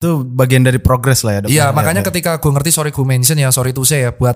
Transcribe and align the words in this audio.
Itu 0.00 0.24
bagian 0.24 0.64
dari 0.64 0.80
progres 0.80 1.20
lah 1.20 1.32
ya. 1.36 1.40
Iya, 1.44 1.52
Ya, 1.52 1.66
makanya 1.76 2.00
ya. 2.00 2.08
ketika 2.08 2.40
gue 2.40 2.48
ngerti 2.48 2.72
sorry 2.72 2.88
gue 2.88 3.04
mention 3.04 3.36
ya, 3.36 3.52
sorry 3.52 3.76
to 3.76 3.84
say 3.84 4.00
ya 4.00 4.16
buat 4.16 4.32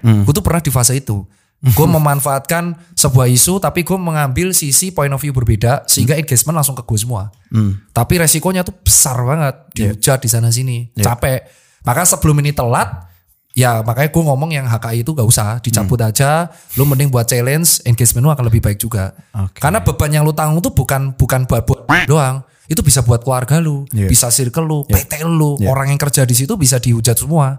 Hmm. 0.00 0.24
gue 0.24 0.32
tuh 0.32 0.40
pernah 0.40 0.64
di 0.64 0.72
fase 0.72 0.96
itu. 0.96 1.20
Gue 1.60 1.84
memanfaatkan 1.90 2.72
sebuah 2.96 3.28
isu 3.28 3.60
tapi 3.60 3.84
gue 3.84 3.98
mengambil 4.00 4.56
sisi 4.56 4.88
point 4.88 5.12
of 5.12 5.20
view 5.20 5.36
berbeda 5.36 5.84
sehingga 5.84 6.16
engagement 6.16 6.56
langsung 6.56 6.72
ke 6.72 6.80
gue 6.80 6.96
semua. 6.96 7.28
Hmm. 7.52 7.76
Tapi 7.92 8.16
resikonya 8.16 8.64
tuh 8.64 8.72
besar 8.72 9.20
banget, 9.20 9.54
dihujat 9.74 10.16
di 10.16 10.28
sana 10.32 10.48
sini, 10.48 10.88
capek. 10.96 11.44
Maka 11.84 12.08
sebelum 12.08 12.40
ini 12.40 12.56
telat, 12.56 13.04
ya 13.52 13.84
makanya 13.84 14.08
gue 14.08 14.22
ngomong 14.24 14.48
yang 14.48 14.64
HKI 14.64 15.04
itu 15.04 15.12
gak 15.12 15.28
usah 15.28 15.60
dicabut 15.60 16.00
Hmm. 16.00 16.08
aja. 16.08 16.48
Lu 16.72 16.88
mending 16.88 17.12
buat 17.12 17.28
challenge, 17.28 17.84
engagement 17.84 18.24
lu 18.24 18.32
akan 18.32 18.48
lebih 18.48 18.64
baik 18.64 18.80
juga. 18.80 19.12
Oke. 19.36 19.60
Karena 19.60 19.84
beban 19.84 20.08
yang 20.08 20.24
lu 20.24 20.32
tanggung 20.32 20.64
tuh 20.64 20.72
bukan 20.72 21.12
bukan 21.12 21.44
buat, 21.44 21.68
buat 21.68 21.84
doang. 22.06 22.48
Itu 22.68 22.84
bisa 22.84 23.00
buat 23.00 23.24
keluarga 23.24 23.64
lu, 23.64 23.88
Iya. 23.96 24.12
bisa 24.12 24.28
circle 24.28 24.68
lu, 24.68 24.78
PT 24.84 25.24
lu, 25.24 25.56
Iya. 25.56 25.72
orang 25.72 25.88
yang 25.88 25.96
kerja 25.96 26.28
di 26.28 26.36
situ 26.36 26.52
bisa 26.60 26.76
dihujat 26.76 27.16
semua. 27.16 27.56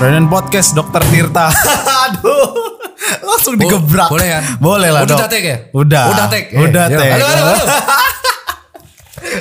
Brandon 0.00 0.26
Podcast 0.32 0.72
Dokter 0.72 1.04
Tirta. 1.12 1.52
Aduh. 2.08 2.48
Langsung 3.20 3.54
Bo- 3.56 3.68
digebrak. 3.68 4.08
boleh 4.08 4.28
kan? 4.30 4.42
Boleh 4.56 4.88
lah 4.88 5.02
Udah 5.04 5.16
dok. 5.20 5.28
take 5.28 5.44
ya? 5.44 5.58
Udah. 5.76 6.04
Udah 6.08 6.26
take. 6.26 6.48
Eh, 6.48 6.60
Udah 6.64 6.84
take. 6.88 7.12
Halo, 7.12 7.26
halo, 7.26 7.44
halo. 7.52 7.64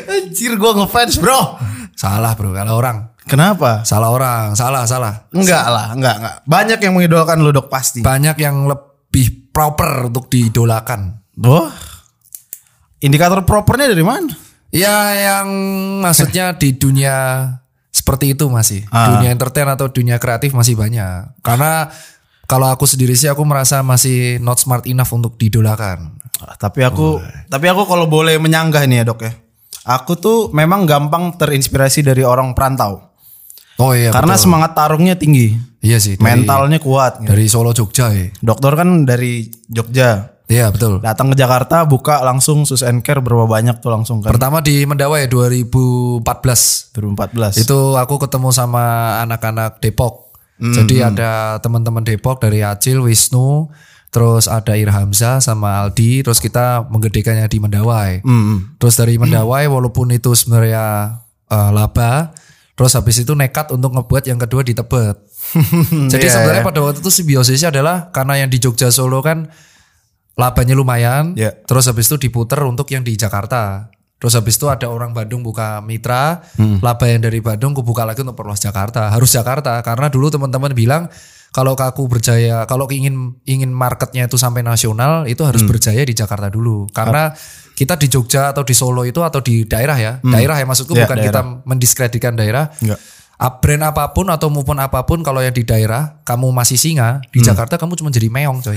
Anjir 0.20 0.52
gue 0.54 0.72
ngefans 0.76 1.16
bro. 1.18 1.56
Salah 1.96 2.36
bro, 2.36 2.52
kalau 2.52 2.76
orang. 2.76 3.08
Kenapa? 3.30 3.86
Salah 3.86 4.10
orang, 4.10 4.58
salah, 4.58 4.90
salah. 4.90 5.30
Enggak 5.30 5.70
lah, 5.70 5.94
enggak, 5.94 6.16
enggak. 6.18 6.36
Banyak 6.50 6.80
yang 6.82 6.94
mengidolakan 6.98 7.38
lu 7.46 7.54
dok 7.54 7.70
pasti. 7.70 8.02
Banyak 8.02 8.36
yang 8.42 8.66
lebih 8.66 9.54
proper 9.54 10.10
untuk 10.10 10.26
diidolakan. 10.34 11.22
Wah. 11.46 11.70
Indikator 13.00 13.46
propernya 13.46 13.94
dari 13.94 14.02
mana? 14.04 14.34
Ya 14.70 15.14
yang 15.18 15.48
maksudnya 16.02 16.58
di 16.58 16.74
dunia 16.74 17.48
seperti 17.90 18.34
itu 18.34 18.50
masih. 18.50 18.86
Ah. 18.90 19.18
Dunia 19.18 19.34
entertain 19.34 19.70
atau 19.70 19.90
dunia 19.90 20.18
kreatif 20.18 20.54
masih 20.54 20.74
banyak. 20.74 21.42
Karena 21.46 21.90
kalau 22.50 22.70
aku 22.70 22.90
sendiri 22.90 23.14
sih 23.14 23.30
aku 23.30 23.46
merasa 23.46 23.86
masih 23.86 24.42
not 24.42 24.58
smart 24.58 24.86
enough 24.90 25.14
untuk 25.14 25.38
diidolakan. 25.38 26.18
Ah, 26.42 26.58
Tapi 26.58 26.82
aku, 26.82 27.22
tapi 27.52 27.66
aku 27.70 27.84
kalau 27.86 28.10
boleh 28.10 28.38
menyanggah 28.42 28.86
nih 28.90 29.04
ya 29.04 29.06
dok 29.06 29.22
ya. 29.22 29.32
Aku 29.90 30.18
tuh 30.22 30.54
memang 30.54 30.86
gampang 30.86 31.34
terinspirasi 31.34 32.06
dari 32.06 32.22
orang 32.22 32.54
perantau. 32.54 33.09
Oh 33.80 33.92
iya 33.92 34.12
Karena 34.12 34.36
betul. 34.36 34.44
semangat 34.44 34.72
tarungnya 34.74 35.16
tinggi. 35.16 35.56
Iya 35.80 35.98
sih. 35.98 36.16
dari- 36.16 36.44
Mentalnya 36.44 36.78
kuat. 36.78 37.24
gitu. 37.24 37.30
dari 37.32 37.46
Solo 37.48 37.72
Jogja 37.72 38.12
ya. 38.12 38.28
Dokter 38.38 38.76
kan 38.76 39.04
dari 39.04 39.48
Jogja. 39.66 40.36
Iya 40.46 40.68
betul. 40.68 40.98
Datang 41.00 41.30
ke 41.30 41.38
Jakarta 41.38 41.86
buka 41.86 42.20
langsung 42.20 42.66
sus 42.66 42.82
and 42.82 43.00
care 43.00 43.22
berapa 43.22 43.46
banyak 43.46 43.80
tuh 43.80 43.90
langsung 43.90 44.20
kan. 44.20 44.34
Pertama 44.34 44.60
di 44.60 44.82
Mendawai 44.82 45.30
2014. 45.30 46.92
2014. 46.92 47.56
Itu 47.60 47.96
aku 47.96 48.18
ketemu 48.20 48.50
sama 48.50 48.84
anak-anak 49.22 49.80
Depok. 49.80 50.28
Jadi 50.60 51.00
ada 51.00 51.56
teman-teman 51.60 52.04
Depok 52.04 52.44
dari 52.44 52.60
Acil, 52.60 53.00
Wisnu, 53.00 53.72
terus 54.10 54.44
ada 54.44 54.76
Irhamza 54.76 55.40
sama 55.40 55.80
Aldi, 55.80 56.20
terus 56.20 56.44
kita 56.44 56.84
menggedikannya 56.84 57.48
di 57.48 57.58
Mendawai. 57.58 58.20
Hmm. 58.20 58.76
Terus 58.76 59.00
dari 59.00 59.16
Mendawai 59.16 59.70
walaupun 59.70 60.12
itu 60.12 60.36
sebenarnya 60.36 61.16
eh, 61.48 61.70
laba, 61.72 62.36
terus 62.80 62.96
habis 62.96 63.20
itu 63.20 63.36
nekat 63.36 63.76
untuk 63.76 63.92
ngebuat 63.92 64.24
yang 64.24 64.40
kedua 64.40 64.64
di 64.64 64.72
Tebet. 64.72 65.20
Jadi 66.16 66.24
Iya, 66.24 66.32
sebenarnya 66.32 66.64
iya. 66.64 66.70
pada 66.72 66.80
waktu 66.80 67.04
itu 67.04 67.12
simbiosisnya 67.12 67.76
adalah 67.76 68.08
karena 68.16 68.40
yang 68.40 68.48
di 68.48 68.56
Jogja 68.56 68.88
Solo 68.88 69.20
kan 69.20 69.52
labanya 70.40 70.80
lumayan, 70.80 71.36
Iya. 71.36 71.60
terus 71.68 71.92
habis 71.92 72.08
itu 72.08 72.16
diputer 72.16 72.64
untuk 72.64 72.88
yang 72.88 73.04
di 73.04 73.20
Jakarta. 73.20 73.92
Terus 74.20 74.36
habis 74.36 74.56
itu 74.56 74.68
ada 74.72 74.88
orang 74.88 75.12
Bandung 75.12 75.44
buka 75.44 75.84
mitra, 75.84 76.40
Hmm. 76.56 76.80
laba 76.80 77.08
yang 77.08 77.20
dari 77.20 77.44
Bandung 77.44 77.76
aku 77.76 77.84
buka 77.84 78.08
lagi 78.08 78.24
untuk 78.24 78.36
perluas 78.40 78.60
Jakarta. 78.60 79.12
Harus 79.12 79.32
Jakarta 79.32 79.80
karena 79.84 80.08
dulu 80.08 80.32
teman-teman 80.32 80.72
bilang 80.72 81.08
kalau 81.52 81.76
aku 81.76 82.08
berjaya, 82.08 82.64
kalau 82.70 82.86
ingin 82.92 83.40
ingin 83.44 83.72
marketnya 83.72 84.28
itu 84.28 84.38
sampai 84.40 84.64
nasional 84.64 85.28
itu 85.28 85.44
harus 85.44 85.64
Hmm. 85.64 85.72
berjaya 85.72 86.04
di 86.04 86.16
Jakarta 86.16 86.48
dulu. 86.48 86.88
Karena 86.92 87.32
kita 87.80 87.96
di 87.96 88.12
Jogja 88.12 88.52
atau 88.52 88.62
di 88.62 88.76
Solo 88.76 89.08
itu 89.08 89.24
atau 89.24 89.40
di 89.40 89.64
daerah 89.64 89.96
ya, 89.96 90.12
daerah 90.20 90.60
ya 90.60 90.68
maksudku 90.68 90.92
Ya, 90.92 91.08
bukan 91.08 91.16
daerah. 91.16 91.28
kita 91.32 91.42
mendiskreditkan 91.64 92.36
daerah. 92.36 92.68
Enggak. 92.78 93.00
Ah, 93.40 93.56
Brand 93.56 93.88
apa 93.88 94.12
pun 94.12 94.28
atau 94.28 94.52
maupun 94.52 94.76
apa 94.76 95.08
pun 95.08 95.24
kalau 95.24 95.40
yang 95.40 95.56
di 95.56 95.64
daerah 95.64 96.20
kamu 96.28 96.52
masih 96.52 96.76
singa 96.76 97.24
di 97.32 97.40
Hmm. 97.40 97.48
Jakarta 97.48 97.80
kamu 97.80 97.96
cuma 97.96 98.12
jadi 98.12 98.28
meong 98.28 98.60
coy. 98.60 98.76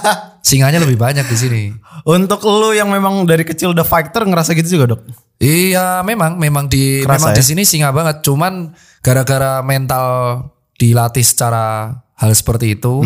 Singanya 0.44 0.84
lebih 0.84 1.00
banyak 1.00 1.24
di 1.24 1.32
sini. 1.32 1.62
Untuk 2.04 2.44
lu 2.44 2.70
yang 2.70 2.92
memang 2.92 3.24
dari 3.24 3.40
kecil 3.40 3.72
udah 3.72 3.82
fighter 3.82 4.20
ngerasa 4.22 4.52
gitu 4.52 4.76
juga 4.76 4.92
dok? 4.92 5.00
Iya, 5.38 6.04
memang 6.04 6.36
memang 6.36 6.68
di 6.68 7.00
Kerasa 7.00 7.08
memang 7.16 7.30
ya? 7.32 7.36
di 7.40 7.44
sini 7.46 7.62
singa 7.64 7.88
banget. 7.88 8.20
Cuman 8.20 8.76
gara-gara 9.00 9.64
mental 9.64 10.06
dilatih 10.76 11.24
secara 11.24 11.96
hal 12.12 12.30
seperti 12.30 12.76
itu, 12.76 13.00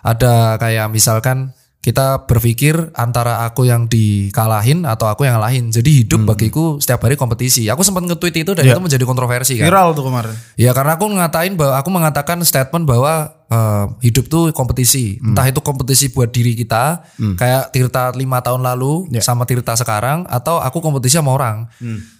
ada 0.00 0.54
kayak 0.54 0.86
misalkan 0.86 1.50
kita 1.84 2.24
berpikir 2.24 2.96
antara 2.96 3.44
aku 3.44 3.68
yang 3.68 3.84
dikalahin 3.84 4.88
atau 4.88 5.04
aku 5.04 5.28
yang 5.28 5.36
ngalahin. 5.36 5.68
Jadi 5.68 6.00
hidup 6.00 6.24
bagiku 6.24 6.80
setiap 6.80 7.04
hari 7.04 7.20
kompetisi. 7.20 7.68
Aku 7.68 7.84
sempat 7.84 8.08
nge-tweet 8.08 8.40
itu 8.40 8.56
dan 8.56 8.64
Iya. 8.64 8.72
itu 8.72 8.80
menjadi 8.80 9.04
kontroversi 9.04 9.60
kan. 9.60 9.68
Viral 9.68 9.92
tuh 9.92 10.08
kemarin. 10.08 10.32
Ya 10.56 10.72
karena 10.72 10.96
aku 10.96 11.12
ngatain 11.12 11.60
bahwa 11.60 11.76
aku 11.76 11.88
mengatakan 11.92 12.40
statement 12.40 12.88
bahwa 12.88 13.36
eh, 13.52 13.84
hidup 14.00 14.32
tuh 14.32 14.48
kompetisi. 14.56 15.20
Entah 15.20 15.44
itu 15.44 15.60
kompetisi 15.60 16.08
buat 16.08 16.32
diri 16.32 16.56
kita, 16.56 17.04
kayak 17.36 17.76
Tirta 17.76 18.16
lima 18.16 18.40
tahun 18.40 18.64
lalu 18.64 19.12
sama 19.20 19.44
Tirta 19.44 19.76
sekarang, 19.76 20.24
atau 20.24 20.64
aku 20.64 20.80
kompetisi 20.80 21.20
sama 21.20 21.36
orang. 21.36 21.68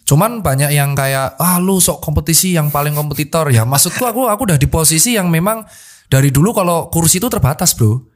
Cuman 0.05 0.45
banyak 0.45 0.77
yang 0.77 0.93
kayak 0.93 1.41
ah 1.41 1.57
lu 1.57 1.81
sok 1.81 2.05
kompetisi 2.05 2.53
yang 2.53 2.69
paling 2.69 2.93
kompetitor 2.93 3.49
ya. 3.49 3.65
Maksudku 3.65 4.05
aku 4.05 4.29
aku 4.29 4.45
udah 4.45 4.61
di 4.61 4.69
posisi 4.69 5.17
yang 5.17 5.33
memang 5.33 5.65
dari 6.13 6.29
dulu 6.29 6.53
kalau 6.53 6.93
kursi 6.93 7.17
itu 7.17 7.33
terbatas 7.33 7.73
bro. 7.73 8.13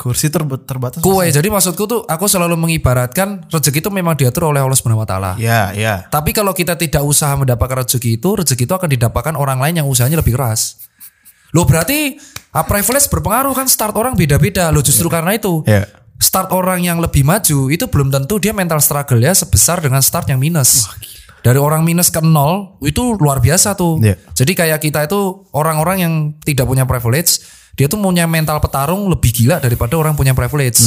Kursi 0.00 0.34
terb- 0.34 0.66
terbatas. 0.66 0.98
Kue 0.98 1.30
jadi 1.30 1.46
maksudku 1.46 1.86
tuh 1.86 2.02
aku 2.10 2.26
selalu 2.26 2.58
mengibaratkan 2.58 3.46
rezeki 3.46 3.86
itu 3.86 3.90
memang 3.94 4.18
diatur 4.18 4.50
oleh 4.50 4.58
Allah 4.58 4.74
Subhanahu 4.74 5.06
Wa 5.06 5.08
Taala. 5.08 5.32
Ya, 5.38 5.70
ya. 5.70 6.10
Tapi 6.10 6.34
kalau 6.34 6.50
kita 6.50 6.74
tidak 6.74 7.06
usaha 7.06 7.30
mendapatkan 7.38 7.86
rezeki 7.86 8.18
itu, 8.18 8.34
rezeki 8.34 8.66
itu 8.66 8.74
akan 8.74 8.88
didapatkan 8.90 9.34
orang 9.38 9.62
lain 9.62 9.78
yang 9.78 9.86
usahanya 9.86 10.18
lebih 10.18 10.34
keras. 10.34 10.82
Loh 11.54 11.68
berarti 11.68 12.18
ah, 12.50 12.64
privilege 12.64 13.06
berpengaruh 13.12 13.52
kan 13.54 13.68
start 13.70 13.94
orang 13.94 14.18
beda-beda. 14.18 14.72
Loh 14.74 14.82
justru 14.82 15.06
karena 15.06 15.36
itu. 15.36 15.62
Ya. 15.68 15.86
Start 16.18 16.54
orang 16.54 16.82
yang 16.86 17.02
lebih 17.02 17.26
maju 17.26 17.66
itu 17.70 17.84
belum 17.90 18.10
tentu 18.14 18.38
dia 18.38 18.54
mental 18.54 18.78
struggle 18.78 19.18
ya 19.18 19.34
sebesar 19.34 19.82
dengan 19.82 19.98
start 19.98 20.30
yang 20.30 20.38
minus. 20.38 20.86
Dari 21.42 21.58
orang 21.58 21.82
minus 21.82 22.14
ke 22.14 22.22
nol 22.22 22.78
itu 22.86 23.18
luar 23.18 23.42
biasa 23.42 23.74
tuh. 23.74 23.98
Iya. 23.98 24.14
Jadi 24.30 24.52
kayak 24.54 24.78
kita 24.78 25.10
itu 25.10 25.50
orang-orang 25.50 25.96
yang 25.98 26.14
tidak 26.46 26.70
punya 26.70 26.86
privilege, 26.86 27.42
dia 27.72 27.86
tuh 27.86 27.96
punya 27.96 28.24
mental 28.24 28.58
petarung 28.58 29.08
lebih 29.08 29.32
gila 29.32 29.56
daripada 29.58 29.96
orang 29.96 30.12
punya 30.12 30.32
privilege. 30.32 30.86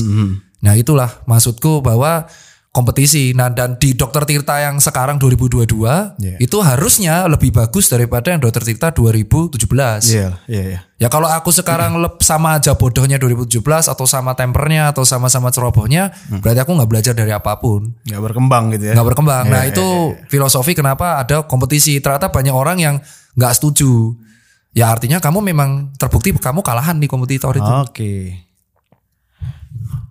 Nah 0.61 0.73
itulah 0.73 1.21
maksudku 1.23 1.81
bahwa 1.81 2.25
kompetisi. 2.69 3.31
Nah 3.31 3.47
dan 3.47 3.79
di 3.79 3.95
Dokter 3.95 4.27
Tirta 4.27 4.59
yang 4.59 4.77
sekarang 4.77 5.15
2022 5.15 6.19
Iya. 6.19 6.35
itu 6.37 6.57
harusnya 6.59 7.23
lebih 7.25 7.55
bagus 7.55 7.87
daripada 7.87 8.35
yang 8.35 8.43
Dokter 8.43 8.67
Tirta 8.67 8.91
2017. 8.91 10.11
Iya, 10.11 10.35
iya, 10.45 10.63
iya. 10.75 10.79
Ya 10.95 11.07
kalau 11.07 11.27
aku 11.27 11.55
sekarang 11.55 11.95
lep 11.99 12.19
sama 12.19 12.59
aja 12.59 12.75
bodohnya 12.75 13.15
2017 13.15 13.87
atau 13.87 14.03
sama 14.03 14.35
tempernya 14.35 14.91
atau 14.91 15.07
sama-sama 15.07 15.51
cerobohnya, 15.51 16.11
berarti 16.43 16.59
aku 16.59 16.71
nggak 16.75 16.89
belajar 16.89 17.13
dari 17.15 17.31
apa 17.31 17.55
pun, 17.59 17.95
Nggak 18.03 18.21
berkembang 18.31 18.63
gitu 18.75 18.91
ya. 18.91 18.93
nggak 18.95 19.07
berkembang. 19.07 19.43
Iya, 19.47 19.51
nah 19.51 19.63
itu 19.63 19.85
filosofi 20.27 20.75
kenapa 20.75 21.19
ada 21.19 21.47
kompetisi. 21.47 21.99
Ternyata 21.99 22.27
banyak 22.27 22.55
orang 22.55 22.77
yang 22.79 22.95
nggak 23.35 23.53
setuju. 23.55 24.19
Ya 24.75 24.91
artinya 24.91 25.23
kamu 25.23 25.39
memang 25.39 25.95
terbukti 25.95 26.35
kamu 26.35 26.59
kalahan 26.59 26.99
di 26.99 27.07
kompetitor 27.07 27.55
itu. 27.55 27.71
Oke. 27.87 28.43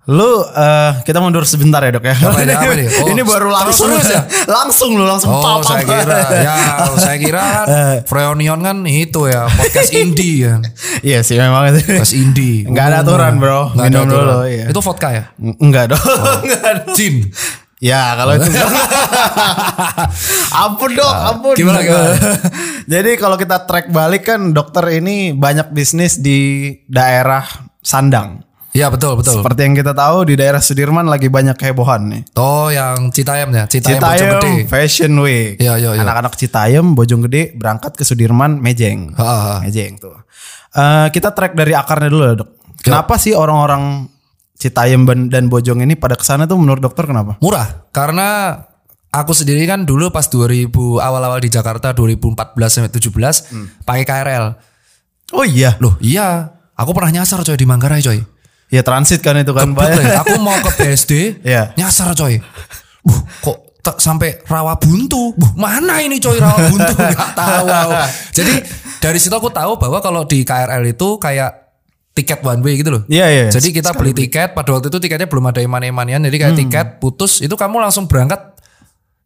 Lu 0.05 0.45
eh, 0.45 0.93
kita 1.05 1.17
mundur 1.21 1.49
sebentar 1.49 1.81
ya 1.81 1.93
dok 1.93 2.05
ya. 2.05 2.17
Apa 2.17 2.45
ini, 2.45 2.53
apa 2.53 2.73
ini? 2.77 2.85
Oh, 3.05 3.09
ini 3.09 3.23
baru 3.25 3.49
langsung 3.53 3.89
terus 3.93 4.09
ya? 4.09 4.25
langsung 4.57 4.97
lu 4.97 5.05
langsung 5.09 5.33
Oh 5.33 5.65
saya 5.65 5.81
kira 5.85 6.17
ya 6.45 6.55
saya 7.05 7.17
kira 7.17 7.41
kan 7.41 7.67
Freonion 8.05 8.61
kan 8.61 8.85
itu 8.85 9.33
ya 9.33 9.49
podcast 9.49 9.93
indie 9.97 10.45
kan 10.45 10.61
Iya 11.01 11.25
sih 11.25 11.41
memang 11.41 11.73
itu. 11.73 11.81
podcast 11.89 12.13
indie 12.13 12.69
Nggak 12.69 12.85
ada 12.89 12.97
aturan, 13.01 13.41
bro. 13.41 13.73
Nggak 13.73 13.87
ada 13.89 14.01
aturan. 14.05 14.25
dulu, 14.29 14.37
iya. 14.45 14.65
itu 14.69 14.81
vodka 14.85 15.09
ya 15.09 15.25
Enggak 15.41 15.97
dong. 15.97 16.05
Enggak 16.45 16.73
dong. 16.85 16.97
Jin 16.97 17.15
Ya 17.85 18.17
kalau 18.17 18.33
itu 18.41 18.49
Ampun 20.65 20.91
dok 20.97 21.13
Ampun. 21.13 21.53
Ah, 21.53 21.59
Gimana, 21.61 21.79
gimana? 21.85 22.11
Jadi 22.89 23.11
kalau 23.21 23.37
kita 23.37 23.69
track 23.69 23.93
balik 23.93 24.25
kan 24.25 24.57
Dokter 24.57 24.89
ini 24.89 25.37
banyak 25.37 25.69
bisnis 25.77 26.17
di 26.17 26.73
daerah 26.89 27.45
Sandang. 27.85 28.41
Iya 28.75 28.91
betul 28.91 29.21
betul. 29.21 29.39
Seperti 29.39 29.61
yang 29.71 29.75
kita 29.79 29.93
tahu 29.95 30.27
di 30.27 30.35
daerah 30.35 30.59
Sudirman 30.59 31.07
lagi 31.07 31.31
banyak 31.31 31.55
hebohan 31.55 32.11
nih. 32.11 32.23
Oh 32.35 32.73
yang 32.73 33.13
Citayam 33.15 33.55
ya? 33.55 33.71
Citayam, 33.71 34.01
Citayam 34.03 34.19
Bojonggede 34.19 34.53
Fashion 34.67 35.13
Week. 35.23 35.55
Iya, 35.63 35.79
iya, 35.79 35.91
iya. 35.95 36.03
Anak-anak 36.03 36.35
Citayam 36.35 36.97
Bojonggede 36.99 37.55
berangkat 37.55 37.95
ke 37.95 38.03
Sudirman 38.03 38.59
Mejeng. 38.59 39.15
Ha, 39.15 39.23
ha. 39.23 39.55
Mejeng 39.63 40.01
tuh. 40.03 40.17
Eh, 40.75 41.07
kita 41.15 41.31
track 41.31 41.55
dari 41.55 41.71
akarnya 41.71 42.11
dulu 42.11 42.25
ya 42.27 42.35
dok. 42.35 42.51
Kenapa 42.83 43.15
sih 43.15 43.31
orang-orang 43.31 44.11
Citayam 44.55 45.03
dan- 45.05 45.29
dan 45.29 45.45
Bojong 45.47 45.83
ini 45.83 45.95
pada 45.95 46.15
ke 46.15 46.23
sana 46.23 46.47
tuh 46.47 46.57
menurut 46.57 46.79
dokter 46.79 47.05
kenapa? 47.05 47.35
Murah 47.39 47.91
karena 47.91 48.55
aku 49.11 49.31
sendiri 49.31 49.63
kan 49.65 49.83
dulu 49.83 50.09
pas 50.09 50.25
2000 50.25 50.71
awal-awal 50.97 51.39
di 51.39 51.49
Jakarta 51.49 51.91
2014 51.91 52.55
sampai 52.71 52.91
17 52.91 53.51
pakai 53.83 54.05
KRL. 54.05 54.47
Oh 55.33 55.43
iya, 55.43 55.75
Loh, 55.79 55.99
iya. 55.99 56.55
Aku 56.75 56.91
pernah 56.91 57.11
nyasar 57.13 57.41
coy 57.41 57.55
di 57.55 57.65
Manggarai 57.65 57.99
coy. 58.01 58.19
ya 58.67 58.83
transit 58.83 59.21
kan 59.21 59.35
itu 59.37 59.51
kan 59.51 59.71
Pak. 59.71 59.87
aku 60.23 60.35
mau 60.39 60.55
ke 60.59 60.71
BSD, 60.77 61.43
Iya. 61.43 61.71
nyasar 61.75 62.11
coy. 62.13 62.43
Buh, 63.01 63.21
kok 63.41 63.59
sampai 63.95 64.43
rawa 64.45 64.75
buntu. 64.75 65.31
Buh, 65.35 65.53
mana 65.55 66.01
ini 66.01 66.19
coy 66.19 66.39
rawa 66.39 66.59
buntu? 66.67 66.95
Gak 67.15 67.31
tahu. 67.35 67.67
Jadi 68.33 68.55
dari 68.99 69.19
situ 69.19 69.31
aku 69.31 69.51
tahu 69.51 69.77
bahwa 69.77 69.99
kalau 70.01 70.25
di 70.25 70.43
KRL 70.43 70.83
itu 70.89 71.19
kayak 71.19 71.64
tiket 72.15 72.41
one 72.47 72.63
way 72.63 72.79
gitu 72.79 72.95
loh. 72.95 73.03
Iya 73.11 73.27
iya. 73.27 73.45
Jadi 73.51 73.75
kita 73.75 73.91
beli 73.93 74.15
tiket 74.15 74.55
pada 74.55 74.71
waktu 74.71 74.87
itu 74.87 74.99
tiketnya 75.03 75.27
belum 75.27 75.51
ada 75.51 75.61
iman-imanian 75.61 76.23
jadi 76.23 76.37
Hmm. 76.39 76.43
kayak 76.47 76.57
tiket 76.63 76.89
putus 77.03 77.43
itu 77.43 77.53
kamu 77.59 77.83
langsung 77.83 78.07
berangkat 78.07 78.55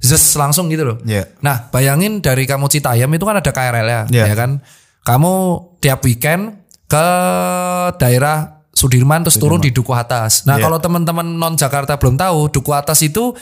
zes 0.01 0.33
langsung 0.41 0.73
gitu 0.73 0.89
loh. 0.89 0.97
Iya. 1.05 1.29
Nah, 1.45 1.69
bayangin 1.69 2.25
dari 2.25 2.49
kamu 2.49 2.73
Citayam 2.73 3.13
itu 3.13 3.25
kan 3.29 3.37
ada 3.37 3.51
KRL 3.53 3.87
ya, 3.87 4.03
Iya. 4.09 4.25
ya 4.33 4.35
kan? 4.35 4.51
Kamu 5.05 5.33
tiap 5.85 6.01
weekend 6.07 6.65
ke 6.89 7.07
daerah 8.01 8.65
Sudirman 8.73 9.27
terus 9.27 9.43
turun 9.43 9.59
di 9.59 9.75
Duku 9.75 9.91
Atas. 9.91 10.47
Nah, 10.47 10.55
Iya. 10.57 10.71
kalau 10.71 10.79
teman-teman 10.79 11.27
non 11.27 11.59
Jakarta 11.59 11.99
belum 11.99 12.15
tahu, 12.15 12.47
Duku 12.55 12.71
Atas 12.71 13.03
itu 13.03 13.35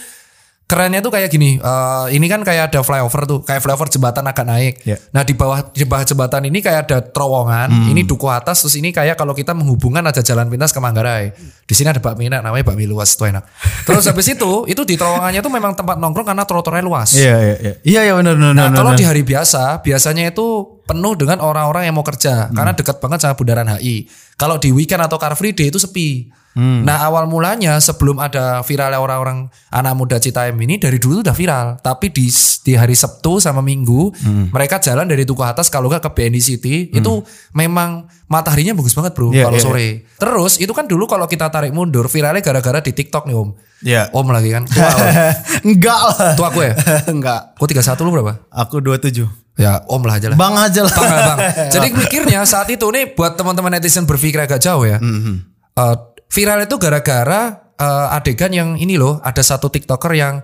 kerennya 0.66 0.98
tuh 0.98 1.14
kayak 1.14 1.30
gini. 1.30 1.62
eh, 1.62 2.06
ini 2.10 2.26
kan 2.26 2.42
kayak 2.42 2.74
ada 2.74 2.82
flyover 2.82 3.22
tuh, 3.24 3.38
kayak 3.46 3.62
flyover 3.62 3.86
jembatan 3.86 4.26
agak 4.26 4.42
naik. 4.42 4.74
Iya. 4.82 4.98
Nah, 5.14 5.22
di 5.22 5.34
bawah 5.38 5.70
di 5.70 5.86
bawah 5.86 6.02
jembatan 6.02 6.42
ini 6.50 6.58
kayak 6.58 6.90
ada 6.90 6.98
terowongan. 7.06 7.70
Hmm. 7.70 7.90
Ini 7.94 8.02
Duku 8.02 8.26
Atas 8.26 8.66
terus 8.66 8.74
ini 8.74 8.90
kayak 8.90 9.14
kalau 9.14 9.30
kita 9.30 9.54
menghubungkan 9.54 10.02
ada 10.02 10.18
jalan 10.20 10.50
pintas 10.50 10.74
ke 10.74 10.82
Manggarai. 10.82 11.30
Di 11.66 11.74
sini 11.74 11.90
ada 11.90 12.02
bakmi 12.02 12.26
enak 12.26 12.42
namanya 12.42 12.66
bakmi 12.66 12.86
luas 12.86 13.14
tuh 13.14 13.30
enak. 13.30 13.46
Terus 13.86 14.06
habis 14.10 14.26
itu, 14.26 14.66
itu 14.66 14.82
di 14.82 14.94
terowongannya 14.98 15.40
tuh 15.42 15.52
memang 15.54 15.72
tempat 15.78 15.96
nongkrong 16.02 16.26
karena 16.34 16.42
trotoarnya 16.42 16.84
luas. 16.84 17.14
Iya 17.14 17.36
iya 17.38 17.56
iya. 17.62 17.74
Iya 17.86 18.00
iya 18.10 18.14
benar 18.18 18.34
benar. 18.34 18.54
Nah, 18.54 18.68
kalau 18.74 18.90
di 18.98 19.06
hari 19.06 19.22
biasa, 19.22 19.86
biasanya 19.86 20.34
itu 20.34 20.76
penuh 20.86 21.18
dengan 21.18 21.42
orang-orang 21.42 21.90
yang 21.90 21.94
mau 21.98 22.06
kerja 22.06 22.50
karena 22.50 22.74
dekat 22.74 22.98
banget 23.02 23.18
sama 23.22 23.34
Bundaran 23.38 23.70
HI. 23.78 24.06
Kalau 24.36 24.60
di 24.60 24.68
weekend 24.72 25.00
atau 25.00 25.16
car 25.16 25.32
free 25.32 25.56
day 25.56 25.72
itu 25.72 25.80
sepi. 25.80 26.28
Nah, 26.56 27.04
awal 27.04 27.28
mulanya 27.28 27.76
sebelum 27.84 28.16
ada 28.16 28.64
viralnya 28.64 28.96
orang-orang 28.96 29.52
anak 29.68 29.92
muda 29.92 30.16
Citayam 30.16 30.56
ini 30.56 30.80
dari 30.80 30.96
dulu 30.96 31.20
udah 31.20 31.36
viral. 31.36 31.76
Tapi 31.84 32.08
di 32.08 32.32
di 32.64 32.72
hari 32.72 32.96
Sabtu 32.96 33.36
sama 33.44 33.60
Minggu, 33.60 34.08
mereka 34.56 34.80
jalan 34.80 35.04
dari 35.04 35.28
Tugu 35.28 35.44
Atas 35.44 35.68
kalau 35.68 35.92
nggak 35.92 36.08
ke 36.08 36.10
BND 36.16 36.38
City, 36.40 36.88
itu 36.96 37.12
memang 37.52 38.08
mataharinya 38.24 38.72
bagus 38.72 38.96
banget, 38.96 39.12
Bro, 39.12 39.36
Iya, 39.36 39.52
kalau 39.52 39.58
iya, 39.60 39.64
sore. 39.68 39.88
Terus 40.16 40.56
itu 40.56 40.72
kan 40.72 40.88
dulu 40.88 41.04
kalau 41.04 41.28
kita 41.28 41.52
tarik 41.52 41.76
mundur 41.76 42.08
viralnya 42.08 42.40
gara-gara 42.40 42.80
di 42.80 42.96
TikTok 42.96 43.28
nih, 43.28 43.36
Om. 43.36 43.48
Iya. 43.86 44.10
Om 44.10 44.26
lagi 44.34 44.50
kan. 44.50 44.66
Tua. 44.66 44.90
Enggak 45.70 46.00
lah. 46.10 46.34
Tua 46.34 46.46
aku 46.50 46.60
ya. 46.66 46.74
Enggak. 47.06 47.54
Kok 47.54 47.66
31 47.70 48.02
lu 48.02 48.10
berapa? 48.10 48.34
Aku 48.50 48.82
27. 48.82 49.22
Ya, 49.56 49.80
Om 49.86 50.02
lah 50.04 50.18
aja 50.18 50.34
lah. 50.34 50.36
Bang 50.36 50.58
aja 50.58 50.82
lah. 50.82 50.92
Bang, 50.92 51.08
bang. 51.14 51.38
Jadi 51.74 51.94
mikirnya 51.94 52.42
saat 52.42 52.66
itu 52.68 52.84
nih 52.90 53.14
buat 53.14 53.38
teman-teman 53.38 53.78
netizen 53.78 54.04
berpikir 54.04 54.42
agak 54.42 54.58
jauh 54.58 54.82
ya. 54.82 54.98
Eh, 54.98 55.94
viral 56.28 56.66
itu 56.66 56.76
gara-gara 56.76 57.70
eh, 57.78 58.16
adegan 58.18 58.52
yang 58.52 58.68
ini 58.76 58.98
loh, 58.98 59.22
ada 59.22 59.40
satu 59.40 59.70
tiktoker 59.70 60.12
yang 60.12 60.42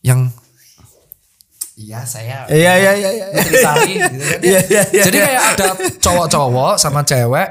yang 0.00 0.32
Iya 1.80 2.04
saya 2.04 2.44
Iya 2.52 2.72
iya 2.76 2.92
iya 2.92 3.10
iya. 3.16 3.26
Sari 3.56 3.92
gitu. 4.04 4.16
Iya, 4.44 4.60
iya, 4.68 4.82
iya, 4.92 5.02
Jadi 5.08 5.16
iya. 5.16 5.26
kayak 5.32 5.42
ada 5.56 5.66
cowok-cowok 5.96 6.72
sama 6.76 7.00
cewek 7.08 7.48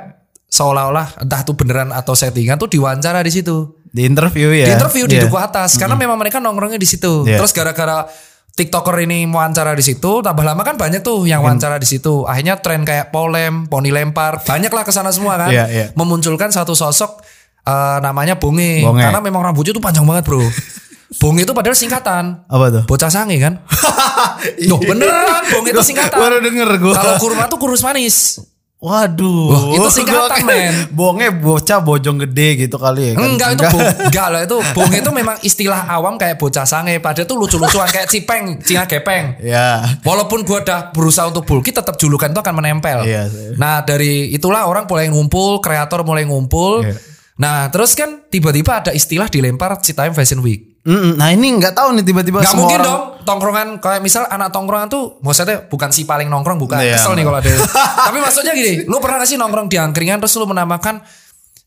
seolah-olah 0.49 1.21
entah 1.21 1.41
itu 1.41 1.53
beneran 1.57 1.89
atau 1.89 2.13
settingan 2.13 2.61
tuh 2.61 2.69
diwawancara 2.69 3.25
di 3.25 3.31
situ. 3.33 3.78
Di 3.89 4.06
interview 4.06 4.53
ya. 4.53 4.65
Di 4.69 4.74
interview 4.77 5.06
di 5.09 5.18
Iya. 5.18 5.25
duku 5.25 5.38
atas 5.38 5.75
karena 5.77 5.97
memang 5.97 6.18
mereka 6.18 6.38
nongkrongnya 6.38 6.77
di 6.77 6.86
situ. 6.86 7.25
Iya. 7.25 7.41
Terus 7.41 7.51
gara-gara 7.53 8.06
TikToker 8.53 9.07
ini 9.07 9.24
wawancara 9.24 9.71
di 9.71 9.86
situ, 9.86 10.19
tambah 10.19 10.44
lama 10.44 10.59
kan 10.68 10.75
banyak 10.75 11.00
tuh 11.00 11.24
yang 11.24 11.39
wawancara 11.39 11.80
di 11.80 11.88
situ. 11.88 12.27
Akhirnya 12.27 12.59
tren 12.59 12.83
kayak 12.83 13.07
polem, 13.09 13.71
poni 13.71 13.88
lempar, 13.88 14.44
banyak 14.44 14.68
lah 14.68 14.83
ke 14.83 14.91
sana 14.91 15.15
semua 15.15 15.39
kan. 15.39 15.50
Iya, 15.50 15.65
iya. 15.71 15.86
Memunculkan 15.95 16.51
satu 16.51 16.75
sosok 16.75 17.24
eh, 17.63 17.97
namanya 18.03 18.36
Bonge. 18.36 18.83
Bonge. 18.83 19.00
Karena 19.00 19.24
memang 19.24 19.41
rambutnya 19.47 19.71
tuh 19.71 19.83
panjang 19.83 20.03
banget 20.03 20.27
bro. 20.27 20.44
Bonge 21.24 21.41
itu 21.47 21.53
padahal 21.56 21.74
singkatan. 21.74 22.45
Apa 22.45 22.65
tuh? 22.69 22.83
Bocah 22.86 23.09
sange 23.09 23.39
kan? 23.41 23.63
Loh 24.69 24.77
beneran 24.77 25.44
Bonge 25.50 25.74
itu 25.74 25.81
singkatan. 25.81 26.19
Baru 26.19 26.38
denger 26.44 26.69
gue. 26.77 26.94
Kalau 26.94 27.15
kurma 27.18 27.47
tuh 27.47 27.57
kurus 27.57 27.81
manis. 27.81 28.38
Waduh. 28.79 29.43
Wah, 29.45 29.63
itu 29.75 29.89
singkatan, 29.99 30.39
men. 30.41 30.87
Bonge 30.89 31.27
bocah 31.29 31.79
bojong 31.79 32.23
gede 32.23 32.47
gitu 32.57 32.79
kali 32.79 33.11
ya 33.11 33.13
kan. 33.13 33.27
Enggak 33.27 33.49
itu 33.53 33.63
bo, 33.65 33.79
enggak 34.07 34.27
lah 34.31 34.41
itu 34.41 34.55
bonge 34.71 34.97
itu 34.99 35.11
memang 35.11 35.35
istilah 35.41 35.83
awam 35.85 36.15
kayak 36.15 36.39
bocah 36.39 36.63
sange 36.63 36.95
padahal 36.97 37.27
tuh 37.27 37.35
lucu-lucuan 37.35 37.85
kayak 37.85 38.07
cipeng, 38.07 38.63
Cina 38.63 38.87
gepeng. 38.87 39.35
Ya. 39.39 39.83
Walaupun 39.99 40.41
gua 40.41 40.63
udah 40.63 40.79
berusaha 40.89 41.27
untuk 41.27 41.43
bulky 41.43 41.69
tetap 41.69 41.99
julukan 41.99 42.31
itu 42.31 42.39
akan 42.39 42.55
menempel. 42.55 43.03
Iya, 43.03 43.27
saya- 43.27 43.59
Nah, 43.59 43.83
dari 43.83 44.31
itulah 44.31 44.63
orang 44.63 44.87
mulai 44.87 45.11
ngumpul, 45.11 45.59
kreator 45.59 46.07
mulai 46.07 46.23
ngumpul. 46.23 46.87
Iya. 46.87 46.95
Nah, 47.39 47.71
terus 47.71 47.95
kan 47.95 48.27
tiba-tiba 48.27 48.83
ada 48.83 48.91
istilah 48.91 49.25
dilempar 49.25 49.80
Citayam 49.80 50.12
Fashion 50.12 50.39
Week. 50.39 50.69
Mm-mm. 50.80 51.15
Nah 51.15 51.27
ini 51.30 51.56
nggak 51.56 51.75
tahu 51.75 51.91
nih 51.91 52.03
tiba-tiba 52.03 52.39
Gak 52.39 52.56
mungkin 52.56 52.80
orang- 52.80 52.88
dong 52.88 53.01
tongkrongan 53.21 53.68
kayak 53.77 54.00
misal 54.00 54.24
anak 54.25 54.47
tongkrongan 54.50 54.88
tuh 54.88 55.19
maksudnya 55.19 55.62
bukan 55.62 55.91
si 55.91 56.03
paling 56.03 56.25
nongkrong 56.25 56.56
bukan 56.57 56.80
Iya, 56.80 56.95
kesel 56.95 57.13
nih 57.13 57.24
kalau 57.24 57.38
ada. 57.38 57.51
Tapi 58.07 58.18
maksudnya 58.18 58.53
gini, 58.53 58.83
lu 58.83 58.97
pernah 58.97 59.19
gak 59.19 59.27
sih 59.27 59.36
nongkrong 59.36 59.68
di 59.68 59.75
angkringan 59.75 60.18
terus 60.18 60.33
lu 60.36 60.47
menamakan 60.47 61.03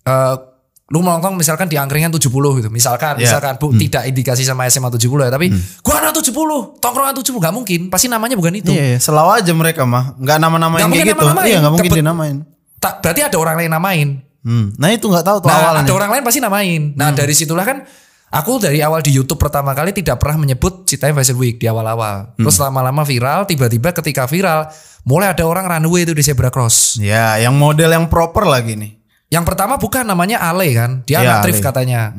eh 0.03 0.35
lu 0.89 1.01
nongkrong 1.01 1.37
misalkan 1.37 1.69
di 1.69 1.77
angkringan 1.77 2.09
70 2.11 2.29
gitu. 2.59 2.69
Misalkan 2.69 3.17
Iya. 3.17 3.25
misalkan 3.29 3.57
Bu 3.57 3.73
tidak 3.75 4.05
indikasi 4.07 4.43
sama 4.43 4.65
SMA 4.67 4.89
70 4.91 4.99
ya, 5.23 5.31
tapi 5.31 5.49
gua 5.81 5.95
anak 5.99 6.13
70, 6.15 6.33
tongkrongan 6.79 7.15
70 7.15 7.37
gak 7.39 7.55
mungkin, 7.55 7.81
pasti 7.89 8.09
namanya 8.09 8.35
bukan 8.35 8.53
itu. 8.55 8.73
Iya, 8.73 8.85
iya, 8.87 8.99
selalu 8.99 9.31
aja 9.35 9.53
mereka 9.53 9.85
mah 9.85 10.17
nggak 10.17 10.39
nama-namain 10.39 10.85
kayak 10.85 11.05
gitu. 11.07 11.21
nama-namain. 11.21 11.49
Iya 11.49 11.57
nggak 11.61 11.73
mungkin 11.73 11.91
dinamain. 11.95 12.37
Tak 12.77 13.01
berarti 13.01 13.21
ada 13.23 13.37
orang 13.37 13.55
lain 13.57 13.71
namain. 13.71 14.09
Hmm. 14.43 14.75
Nah 14.75 14.91
itu 14.91 15.07
nggak 15.07 15.23
tahu 15.23 15.37
tuh 15.39 15.49
Nah, 15.49 15.59
awalnya. 15.59 15.87
ada 15.87 15.93
orang 15.95 16.11
lain 16.19 16.23
pasti 16.23 16.41
namain. 16.43 16.83
Nah, 16.99 17.15
dari 17.15 17.31
situlah 17.31 17.63
kan 17.63 17.87
aku 18.29 18.59
dari 18.59 18.83
awal 18.83 18.99
di 18.99 19.15
YouTube 19.15 19.39
pertama 19.39 19.71
kali 19.71 19.95
tidak 19.95 20.19
pernah 20.19 20.43
menyebut 20.43 20.83
Citayam 20.85 21.15
Fashion 21.15 21.39
Week 21.39 21.63
di 21.63 21.71
awal-awal. 21.71 22.35
Terus 22.35 22.59
lama-lama 22.59 23.07
viral, 23.07 23.47
tiba-tiba 23.47 23.95
ketika 23.95 24.27
viral 24.27 24.67
mulai 25.03 25.31
ada 25.31 25.47
orang 25.47 25.67
runway 25.67 26.03
itu 26.03 26.15
di 26.15 26.23
zebra 26.27 26.51
cross. 26.51 26.99
Ya, 26.99 27.39
yang 27.39 27.55
model 27.55 27.91
yang 27.91 28.11
proper 28.11 28.47
lagi 28.47 28.75
nih. 28.75 28.93
Yang 29.33 29.49
pertama 29.49 29.81
bukan 29.81 30.05
namanya 30.05 30.45
Ale 30.45 30.69
kan, 30.77 31.01
dia 31.09 31.25
Iya, 31.25 31.41
anak 31.41 31.57
katanya. 31.57 32.13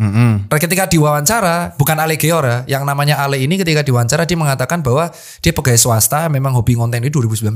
Dan 0.49 0.57
ketika 0.57 0.89
diwawancara, 0.89 1.77
bukan 1.77 1.93
Ale 2.01 2.17
Geor 2.17 2.41
ya, 2.41 2.57
yang 2.65 2.89
namanya 2.89 3.21
Ale 3.21 3.37
ini 3.37 3.53
ketika 3.53 3.85
diwawancara 3.85 4.25
dia 4.25 4.33
mengatakan 4.33 4.81
bahwa 4.81 5.13
dia 5.37 5.53
pegawai 5.53 5.77
swasta, 5.77 6.25
memang 6.25 6.57
hobi 6.57 6.73
konten 6.73 7.05
ini 7.05 7.13
2019. 7.13 7.53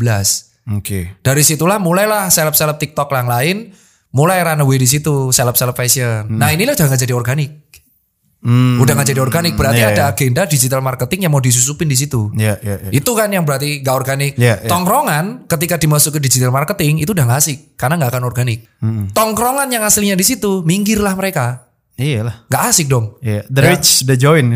Oke. 0.78 1.18
Dari 1.26 1.42
situlah 1.42 1.82
mulailah 1.82 2.30
seleb-seleb 2.30 2.78
TikTok 2.78 3.10
yang 3.10 3.26
lain 3.26 3.58
mulai 4.18 4.42
runaway 4.42 4.82
di 4.82 4.90
situ, 4.90 5.30
seleb-seleb 5.30 5.78
fashion. 5.78 6.26
Nah, 6.34 6.50
inilah 6.50 6.74
udah 6.74 6.86
nggak 6.90 7.02
jadi 7.06 7.14
organik. 7.14 7.52
Hmm. 8.38 8.78
Udah 8.78 8.94
nggak 8.94 9.10
jadi 9.12 9.22
organik, 9.22 9.54
berarti 9.58 9.82
Iya, 9.82 9.92
ada 9.94 10.04
iya. 10.08 10.14
agenda 10.14 10.42
digital 10.46 10.82
marketing 10.82 11.26
yang 11.26 11.34
mau 11.34 11.42
disusupin 11.42 11.90
di 11.90 11.98
situ. 11.98 12.30
Iya, 12.38 12.62
iya, 12.62 12.76
iya. 12.86 12.92
Itu 12.94 13.18
kan 13.18 13.34
yang 13.34 13.42
berarti 13.44 13.82
gak 13.82 13.96
organik. 13.98 14.34
Iya, 14.38 14.62
iya. 14.62 14.70
Tongkrongan 14.70 15.50
ketika 15.50 15.76
dimasukin 15.82 16.22
digital 16.22 16.54
marketing 16.54 17.02
itu 17.02 17.18
udah 17.18 17.26
gak 17.26 17.42
asik 17.42 17.74
karena 17.76 17.98
nggak 17.98 18.14
akan 18.14 18.24
organik. 18.24 18.70
Hmm. 18.78 19.10
Tongkrongan 19.10 19.68
yang 19.74 19.82
aslinya 19.82 20.14
di 20.14 20.24
situ 20.24 20.62
minggirlah 20.64 21.18
mereka. 21.18 21.66
Iya 21.98 22.30
lah. 22.30 22.36
Gak 22.46 22.64
asik 22.72 22.88
dong. 22.88 23.18
Iya, 23.26 23.42
the 23.50 23.62
Ya. 23.66 23.70
rich 23.74 24.06
udah 24.06 24.18
join. 24.22 24.48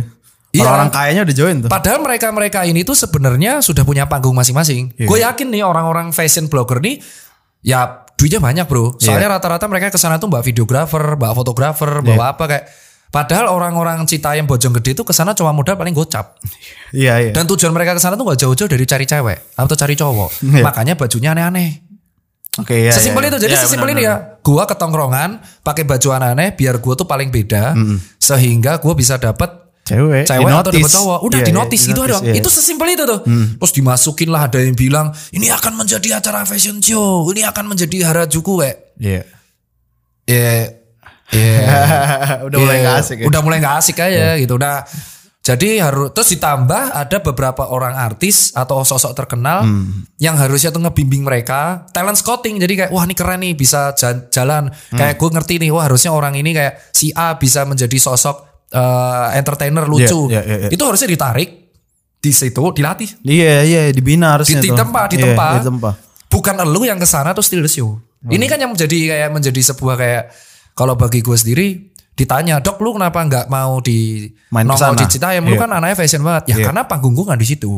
Iya. 0.54 0.62
Orang-orang 0.62 0.90
kayanya 0.94 1.22
udah 1.26 1.36
join 1.36 1.56
tuh. 1.66 1.70
Padahal 1.74 2.00
mereka-mereka 2.06 2.60
ini 2.70 2.86
tuh 2.86 2.94
sebenarnya 2.94 3.66
sudah 3.66 3.82
punya 3.82 4.06
panggung 4.06 4.38
masing-masing. 4.38 4.94
Iya. 4.94 5.08
Gue 5.10 5.20
yakin 5.26 5.48
nih 5.50 5.66
orang-orang 5.66 6.14
fashion 6.14 6.46
blogger 6.48 6.78
nih 6.86 7.02
ya 7.66 8.01
duitnya 8.22 8.38
banyak 8.38 8.70
bro. 8.70 8.94
Iya. 9.02 9.10
Soalnya 9.10 9.34
rata-rata 9.34 9.66
mereka 9.66 9.90
ke 9.90 9.98
sana 9.98 10.22
tuh 10.22 10.30
mbak 10.30 10.46
videografer, 10.46 11.18
mbak 11.18 11.34
fotografer, 11.34 12.06
Iya. 12.06 12.06
bawa 12.06 12.26
apa 12.38 12.46
kayak. 12.46 12.66
Padahal 13.12 13.52
orang-orang 13.52 14.08
Citayam 14.08 14.48
Bojong 14.48 14.72
Gede 14.80 14.96
tuh 14.96 15.04
ke 15.04 15.12
sana 15.12 15.36
cuma 15.36 15.52
modal 15.52 15.76
paling 15.76 15.92
gocap. 15.92 16.40
Iya, 16.96 17.20
iya. 17.20 17.32
Dan 17.36 17.44
tujuan 17.44 17.76
mereka 17.76 17.92
ke 17.92 18.00
sana 18.00 18.16
tuh 18.16 18.24
gak 18.24 18.40
jauh-jauh 18.40 18.72
dari 18.72 18.88
cari 18.88 19.04
cewek 19.04 19.52
atau 19.60 19.76
cari 19.76 20.00
cowok. 20.00 20.30
Iya. 20.40 20.64
Makanya 20.64 20.94
bajunya 20.96 21.36
aneh-aneh. 21.36 21.84
Oke, 22.64 22.88
iya. 22.88 22.96
Sesimpel 22.96 23.28
iya. 23.28 23.36
itu. 23.36 23.38
Jadi 23.44 23.54
Iya, 23.60 23.64
sesimpel 23.68 23.92
benar, 23.92 24.00
ini 24.00 24.08
ya. 24.08 24.16
Gua 24.40 24.64
ke 24.64 24.80
tongkrongan 24.80 25.44
pakai 25.60 25.84
baju 25.84 26.08
aneh-aneh 26.16 26.56
biar 26.56 26.80
gua 26.80 26.96
tuh 26.96 27.04
paling 27.04 27.28
beda 27.36 27.76
sehingga 28.16 28.80
gua 28.80 28.96
bisa 28.96 29.20
dapat 29.20 29.61
Cewek, 29.92 30.24
cewek 30.24 30.48
di 30.48 30.56
atau 30.56 30.72
dapat 30.72 30.92
cowok. 30.92 31.20
Udah 31.28 31.40
Iya, 31.40 31.46
di 31.46 31.52
iya, 31.52 31.60
notice 31.60 31.84
di 31.84 31.90
gitu 31.92 32.02
notice, 32.02 32.12
doang. 32.16 32.24
iya. 32.26 32.34
Itu 32.40 32.50
sesimpel 32.50 32.88
itu 32.92 33.04
tuh. 33.04 33.20
Terus 33.28 33.72
dimasukin 33.76 34.30
lah 34.32 34.42
ada 34.48 34.58
yang 34.64 34.76
bilang 34.76 35.12
ini 35.36 35.52
akan 35.52 35.74
menjadi 35.76 36.18
acara 36.18 36.48
fashion 36.48 36.80
show, 36.80 37.28
ini 37.30 37.44
akan 37.44 37.66
menjadi 37.68 37.98
Harajuku 38.08 38.54
kayak. 38.64 38.78
Iya. 38.98 39.22
Ya, 40.26 40.52
ya. 41.34 41.56
udah 42.48 42.58
mulai 42.58 42.78
ya, 42.80 42.84
gak 42.88 42.96
asik 43.04 43.18
ya. 43.20 43.26
Udah 43.28 43.40
mulai 43.44 43.58
gak 43.60 43.76
asik 43.84 43.98
aja 44.00 44.40
gitu. 44.40 44.56
Nah, 44.56 44.84
Jadi 45.42 45.82
harus 45.82 46.14
terus 46.14 46.38
ditambah 46.38 46.94
ada 46.94 47.18
beberapa 47.18 47.66
orang 47.66 47.98
artis 47.98 48.54
atau 48.54 48.86
sosok 48.86 49.18
terkenal 49.18 49.66
yang 50.22 50.38
harusnya 50.38 50.70
tuh 50.70 50.86
ngebimbing 50.86 51.26
mereka 51.26 51.90
talent 51.90 52.22
scouting. 52.22 52.62
Jadi 52.62 52.78
kayak 52.78 52.92
wah 52.94 53.02
ini 53.10 53.18
keren 53.18 53.42
nih 53.42 53.58
bisa 53.58 53.90
jalan. 54.30 54.70
Kayak 54.94 55.18
gue 55.18 55.30
ngerti 55.34 55.54
nih 55.66 55.74
wah 55.74 55.90
harusnya 55.90 56.14
orang 56.14 56.38
ini 56.38 56.54
kayak 56.54 56.94
si 56.94 57.10
A 57.18 57.42
bisa 57.42 57.66
menjadi 57.66 57.98
sosok 57.98 58.51
eh, 58.72 59.28
entertainer 59.36 59.84
lucu. 59.84 60.28
Iya, 60.28 60.42
iya, 60.42 60.56
iya. 60.58 60.70
Itu 60.70 60.84
harusnya 60.84 61.08
ditarik 61.08 61.50
di 62.18 62.32
situ 62.32 62.64
dilatih. 62.72 63.10
Iya 63.22 63.56
iya 63.62 63.82
dibina 63.90 64.36
harusnya 64.36 64.58
Di- 64.58 64.70
ditempa, 64.70 65.06
Iya, 65.06 65.12
ditempa. 65.12 65.48
ditempa. 65.60 65.92
Bukan 66.28 66.56
elu 66.60 66.82
yang 66.86 66.96
ke 66.96 67.06
sana 67.06 67.32
terus 67.32 67.48
steal 67.48 67.60
the 67.60 67.68
show. 67.68 68.00
Ini 68.22 68.46
kan 68.46 68.56
yang 68.56 68.72
menjadi 68.72 68.98
kayak 69.10 69.30
menjadi 69.30 69.62
sebuah 69.68 69.96
kayak 69.98 70.24
kalau 70.72 70.94
bagi 70.94 71.20
gue 71.20 71.34
sendiri 71.34 71.68
ditanya 72.12 72.62
dok 72.62 72.78
lu 72.80 72.94
kenapa 72.94 73.18
nggak 73.20 73.46
mau 73.48 73.82
di 73.82 74.30
Main 74.50 74.64
nongol 74.64 74.78
ke 74.78 74.86
sana?" 74.88 75.00
di 75.00 75.06
Citayam 75.10 75.44
lu 75.44 75.58
Iya. 75.58 75.62
kan 75.66 75.70
anaknya 75.74 75.96
fashion 75.98 76.22
banget 76.22 76.44
ya 76.48 76.56
Iya. 76.56 76.66
karena 76.70 76.82
panggung 76.86 77.12
gue 77.12 77.26
nggak 77.26 77.40
di 77.40 77.50
situ 77.50 77.74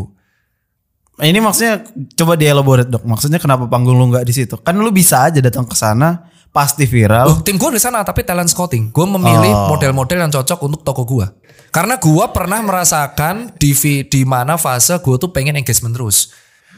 Ini 1.14 1.38
maksudnya 1.38 1.86
coba 2.18 2.34
dielaborate 2.34 2.90
dok. 2.90 3.06
Maksudnya 3.06 3.38
kenapa 3.38 3.70
panggung 3.70 3.94
lu 3.94 4.10
nggak 4.10 4.26
di 4.26 4.34
situ? 4.34 4.58
Kan 4.58 4.82
lu 4.82 4.90
bisa 4.90 5.30
aja 5.30 5.38
datang 5.40 5.62
ke 5.64 5.78
sana 5.78 6.26
pasti 6.54 6.86
viral. 6.86 7.26
Oh, 7.28 7.38
tim 7.42 7.58
gue 7.58 7.70
di 7.74 7.82
sana 7.82 8.06
tapi 8.06 8.22
talent 8.22 8.48
scouting. 8.48 8.94
Gue 8.94 9.10
memilih 9.10 9.50
Oh. 9.52 9.74
model-model 9.74 10.22
yang 10.22 10.32
cocok 10.32 10.60
untuk 10.62 10.86
toko 10.86 11.02
gue. 11.04 11.26
Karena 11.74 11.98
gue 11.98 12.26
pernah 12.30 12.62
merasakan 12.62 13.58
di 13.58 13.74
di 14.06 14.22
mana 14.24 14.62
fase 14.62 14.94
gue 15.02 15.16
tuh 15.18 15.34
pengen 15.34 15.58
engagement 15.58 15.98
terus. 15.98 16.30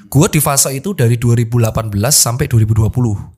Gue 0.08 0.32
di 0.32 0.39
fase 0.39 0.72
itu 0.72 0.96
dari 0.96 1.20
2018 1.20 1.91
sampai 2.15 2.48
2020. 2.48 3.36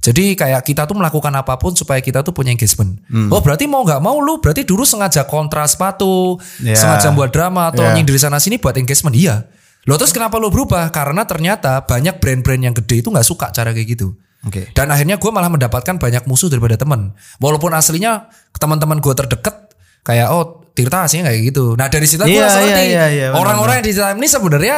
Jadi 0.00 0.32
kayak 0.32 0.64
kita 0.64 0.88
tuh 0.88 0.96
melakukan 0.96 1.28
apa 1.32 1.60
pun 1.60 1.76
supaya 1.76 2.00
kita 2.00 2.20
tuh 2.20 2.32
punya 2.32 2.52
engagement. 2.52 3.00
Hmm. 3.08 3.28
Oh 3.28 3.40
berarti 3.40 3.68
mau 3.68 3.84
nggak 3.84 4.00
mau 4.00 4.16
lu 4.20 4.40
berarti 4.40 4.64
dulu 4.64 4.84
sengaja 4.84 5.24
kontra 5.24 5.64
sepatu, 5.68 6.40
Ya. 6.60 6.76
sengaja 6.76 7.12
buat 7.12 7.28
drama 7.28 7.68
atau 7.68 7.84
Ya. 7.84 7.92
nyindir 7.96 8.16
sana 8.16 8.36
sini 8.40 8.56
buat 8.56 8.76
engagement. 8.76 9.12
Iya. 9.16 9.48
Lo 9.88 9.96
terus 9.96 10.12
kenapa 10.12 10.36
lo 10.36 10.52
berubah? 10.52 10.88
Karena 10.92 11.24
ternyata 11.24 11.84
banyak 11.84 12.20
brand-brand 12.20 12.60
yang 12.60 12.74
gede 12.76 13.00
itu 13.00 13.08
nggak 13.08 13.24
suka 13.24 13.48
cara 13.52 13.72
kayak 13.72 13.96
gitu. 13.96 14.12
Oke. 14.46 14.72
Dan 14.72 14.88
akhirnya 14.88 15.20
gue 15.20 15.30
malah 15.32 15.52
mendapatkan 15.52 16.00
banyak 16.00 16.24
musuh 16.24 16.48
daripada 16.48 16.80
teman. 16.80 17.12
Walaupun 17.42 17.76
aslinya 17.76 18.32
teman-teman 18.56 19.00
gue 19.00 19.12
terdekat 19.12 19.72
kayak 20.00 20.32
oh 20.32 20.60
Tirta 20.70 21.04
aslinya 21.04 21.28
kayak 21.28 21.40
gitu. 21.52 21.74
Nah 21.76 21.90
dari 21.90 22.06
situ 22.06 22.22
gue 22.24 22.30
Iya, 22.30 22.46
iya, 22.46 22.56
ngerti 22.62 22.84
iya, 22.88 23.04
iya, 23.10 23.26
benar, 23.34 23.40
orang-orang 23.42 23.74
yang 23.82 23.86
di 23.90 23.92
dalam 23.92 24.16
ini 24.16 24.28
sebenarnya 24.30 24.76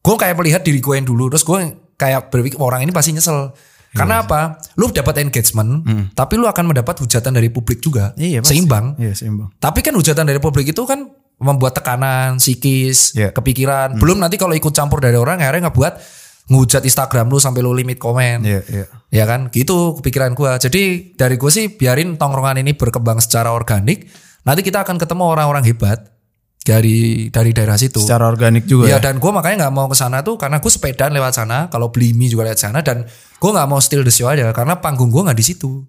gue 0.00 0.16
kayak 0.16 0.34
melihat 0.38 0.62
diri 0.64 0.80
gue 0.80 0.94
yang 0.96 1.04
dulu. 1.04 1.28
Terus 1.34 1.44
gue 1.44 1.58
kayak 1.98 2.32
berpikir 2.32 2.56
orang 2.56 2.86
ini 2.86 2.92
pasti 2.94 3.12
nyesel. 3.12 3.52
Karena 3.90 4.22
apa? 4.22 4.62
Lu 4.78 4.86
dapat 4.94 5.18
engagement, 5.18 5.82
tapi 6.14 6.38
lu 6.38 6.46
akan 6.46 6.70
mendapat 6.70 6.94
hujatan 7.02 7.34
dari 7.34 7.50
publik 7.50 7.82
juga. 7.82 8.14
Iya, 8.14 8.38
pasti. 8.38 8.62
Seimbang. 8.62 8.94
Iya 9.02 9.18
seimbang. 9.18 9.50
Tapi 9.58 9.82
kan 9.82 9.98
hujatan 9.98 10.30
dari 10.30 10.38
publik 10.38 10.70
itu 10.70 10.78
kan 10.86 11.10
membuat 11.42 11.74
tekanan 11.74 12.38
psikis, 12.38 13.18
Iya. 13.18 13.34
kepikiran. 13.34 13.98
Belum 13.98 14.22
nanti 14.22 14.38
kalau 14.38 14.54
ikut 14.54 14.70
campur 14.70 15.02
dari 15.02 15.18
orang 15.18 15.42
akhirnya 15.42 15.68
ngebuat 15.72 15.92
ngehujat 16.48 16.82
Instagram 16.86 17.28
lu 17.28 17.38
sampai 17.42 17.60
lu 17.60 17.74
limit 17.74 17.98
komen. 18.00 18.42
Iya 18.46 18.60
iya. 18.70 18.84
Ya 19.10 19.24
kan, 19.26 19.50
gitu 19.50 19.98
kepikiran 19.98 20.32
gua. 20.38 20.56
Jadi 20.56 21.14
dari 21.18 21.34
gue 21.34 21.50
sih 21.50 21.74
biarin 21.74 22.14
tongkrongan 22.16 22.62
ini 22.62 22.72
berkembang 22.78 23.18
secara 23.18 23.50
organik. 23.50 24.06
Nanti 24.46 24.64
kita 24.64 24.82
akan 24.86 24.96
ketemu 24.96 25.24
orang-orang 25.28 25.66
hebat 25.68 26.10
dari 26.64 27.28
dari 27.32 27.50
daerah 27.50 27.76
situ. 27.76 28.00
Secara 28.00 28.28
organik 28.28 28.68
juga 28.68 28.88
Ya 28.88 28.96
ya. 28.96 29.10
dan 29.10 29.18
gue 29.18 29.30
makanya 29.32 29.66
nggak 29.66 29.74
mau 29.74 29.86
ke 29.88 29.96
sana 29.96 30.20
tuh 30.20 30.36
karena 30.38 30.62
gue 30.62 30.70
sepedaan 30.70 31.12
lewat 31.12 31.32
sana. 31.36 31.66
Kalau 31.68 31.88
beli 31.90 32.12
mie 32.14 32.30
juga 32.30 32.46
lewat 32.48 32.60
sana 32.60 32.80
dan 32.80 33.04
gue 33.10 33.50
nggak 33.50 33.68
mau 33.68 33.80
steal 33.82 34.04
the 34.06 34.12
show 34.12 34.28
aja 34.28 34.52
karena 34.54 34.78
panggung 34.78 35.08
gue 35.10 35.22
nggak 35.24 35.38
di 35.38 35.44
situ. 35.44 35.82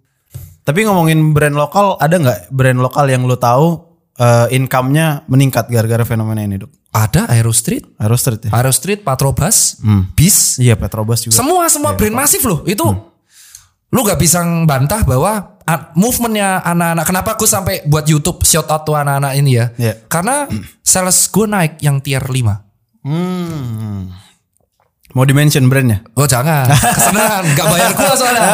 Tapi 0.61 0.85
ngomongin 0.85 1.33
brand 1.33 1.57
lokal, 1.57 1.97
ada 1.97 2.21
nggak 2.21 2.53
brand 2.53 2.79
lokal 2.79 3.09
yang 3.09 3.25
lu 3.25 3.33
tahu 3.33 3.90
eh, 4.21 4.47
income-nya 4.53 5.25
meningkat 5.25 5.65
gara-gara 5.65 6.05
fenomena 6.05 6.39
ini 6.39 6.61
dok? 6.61 6.69
Ada 6.91 7.25
Aero 7.27 7.49
Street, 7.49 7.87
Aero 7.97 8.13
Street 8.15 8.45
ya? 8.45 8.51
Aero 8.51 8.69
Street, 8.69 9.01
Patrobas, 9.01 9.79
Hmm. 9.79 10.11
Bis, 10.11 10.55
Iya 10.55 10.75
Petrobras 10.75 11.23
juga. 11.23 11.33
semua 11.33 11.65
semua 11.65 11.95
brand 11.95 12.13
masif 12.13 12.43
loh 12.43 12.61
itu. 12.63 12.83
Lu 13.89 13.99
gak 14.01 14.15
bisa 14.15 14.39
bantah 14.63 15.01
bahwa 15.01 15.59
a- 15.61 15.91
movementnya 15.93 16.59
anak-anak. 16.61 17.03
Kenapa 17.03 17.29
gue 17.33 17.43
sampai 17.45 17.75
buat 17.83 18.03
YouTube 18.03 18.39
shout 18.41 18.63
out 18.65 18.83
tuh 18.83 18.93
anak-anak 18.93 19.35
ini 19.35 19.51
ya? 19.53 19.65
Iya. 19.75 19.93
Karena 20.05 20.47
sales 20.81 21.27
gue 21.27 21.43
naik 21.45 21.79
yang 21.79 21.99
tier 21.99 22.21
5 22.21 22.55
Hmm. 23.01 24.11
Mau 25.11 25.23
dimention 25.23 25.67
brandnya? 25.67 26.07
Oh 26.13 26.23
jangan, 26.23 26.71
kesenangan, 26.71 27.43
gak 27.51 27.67
bayar 27.67 27.91
gue 27.91 28.13
soalnya. 28.15 28.51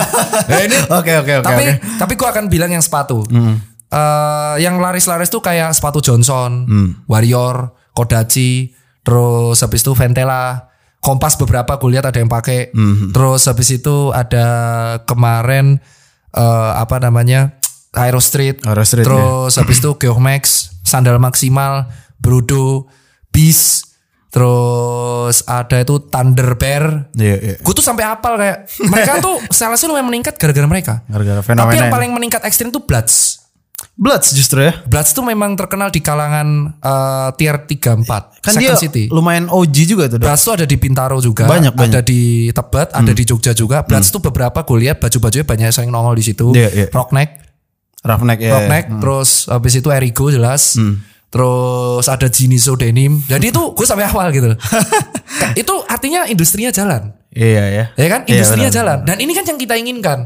Eh, 0.47 0.61
ini, 0.65 0.77
Oke 0.89 1.13
oke 1.15 1.33
oke. 1.37 1.45
tapi 1.45 1.63
oke. 1.67 1.73
tapi 1.97 2.13
gue 2.15 2.27
akan 2.27 2.43
bilang 2.47 2.71
yang 2.71 2.81
sepatu. 2.81 3.21
Eh, 3.87 4.55
yang 4.59 4.83
laris-laris 4.83 5.31
tuh 5.31 5.39
kayak 5.39 5.71
sepatu 5.71 6.03
Johnson, 6.03 6.67
Warrior, 7.07 7.71
Kodachi, 7.95 8.75
terus 8.99 9.63
habis 9.63 9.81
itu 9.81 9.95
Ventela, 9.95 10.67
Kompas 10.97 11.39
beberapa 11.39 11.77
gue 11.79 11.95
lihat 11.95 12.03
ada 12.03 12.19
yang 12.19 12.27
pakai. 12.27 12.75
Terus 13.15 13.47
habis 13.47 13.69
itu 13.71 14.11
ada 14.11 14.47
kemarin 15.07 15.79
eh, 16.33 16.71
apa 16.75 16.99
namanya 16.99 17.55
Aero 17.95 18.19
Street, 18.19 18.59
Aero 18.67 18.83
Street, 18.83 19.07
terus 19.07 19.55
habis 19.55 19.79
itu 19.79 19.95
Geomax, 19.95 20.75
sandal 20.83 21.15
maksimal, 21.17 21.87
Brodo, 22.19 22.91
Bis, 23.31 23.87
terus 24.29 25.41
ada 25.47 25.79
itu 25.79 26.03
Thunder 26.11 26.59
Bear, 26.59 27.09
Iya 27.15 27.35
iya. 27.39 27.55
Gue 27.63 27.73
tuh 27.73 27.81
sampai 27.81 28.03
apal 28.03 28.35
kayak 28.35 28.67
mereka 28.85 29.23
tuh 29.23 29.39
salesnya 29.55 29.87
lumayan 29.89 30.11
meningkat 30.11 30.35
gara-gara 30.35 30.67
mereka. 30.67 30.93
Gara-gara 31.07 31.39
Tapi 31.39 31.47
fenomena 31.55 31.73
yang 31.73 31.89
ini. 31.89 31.95
paling 31.95 32.11
meningkat 32.11 32.41
ekstrim 32.43 32.69
tuh 32.69 32.83
Bloods. 32.83 33.36
Bloods 33.97 34.29
justru 34.31 34.61
ya. 34.61 34.77
Bloods 34.85 35.09
tuh 35.09 35.25
memang 35.25 35.57
terkenal 35.57 35.89
di 35.89 36.05
kalangan 36.05 36.69
eh, 36.77 37.29
tier 37.33 37.65
3 37.65 38.05
4 38.05 38.45
Kan 38.45 38.53
Second 38.53 38.61
dia 38.61 38.73
City. 38.77 39.03
lumayan 39.09 39.49
OG 39.49 39.75
juga 39.89 40.05
tuh. 40.05 40.21
Bloods 40.21 40.43
tuh 40.45 40.53
ada 40.53 40.65
di 40.69 40.77
Bintaro 40.77 41.17
juga, 41.17 41.49
Banyak, 41.49 41.73
ada 41.73 41.81
banyak. 41.81 42.01
Hmm. 42.05 42.09
di 42.13 42.21
Tebet, 42.53 42.93
ada 42.93 43.11
di 43.11 43.23
Jogja 43.25 43.57
juga. 43.57 43.81
Bloods 43.81 44.13
tuh 44.13 44.21
beberapa 44.21 44.61
gue 44.61 44.77
lihat 44.85 45.01
baju-bajunya 45.01 45.41
banyak 45.43 45.65
yang 45.67 45.75
sering 45.75 45.89
nongol 45.89 46.13
di 46.13 46.21
situ. 46.23 46.53
Iya, 46.53 46.69
iya. 46.69 46.87
Rockneck, 46.93 47.41
Roughneck 48.05 48.39
ya. 48.39 48.51
Rockneck, 48.53 48.85
terus 49.01 49.49
habis 49.49 49.73
itu 49.73 49.89
Erigo 49.89 50.29
jelas. 50.29 50.77
Hmm. 50.77 51.01
Terus 51.27 52.05
ada 52.07 52.29
Jiniso 52.29 52.77
Denim. 52.77 53.19
Jadi 53.25 53.51
itu 53.51 53.73
gue 53.73 53.83
sampai 53.83 54.07
awal 54.07 54.29
gitu. 54.31 54.47
itu 55.61 55.73
artinya 55.89 56.23
industrinya 56.23 56.71
jalan. 56.71 57.11
Iya 57.33 57.63
ya. 57.67 57.85
Ya 57.97 58.07
kan? 58.07 58.21
Iya, 58.23 58.39
Industrinya 58.39 58.69
benar. 58.71 58.77
jalan. 58.79 58.97
Dan 59.03 59.17
ini 59.19 59.31
kan 59.35 59.43
yang 59.43 59.59
kita 59.59 59.73
inginkan. 59.75 60.19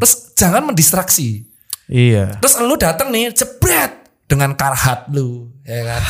Terus 0.00 0.32
jangan 0.34 0.66
mendistraksi. 0.66 1.49
Iya. 1.90 2.38
Terus 2.38 2.54
lu 2.62 2.78
datang 2.78 3.10
nih, 3.10 3.34
jebret 3.34 3.98
dengan 4.24 4.54
karhat 4.54 5.10
lu, 5.10 5.50
ya 5.66 5.82
kan? 5.82 6.00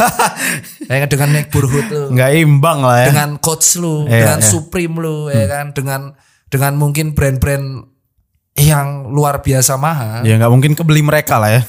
ya 0.92 0.96
kan 1.00 1.08
dengan 1.08 1.28
neighborhood 1.32 1.88
lu, 1.88 2.04
Nggak 2.12 2.30
imbang 2.36 2.78
lah 2.84 2.96
ya. 3.00 3.06
dengan 3.08 3.40
coach 3.40 3.80
lu, 3.80 4.04
Iya, 4.04 4.12
dengan 4.20 4.38
iya. 4.38 4.46
Supreme 4.46 4.94
lu, 4.94 5.16
ya 5.26 5.48
kan? 5.48 5.72
Dengan 5.72 6.12
dengan 6.46 6.72
mungkin 6.76 7.16
brand-brand 7.16 7.88
yang 8.54 9.08
luar 9.08 9.40
biasa 9.40 9.80
mahal. 9.80 10.20
Ya 10.22 10.36
nggak 10.36 10.52
mungkin 10.52 10.72
kebeli 10.76 11.00
mereka 11.00 11.40
lah 11.40 11.48
ya. 11.48 11.62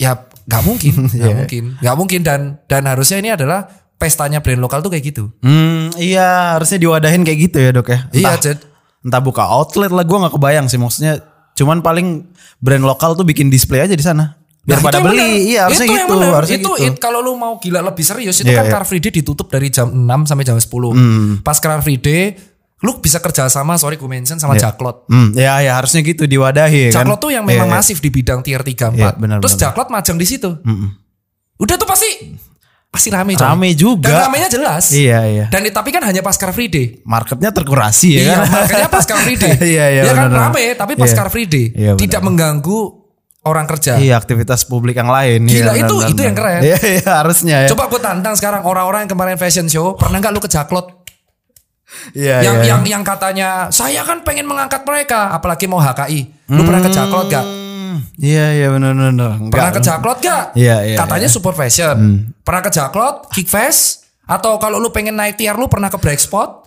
Ya 0.00 0.10
nggak 0.48 0.62
mungkin, 0.64 0.94
nggak 1.12 1.20
Iya. 1.20 1.36
mungkin, 1.36 1.64
nggak 1.78 1.96
mungkin 1.98 2.20
dan 2.24 2.40
dan 2.64 2.88
harusnya 2.88 3.20
ini 3.20 3.30
adalah 3.30 3.68
pestanya 4.00 4.40
brand 4.40 4.56
lokal 4.58 4.80
tuh 4.80 4.88
kayak 4.88 5.04
gitu. 5.04 5.28
Hmm, 5.44 5.92
iya 6.00 6.56
harusnya 6.56 6.80
diwadahin 6.80 7.20
kayak 7.20 7.38
gitu 7.44 7.58
ya 7.60 7.70
dok 7.70 7.92
ya. 7.92 8.08
Iya, 8.08 8.24
Entah, 8.24 8.36
Jed. 8.40 8.58
entah 9.04 9.20
buka 9.20 9.44
outlet 9.44 9.92
lah, 9.92 10.00
gue 10.00 10.16
nggak 10.16 10.32
kebayang 10.32 10.66
sih 10.66 10.80
maksudnya. 10.80 11.20
Cuman 11.60 11.78
paling 11.78 12.24
brand 12.56 12.80
lokal 12.80 13.12
tuh 13.12 13.22
bikin 13.22 13.46
display 13.46 13.80
aja 13.80 13.92
di 13.92 14.00
sana. 14.00 14.40
Biar 14.60 14.76
Nah, 14.76 14.84
pada 14.86 14.98
itu 14.98 15.04
beli, 15.06 15.28
iya 15.46 15.60
harusnya 15.64 15.86
itu 15.86 15.94
gitu, 15.94 16.14
benar. 16.14 16.32
harusnya 16.36 16.58
itu 16.58 16.70
gitu. 16.70 16.84
it- 16.86 16.96
kalau 16.98 17.20
lu 17.20 17.32
mau 17.34 17.56
gila 17.56 17.80
lebih 17.82 18.00
serius 18.02 18.36
itu 18.38 18.48
Iya, 18.48 18.60
kan 18.60 18.66
iya. 18.66 18.72
Car 18.74 18.84
Free 18.84 18.98
Day 18.98 19.12
ditutup 19.14 19.46
dari 19.46 19.68
jam 19.68 19.88
6 19.88 20.04
sampai 20.26 20.42
jam 20.42 20.56
10. 20.56 20.68
Hmm. 20.90 21.40
Pas 21.40 21.56
Car 21.56 21.80
Free 21.80 21.96
Day 21.96 22.36
lu 22.78 22.96
bisa 22.96 23.20
kerja 23.20 23.44
sama 23.46 23.76
sorry 23.76 23.96
gue 23.96 24.04
mention 24.06 24.36
sama 24.36 24.56
Jaklot. 24.56 25.04
Hmm, 25.06 25.32
ya 25.32 25.60
ya 25.60 25.76
harusnya 25.76 26.00
gitu 26.02 26.24
diwadahi 26.24 26.88
kan. 26.88 27.04
Jaklot 27.04 27.18
tuh 27.18 27.30
yang 27.30 27.44
memang 27.44 27.68
Iya, 27.68 27.72
iya. 27.72 27.80
masif 27.82 27.98
di 27.98 28.08
bidang 28.10 28.40
tier 28.40 28.60
3 28.60 28.88
4. 28.88 28.96
Iya, 28.96 29.08
benar, 29.14 29.36
Terus 29.38 29.52
benar. 29.54 29.64
Jaklot 29.66 29.88
majang 29.88 30.16
di 30.16 30.24
situ. 30.24 30.48
Udah 31.56 31.76
tuh 31.76 31.84
pasti 31.84 32.08
pasti 32.90 33.08
rame 33.08 33.32
coy. 33.32 33.46
Rame 33.46 33.68
juga. 33.72 34.10
Dan 34.10 34.26
ramenya 34.26 34.48
jelas. 34.48 34.90
Iya 34.90 35.20
iya. 35.24 35.46
Dan 35.46 35.62
tapi 35.70 35.88
kan 35.88 36.02
hanya 36.02 36.20
pas 36.20 36.34
Car 36.34 36.50
Free 36.50 36.66
Day. 36.66 36.98
Marketnya 37.02 37.48
terkurasi 37.48 38.08
ya 38.12 38.20
Iya, 38.20 38.34
kan. 38.36 38.46
makanya 38.50 38.88
pas 38.88 39.04
Car 39.04 39.18
Free 39.24 39.38
Day. 39.38 39.54
Iya, 39.56 39.84
iya, 39.90 40.02
Ya 40.04 40.12
kan 40.12 40.28
rame 40.28 40.74
tapi 40.74 40.92
pas 40.94 41.06
Iya. 41.06 41.16
Car 41.16 41.28
Free 41.28 41.46
Day 41.46 41.66
Iya, 41.70 41.94
tidak 41.94 42.20
mengganggu 42.20 42.78
orang 43.40 43.64
kerja. 43.64 43.96
Iya 43.96 44.14
aktivitas 44.16 44.64
publik 44.64 44.94
yang 44.94 45.08
lain. 45.08 45.46
Gila, 45.46 45.72
Iya, 45.72 45.86
itu- 45.86 46.02
itu 46.04 46.20
yang 46.20 46.34
keren. 46.34 46.60
Iya 46.60 46.76
iya 46.82 47.10
harusnya 47.16 47.56
ya. 47.64 47.68
Coba 47.68 47.86
gue 47.86 47.98
tantang 47.98 48.34
sekarang 48.34 48.62
orang-orang 48.62 49.06
yang 49.06 49.10
kemarin 49.10 49.36
fashion 49.36 49.64
show 49.64 49.94
pernah 49.94 50.18
nggak 50.18 50.30
lu 50.30 50.38
ke 50.38 50.50
Jaklot 50.50 50.98
Iya 52.12 52.36
yang 52.40 52.56
iya. 52.56 52.68
yang 52.70 52.80
yang 52.86 53.02
katanya 53.02 53.66
saya 53.68 54.06
kan 54.06 54.22
pengen 54.22 54.46
mengangkat 54.46 54.86
mereka 54.86 55.30
apalagi 55.30 55.66
mau 55.66 55.78
HKI 55.78 56.20
lu 56.48 56.62
pernah 56.62 56.78
ke 56.80 56.90
Jaklot 56.90 57.26
gak 57.28 57.42
Hmm, 57.42 57.59
Iya 58.16 58.46
iya 58.52 58.66
benar 58.68 58.92
benar. 58.92 59.36
pernah 59.48 59.70
ke 59.70 59.80
Jaklot 59.80 60.18
gak 60.18 60.44
Iya, 60.52 60.76
iya, 60.84 60.96
katanya 60.96 61.26
support 61.26 61.54
fashion 61.54 61.96
pernah 62.40 62.60
ke 62.60 62.70
Jaklot 62.70 63.28
Kick 63.30 63.46
Fest? 63.46 64.04
Atau 64.22 64.56
kalau 64.56 64.76
lu 64.76 64.88
pengen 64.88 65.14
naik 65.14 65.34
tier 65.34 65.52
lu 65.52 65.66
pernah 65.66 65.86
ke 65.86 65.96
Black 65.96 66.16
Spot? 66.16 66.62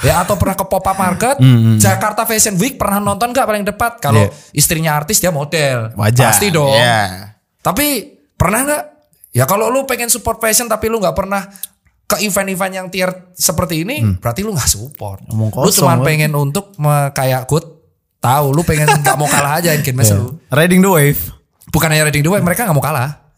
Ya 0.00 0.18
atau 0.18 0.34
pernah 0.34 0.52
ke 0.52 0.64
pop 0.64 0.80
up 0.80 0.96
market 0.96 1.36
Jakarta 1.76 2.24
Fashion 2.24 2.56
Week 2.56 2.74
pernah 2.74 2.98
nonton 2.98 3.30
gak 3.30 3.44
paling 3.44 3.62
depan 3.62 3.96
kalau 3.96 4.22
Iya. 4.22 4.32
istrinya 4.52 4.92
artis 4.94 5.18
dia 5.18 5.28
model. 5.28 5.92
Wajar. 5.94 6.30
pasti 6.30 6.48
dong. 6.48 6.72
Iya. 6.72 7.36
tapi 7.60 7.86
pernah 8.32 8.60
nggak? 8.62 8.84
Ya 9.30 9.44
kalau 9.44 9.68
lu 9.68 9.84
pengen 9.84 10.08
support 10.08 10.38
fashion 10.38 10.66
tapi 10.66 10.86
lu 10.86 10.96
nggak 10.96 11.12
pernah 11.12 11.44
ke 12.02 12.18
event-event 12.20 12.72
yang 12.74 12.88
tier 12.88 13.06
seperti 13.32 13.84
ini, 13.84 14.02
berarti 14.16 14.40
lu 14.40 14.50
nggak 14.50 14.66
support. 14.66 15.22
Hmm. 15.22 15.36
Omong 15.38 15.50
lu 15.54 15.68
kosong, 15.68 15.84
cuma 15.84 16.00
pengen 16.00 16.32
untuk 16.32 16.74
me- 16.74 17.12
kayak 17.12 17.46
gue 17.46 17.60
tahu 18.20 18.46
lu 18.52 18.62
pengen 18.62 18.86
nggak 19.02 19.16
mau 19.16 19.26
kalah 19.26 19.58
aja 19.58 19.72
in 19.72 19.80
Iya. 19.80 20.14
lu. 20.14 20.36
Riding 20.48 20.80
the 20.80 20.90
wave. 20.90 21.20
Bukan 21.68 21.88
hanya 21.88 22.04
riding 22.04 22.20
the 22.20 22.28
wave, 22.28 22.42
mereka 22.42 22.62
nggak 22.62 22.74
mau 22.74 22.84
kalah. 22.84 23.32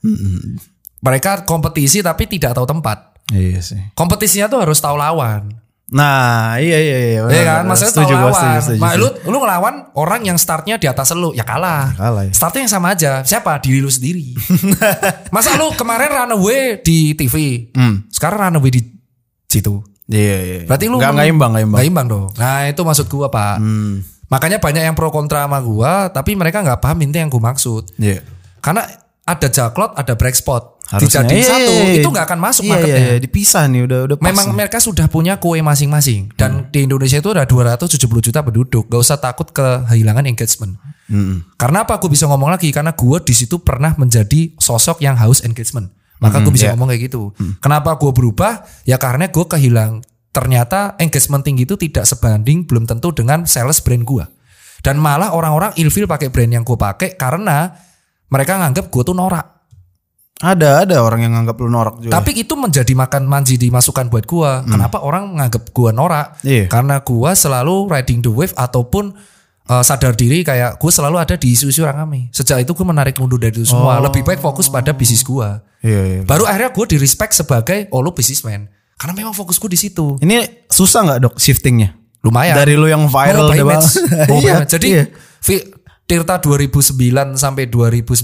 Mereka 0.99 1.43
kompetisi 1.43 1.99
tapi 1.99 2.27
tidak 2.27 2.55
tahu 2.55 2.67
tempat. 2.69 3.19
Iya 3.31 3.59
sih. 3.59 3.81
Kompetisinya 3.93 4.47
tuh 4.47 4.61
harus 4.61 4.79
tahu 4.79 4.95
lawan. 4.95 5.51
Nah, 5.93 6.57
iya 6.57 6.79
iya 6.79 6.97
iya. 7.05 7.21
benar, 7.21 7.33
Iya 7.37 7.43
kan, 7.45 7.62
maksudnya 7.69 7.93
Setuju 7.93 8.09
tahu 8.09 8.25
lawan. 8.25 8.33
setuju, 8.33 8.61
setuju, 8.65 8.81
Nah, 8.81 8.93
lu 8.97 9.07
setuju. 9.07 9.29
lu 9.29 9.37
ngelawan 9.39 9.75
orang 9.93 10.21
yang 10.25 10.39
startnya 10.41 10.75
di 10.75 10.89
atas 10.89 11.12
lu, 11.12 11.37
ya 11.37 11.45
kalah. 11.45 11.93
Kalah, 11.93 12.23
ya. 12.25 12.33
Startnya 12.33 12.65
yang 12.65 12.73
sama 12.73 12.97
aja. 12.97 13.21
Siapa? 13.21 13.61
Diri 13.61 13.79
lu 13.79 13.93
sendiri. 13.93 14.33
Masa 15.37 15.53
lu 15.55 15.69
kemarin 15.73 16.09
runaway 16.09 16.81
di 16.81 17.12
TV, 17.12 17.69
Hmm. 17.77 18.09
sekarang 18.09 18.49
runaway 18.49 18.73
di 18.73 18.81
situ. 19.45 19.85
Iya 20.09 20.37
iya. 20.41 20.59
Berarti 20.65 20.89
lu 20.89 20.97
nggak 20.97 21.12
nggak 21.12 21.29
imbang 21.29 21.51
nggak 21.53 21.62
imbang. 21.62 21.77
Nggak 21.77 21.89
imbang 21.89 22.07
dong. 22.09 22.27
Nah 22.35 22.59
itu 22.65 22.81
maksud 22.81 23.07
gua 23.07 23.29
pak. 23.29 23.61
Hmm. 23.61 24.01
Makanya 24.33 24.57
banyak 24.57 24.83
yang 24.89 24.97
pro 24.97 25.12
kontra 25.12 25.45
sama 25.45 25.61
gua, 25.61 26.09
tapi 26.09 26.33
mereka 26.33 26.65
nggak 26.65 26.81
paham 26.81 26.97
itu 27.05 27.21
yang 27.21 27.29
gua 27.29 27.53
maksud. 27.53 27.93
Iya. 28.01 28.25
Karena 28.65 28.89
ada 29.23 29.47
jaklot, 29.47 29.93
ada 29.93 30.17
break 30.17 30.33
spot. 30.33 30.81
Harusnya. 30.89 31.25
Dijadiin 31.25 31.41
Iya, 31.41 31.49
satu, 31.49 31.73
iya, 31.73 31.85
iya. 31.89 32.03
itu 32.05 32.09
nggak 32.12 32.27
akan 32.29 32.41
masuk 32.43 32.62
iya, 32.65 32.73
marketnya. 32.77 33.01
Iya, 33.01 33.12
iya, 33.17 33.21
dipisah 33.23 33.65
nih 33.65 33.81
udah 33.89 34.01
udah 34.05 34.17
pas 34.21 34.29
Memang 34.29 34.47
nih. 34.53 34.57
mereka 34.61 34.77
sudah 34.77 35.07
punya 35.09 35.41
kue 35.41 35.57
masing-masing 35.65 36.29
Hmm. 36.29 36.37
dan 36.37 36.51
di 36.69 36.85
Indonesia 36.85 37.17
itu 37.17 37.31
ada 37.33 37.49
270 37.49 38.21
juta 38.21 38.45
penduduk. 38.45 38.85
Gak 38.93 39.01
usah 39.01 39.17
takut 39.17 39.49
kehilangan 39.57 40.29
engagement. 40.29 40.77
Mm-mm. 41.09 41.49
Karena 41.57 41.89
apa 41.89 41.97
aku 41.97 42.12
bisa 42.12 42.29
ngomong 42.29 42.53
lagi? 42.53 42.69
Karena 42.73 42.93
gue 42.93 43.19
di 43.25 43.33
situ 43.33 43.65
pernah 43.65 43.97
menjadi 43.97 44.53
sosok 44.61 45.01
yang 45.01 45.17
haus 45.17 45.41
engagement. 45.45 45.89
Maka 46.21 46.39
gue 46.39 46.53
bisa 46.55 46.69
iya. 46.69 46.73
ngomong 46.77 46.93
kayak 46.93 47.09
gitu. 47.09 47.33
Kenapa 47.59 47.97
gue 47.99 48.12
berubah? 48.15 48.62
Ya 48.85 48.95
karena 49.01 49.27
gue 49.33 49.43
kehilang. 49.49 50.05
Ternyata 50.33 50.97
engagement 50.97 51.45
tinggi 51.45 51.69
itu 51.69 51.77
tidak 51.77 52.09
sebanding 52.09 52.65
belum 52.65 52.89
tentu 52.89 53.12
dengan 53.12 53.45
sales 53.45 53.85
brand 53.85 54.03
gue. 54.03 54.25
Dan 54.83 54.99
malah 54.99 55.37
orang-orang 55.37 55.77
ilfil 55.79 56.09
pakai 56.09 56.33
brand 56.33 56.51
yang 56.51 56.65
gue 56.65 56.75
pakai 56.75 57.15
karena 57.15 57.71
mereka 58.33 58.59
nganggap 58.59 58.89
gue 58.89 59.03
tuh 59.05 59.15
norak. 59.15 59.53
Ada 60.43 60.83
ada 60.83 61.07
orang 61.07 61.23
yang 61.23 61.33
nganggap 61.39 61.57
lu 61.62 61.71
norak 61.71 62.03
juga. 62.03 62.19
Tapi 62.19 62.35
itu 62.35 62.59
menjadi 62.59 62.91
makan 62.99 63.31
manji 63.31 63.55
dimasukan 63.55 64.11
buat 64.11 64.27
gua. 64.27 64.67
Kenapa 64.67 64.99
orang 64.99 65.31
menganggap 65.31 65.71
gua 65.71 65.95
norak? 65.95 66.43
Iya. 66.43 66.67
Karena 66.67 66.99
gua 66.99 67.39
selalu 67.39 67.87
riding 67.87 68.27
the 68.27 68.33
wave 68.35 68.51
ataupun 68.59 69.15
uh, 69.71 69.85
sadar 69.87 70.19
diri 70.19 70.43
kayak 70.43 70.83
gua 70.83 70.91
selalu 70.91 71.23
ada 71.23 71.39
di 71.39 71.55
isu-isu 71.55 71.87
rame. 71.87 72.27
Sejak 72.35 72.59
itu 72.59 72.75
gua 72.75 72.91
menarik 72.91 73.23
mundur 73.23 73.39
dari 73.39 73.55
itu 73.55 73.71
semua. 73.71 74.03
Lebih 74.03 74.27
baik 74.27 74.43
fokus 74.43 74.67
pada 74.67 74.91
bisnis 74.91 75.23
gua. 75.23 75.62
Iya 75.79 76.03
iya. 76.19 76.21
Baru 76.27 76.43
akhirnya 76.43 76.75
gua 76.75 76.91
di 76.91 76.99
respect 76.99 77.39
sebagai 77.39 77.87
oh 77.95 78.03
lu 78.03 78.11
businessman. 78.11 78.67
Karena 79.02 79.18
memang 79.18 79.35
fokusku 79.35 79.66
di 79.66 79.75
situ. 79.75 80.14
Ini 80.23 80.71
susah 80.71 81.02
nggak 81.02 81.18
dok 81.26 81.35
shiftingnya? 81.42 81.99
Lumayan. 82.23 82.54
Dari 82.54 82.78
lu 82.78 82.87
yang 82.87 83.11
viral 83.11 83.50
udah 83.50 83.59
image. 83.59 83.99
Mengubah 84.30 84.62
Iya. 84.62 84.71
Jadi 84.71 84.88
iya. 84.94 85.04
Tirta 86.06 86.38
2009 86.38 87.35
sampai 87.35 87.66
2019 87.66 88.23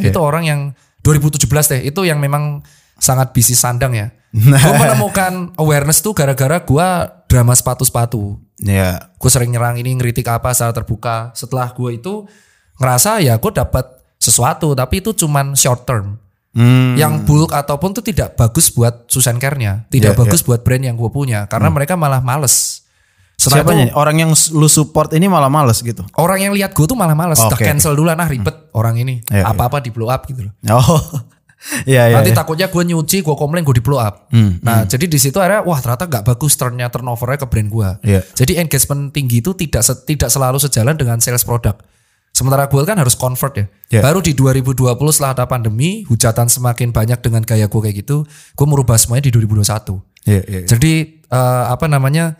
Iya. 0.00 0.08
itu 0.08 0.18
orang 0.20 0.44
yang 0.48 0.60
2017 1.04 1.44
deh 1.76 1.80
itu 1.92 2.00
yang 2.08 2.24
memang 2.24 2.64
sangat 2.96 3.36
bisnis 3.36 3.60
sandang 3.60 3.92
ya. 3.92 4.08
Nah. 4.32 4.56
gue 4.56 4.74
menemukan 4.80 5.52
awareness 5.60 6.00
tuh 6.00 6.16
gara-gara 6.16 6.64
gue 6.64 6.88
drama 7.28 7.52
sepatu-sepatu. 7.52 8.40
Iya. 8.64 9.12
Gue 9.20 9.28
sering 9.28 9.52
nyerang 9.52 9.76
ini 9.76 9.92
ngeritik 9.92 10.24
apa 10.24 10.56
secara 10.56 10.72
terbuka. 10.72 11.36
Setelah 11.36 11.68
gue 11.76 12.00
itu 12.00 12.24
ngerasa 12.80 13.20
ya 13.20 13.36
gue 13.36 13.52
dapat 13.52 13.92
sesuatu 14.16 14.72
tapi 14.72 15.04
itu 15.04 15.12
cuman 15.12 15.52
short 15.52 15.84
term. 15.84 16.16
Hmm. 16.54 16.94
Yang 16.94 17.26
bulk 17.26 17.50
ataupun 17.50 17.90
tuh 17.98 18.06
tidak 18.06 18.38
bagus 18.38 18.70
buat 18.70 19.10
Susan 19.10 19.42
Care-nya, 19.42 19.90
tidak 19.90 20.14
Iya, 20.14 20.18
bagus 20.22 20.40
buat 20.46 20.62
brand 20.62 20.86
yang 20.86 20.94
gue 20.94 21.10
punya 21.10 21.50
karena 21.50 21.66
mereka 21.66 21.98
malah 21.98 22.22
males. 22.22 22.86
Setelah 23.34 23.66
Siapa 23.66 23.70
itu? 23.74 23.90
Orang 23.98 24.16
yang 24.22 24.30
lu 24.30 24.68
support 24.70 25.10
ini 25.10 25.26
malah 25.26 25.50
males 25.50 25.82
gitu. 25.82 26.06
orang 26.14 26.38
yang 26.38 26.52
lihat 26.54 26.70
gue 26.70 26.86
tuh 26.86 26.94
malah 26.94 27.18
males, 27.18 27.42
udah 27.42 27.58
cancel 27.58 27.98
duluan 27.98 28.14
ah 28.22 28.30
ribet 28.30 28.70
orang 28.70 28.94
ini, 29.02 29.18
Iya, 29.26 29.50
apa-apa 29.50 29.82
di 29.82 29.90
blow 29.90 30.06
up 30.06 30.22
gitu 30.30 30.46
loh. 30.46 30.54
Oh. 30.70 31.02
Iya 31.88 32.12
iya. 32.12 32.16
Nanti 32.20 32.28
iya. 32.28 32.36
takutnya 32.36 32.66
gue 32.68 32.82
nyuci, 32.84 33.24
gue 33.24 33.36
komplain, 33.40 33.64
gue 33.64 33.80
di 33.80 33.84
blow 33.84 33.96
up. 33.96 34.28
nah 34.60 34.84
jadi 34.84 35.08
di 35.08 35.16
situ 35.16 35.40
akhirnya 35.40 35.64
wah 35.64 35.80
ternyata 35.80 36.04
nggak 36.04 36.24
bagus 36.28 36.60
turnnya 36.60 36.92
turnovernya 36.92 37.38
ke 37.40 37.46
brand 37.48 37.68
gue. 37.72 37.88
Iya. 38.04 38.20
Jadi 38.36 38.52
engagement 38.60 39.08
tinggi 39.16 39.40
itu 39.40 39.56
tidak 39.56 39.80
tidak 40.04 40.28
selalu 40.28 40.60
sejalan 40.60 40.92
dengan 40.92 41.16
sales 41.24 41.40
produk. 41.40 41.80
Sementara 42.34 42.66
gue 42.66 42.82
kan 42.82 42.98
harus 42.98 43.14
convert 43.14 43.54
ya. 43.54 43.66
Iya. 43.94 44.00
Baru 44.10 44.18
di 44.18 44.34
2020 44.34 44.74
setelah 45.14 45.38
ada 45.38 45.46
pandemi, 45.46 46.02
hujatan 46.10 46.50
semakin 46.50 46.90
banyak 46.90 47.22
dengan 47.22 47.46
gaya 47.46 47.70
gue 47.70 47.80
kayak 47.80 48.02
gitu, 48.02 48.26
gue 48.26 48.66
merubah 48.66 48.98
semuanya 48.98 49.30
di 49.30 49.32
2021. 49.38 50.02
Iya 50.26 50.42
iya. 50.42 50.60
Jadi 50.66 50.92
eh, 51.30 51.64
apa 51.70 51.86
namanya 51.86 52.34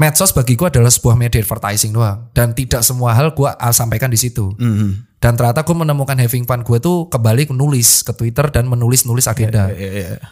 medsos 0.00 0.32
bagi 0.32 0.56
gue 0.56 0.64
adalah 0.64 0.88
sebuah 0.88 1.14
media 1.20 1.44
advertising 1.44 1.92
doang 1.92 2.32
dan 2.32 2.56
tidak 2.56 2.80
semua 2.80 3.12
hal 3.12 3.36
gue 3.36 3.50
sampaikan 3.76 4.08
di 4.08 4.16
situ. 4.16 4.48
Mhm. 4.56 5.20
Dan 5.20 5.36
ternyata 5.36 5.60
gue 5.60 5.76
menemukan 5.76 6.16
having 6.16 6.48
fun 6.48 6.64
gue 6.64 6.80
tuh 6.80 7.12
kembali 7.12 7.52
nulis 7.52 8.00
ke 8.00 8.16
Twitter 8.16 8.48
dan 8.48 8.64
menulis-nulis 8.64 9.28
agenda. 9.28 9.68
Iya 9.68 9.90
iya. 9.92 10.06
iya. 10.16 10.28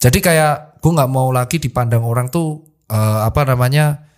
Jadi 0.00 0.24
kayak 0.24 0.80
gue 0.80 0.88
nggak 0.92 1.10
mau 1.12 1.28
lagi 1.36 1.60
dipandang 1.60 2.00
orang 2.00 2.32
tuh 2.32 2.64
eh, 2.88 3.20
apa 3.28 3.44
namanya 3.44 4.08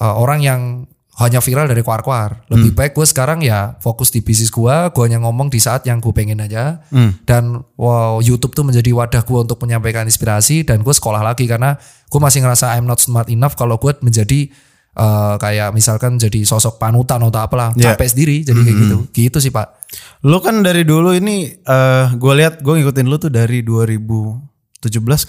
eh, 0.00 0.14
orang 0.16 0.40
yang 0.40 0.88
hanya 1.18 1.42
viral 1.42 1.66
dari 1.66 1.82
kuar-kuar. 1.82 2.46
Lebih 2.48 2.70
baik 2.72 2.92
gue 2.94 3.02
sekarang 3.02 3.42
ya 3.42 3.74
fokus 3.78 4.08
di 4.08 4.22
bisnis 4.22 4.48
gue. 4.48 4.76
Gue 4.94 5.02
hanya 5.04 5.18
ngomong 5.20 5.50
di 5.50 5.58
saat 5.58 5.82
yang 5.84 5.98
gue 5.98 6.12
pengen 6.12 6.38
aja. 6.38 6.80
Dan 7.22 7.60
wow 7.74 8.20
YouTube 8.20 8.52
tuh 8.52 8.62
menjadi 8.62 8.88
wadah 8.90 9.20
gue 9.20 9.38
untuk 9.40 9.60
menyampaikan 9.60 10.04
inspirasi. 10.04 10.62
Dan 10.62 10.80
gue 10.80 10.94
sekolah 10.94 11.20
lagi 11.20 11.44
karena 11.44 11.76
gue 12.06 12.20
masih 12.20 12.40
ngerasa 12.40 12.72
I'm 12.72 12.86
not 12.86 12.98
smart 12.98 13.28
enough 13.28 13.52
kalau 13.52 13.76
gue 13.76 13.92
menjadi 14.00 14.48
eh, 14.90 15.34
kayak 15.36 15.70
misalkan 15.70 16.16
jadi 16.16 16.40
sosok 16.42 16.78
panutan 16.78 17.20
atau 17.20 17.38
apalah 17.38 17.70
Iya. 17.76 17.92
capek 17.92 18.08
sendiri 18.08 18.36
jadi 18.40 18.56
kayak 18.58 18.76
gitu. 18.80 18.96
Gitu 19.12 19.38
sih 19.40 19.52
pak. 19.52 19.76
Lu 20.24 20.40
kan 20.40 20.62
dari 20.62 20.82
dulu 20.82 21.12
ini 21.12 21.52
eh 21.52 22.06
gue 22.10 22.32
lihat 22.32 22.64
gue 22.64 22.74
ngikutin 22.76 23.06
lu 23.06 23.16
tuh 23.16 23.28
dari 23.28 23.60
2017 23.60 24.40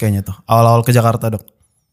kayaknya 0.00 0.22
tuh. 0.22 0.36
Awal-awal 0.46 0.80
ke 0.82 0.90
Jakarta, 0.90 1.28
Dok. 1.28 1.44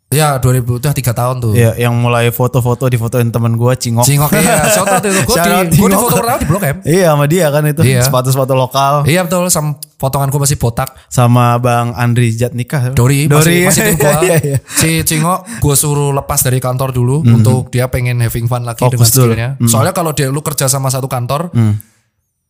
Ya 0.09 0.35
2000 0.35 0.65
udah 0.65 0.89
tiga 0.89 1.13
tahun 1.13 1.37
tuh. 1.37 1.53
Iya, 1.53 1.77
yang 1.77 1.93
mulai 1.93 2.33
foto-foto 2.33 2.89
di 2.89 2.97
fotoin 2.97 3.29
temen 3.29 3.53
gue 3.53 3.73
Cingok. 3.77 4.01
Cingok 4.01 4.33
iya, 4.33 4.65
shout 4.73 4.89
out 4.89 5.05
itu. 5.05 5.21
Gue 5.21 5.37
di, 5.37 5.45
gua 5.45 5.61
di 5.61 5.75
Cingok. 5.77 6.01
foto 6.01 6.17
pertama 6.17 6.37
di 6.37 6.45
Blok 6.49 6.63
M. 6.63 6.77
Iya 6.81 7.07
sama 7.07 7.25
dia 7.25 7.45
kan 7.47 7.63
itu 7.63 7.81
Iya. 7.83 8.01
sepatu-sepatu 8.01 8.53
lokal 8.53 8.93
Iya 9.05 9.21
betul, 9.21 9.45
sama 9.47 9.69
potongan 9.95 10.27
gue 10.27 10.41
masih 10.41 10.57
botak. 10.57 10.89
sama 11.07 11.55
Bang 11.57 11.93
Andri 11.93 12.33
Jatnika. 12.33 12.89
Dori, 12.91 13.29
Dori. 13.29 13.61
masih, 13.61 13.69
masih 13.69 13.81
tim 13.85 13.95
gua. 13.97 14.17
Iya, 14.25 14.37
iya. 14.41 14.57
Si 14.65 14.89
Cingo 15.03 15.45
gue 15.45 15.75
suruh 15.75 16.09
lepas 16.11 16.41
dari 16.41 16.57
kantor 16.57 16.89
dulu 16.89 17.21
untuk 17.21 17.69
dia 17.69 17.85
pengen 17.85 18.17
having 18.17 18.45
fun 18.45 18.65
lagi 18.65 18.81
Fokus 18.81 18.97
dengan 19.05 19.13
dulu. 19.13 19.13
skillnya. 19.29 19.49
Soalnya 19.63 19.93
kalau 19.93 20.11
dia 20.11 20.25
lu 20.27 20.41
kerja 20.41 20.65
sama 20.65 20.89
satu 20.89 21.05
kantor, 21.05 21.53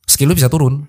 skill 0.01 0.27
lu 0.27 0.33
bisa 0.33 0.47
turun. 0.47 0.87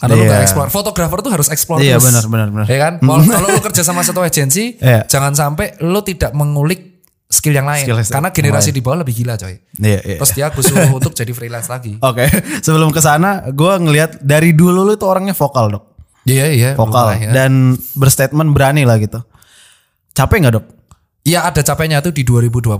Karena 0.00 0.16
lu 0.16 0.24
Iya. 0.24 0.32
gak 0.32 0.42
explore. 0.42 0.70
Fotografer 0.72 1.18
tuh 1.20 1.28
harus 1.30 1.48
explore 1.48 1.78
Iya, 1.78 2.00
terus. 2.00 2.08
benar, 2.08 2.24
benar, 2.26 2.48
benar. 2.50 2.66
Ya 2.66 2.78
kan? 2.80 2.92
Kalau 3.04 3.48
lu 3.48 3.60
kerja 3.60 3.82
sama 3.84 4.00
satu 4.00 4.24
agensi, 4.24 4.76
Iya. 4.80 5.04
jangan 5.04 5.36
sampai 5.36 5.76
lu 5.84 6.00
tidak 6.00 6.32
mengulik 6.32 7.04
skill 7.28 7.54
yang 7.54 7.68
lain. 7.68 7.84
Skill 7.84 8.00
Karena 8.08 8.32
generasi 8.32 8.72
di 8.72 8.80
bawah 8.80 9.04
lebih 9.04 9.14
gila 9.14 9.36
coy. 9.36 9.54
Iya, 9.76 10.00
iya. 10.02 10.16
Terus 10.18 10.32
dia 10.32 10.48
gue 10.48 10.64
suruh 10.64 10.90
untuk 10.90 11.12
jadi 11.12 11.30
freelance 11.30 11.68
lagi. 11.68 12.00
Oke, 12.08 12.26
sebelum 12.58 12.90
ke 12.90 12.98
sana 12.98 13.44
gue 13.46 13.72
ngelihat 13.76 14.18
dari 14.18 14.50
dulu 14.50 14.82
lu 14.82 14.96
tuh 14.96 15.06
orangnya 15.06 15.36
vokal, 15.36 15.68
Dok. 15.70 15.84
Iya 16.24 16.46
iya. 16.48 16.70
Vokal 16.74 17.16
lumayan. 17.16 17.30
dan 17.30 17.52
berstatement 17.94 18.50
berani 18.50 18.82
lah 18.82 18.96
gitu. 18.96 19.20
Capek 20.10 20.36
nggak, 20.42 20.54
Dok? 20.58 20.66
Iya 21.20 21.44
ada 21.44 21.60
capeknya 21.60 22.00
tuh 22.00 22.10
di 22.10 22.24
2020. 22.24 22.72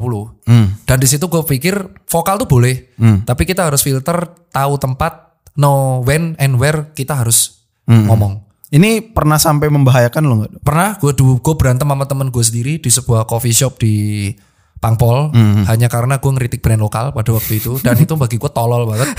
Hmm. 0.48 0.66
Dan 0.82 0.96
di 0.96 1.04
situ 1.04 1.28
gue 1.28 1.44
pikir 1.44 1.76
vokal 2.08 2.40
tuh 2.40 2.48
boleh, 2.48 2.96
tapi 3.22 3.44
kita 3.44 3.68
harus 3.68 3.84
filter, 3.84 4.16
tahu 4.48 4.80
tempat, 4.80 5.29
know 5.60 6.00
when 6.00 6.32
and 6.40 6.56
where 6.56 6.88
kita 6.90 7.20
harus 7.20 7.60
Hmm. 7.84 8.06
ngomong. 8.06 8.46
Ini 8.70 9.10
pernah 9.10 9.34
sampai 9.34 9.66
membahayakan 9.66 10.22
lo 10.22 10.34
nggak? 10.38 10.62
Pernah 10.62 10.94
gue 10.96 11.10
gue 11.16 11.54
berantem 11.58 11.84
sama 11.84 12.06
temen 12.06 12.30
gue 12.30 12.38
sendiri 12.38 12.78
di 12.78 12.86
sebuah 12.86 13.26
coffee 13.26 13.50
shop 13.50 13.82
di 13.82 14.30
Pangpol 14.78 15.34
Hmm. 15.34 15.66
hanya 15.66 15.90
karena 15.90 16.16
gue 16.16 16.30
ngeritik 16.30 16.62
brand 16.62 16.78
lokal 16.78 17.10
pada 17.10 17.30
waktu 17.34 17.58
itu 17.58 17.76
dan 17.82 17.98
itu 18.04 18.14
bagi 18.14 18.38
gue 18.38 18.48
tolol 18.48 18.86
banget. 18.86 19.10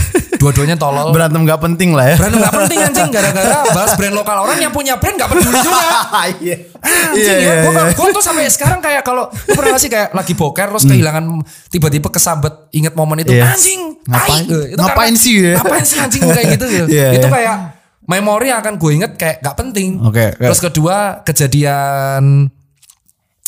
Dua-duanya 0.41 0.73
tolol. 0.73 1.13
Berantem 1.13 1.41
nggak 1.41 1.61
penting 1.61 1.93
lah 1.93 2.05
ya. 2.07 2.15
Brand 2.17 2.33
gak 2.35 2.53
penting 2.55 2.77
anjing 2.81 3.07
gara-gara 3.07 3.57
bahas 3.77 3.93
brand 3.93 4.11
lokal 4.11 4.37
orang 4.41 4.57
yang 4.57 4.73
punya 4.73 4.97
brand 4.97 5.13
gak 5.15 5.29
peduli 5.29 5.53
juga. 5.55 5.77
Iya. 6.41 6.55
Anjing 6.81 7.13
Iya, 7.13 7.29
ya, 7.29 7.37
iya, 7.37 7.53
gue, 7.61 7.71
iya. 7.71 7.93
Hmm. 7.93 8.09
tuh 8.11 8.19
sampai 8.19 8.49
sekarang 8.49 8.79
kayak 8.79 9.01
kalau 9.01 9.29
lu 9.29 9.53
pernah 9.53 9.71
gak 9.71 9.81
sih 9.81 9.87
kayak 9.87 10.09
lagi 10.11 10.33
boker 10.33 10.67
terus 10.67 10.83
kehilangan 10.83 11.23
tiba-tiba 11.67 12.09
kesambet 12.09 12.51
inget 12.71 12.91
momen 12.91 13.21
itu 13.21 13.31
Iya. 13.31 13.45
anjing 13.47 13.81
Ngapain-. 14.01 14.43
Itu 14.43 14.57
ngapain 14.75 14.97
karena- 15.07 15.21
sih 15.21 15.33
ya? 15.39 15.53
ngapain 15.55 15.83
sih 15.83 15.97
anjing 15.97 16.21
kayak 16.25 16.47
gitu 16.51 16.65
gitu. 16.67 16.85
Iya, 16.89 17.07
itu 17.13 17.21
iya. 17.21 17.31
kayak 17.31 17.55
memori 18.03 18.49
yang 18.49 18.59
akan 18.59 18.73
gue 18.75 18.91
inget 18.93 19.11
kayak 19.13 19.39
gak 19.39 19.55
penting 19.55 20.01
Oke, 20.01 20.33
oke. 20.33 20.41
terus 20.41 20.59
kedua 20.59 21.21
kejadian 21.21 22.49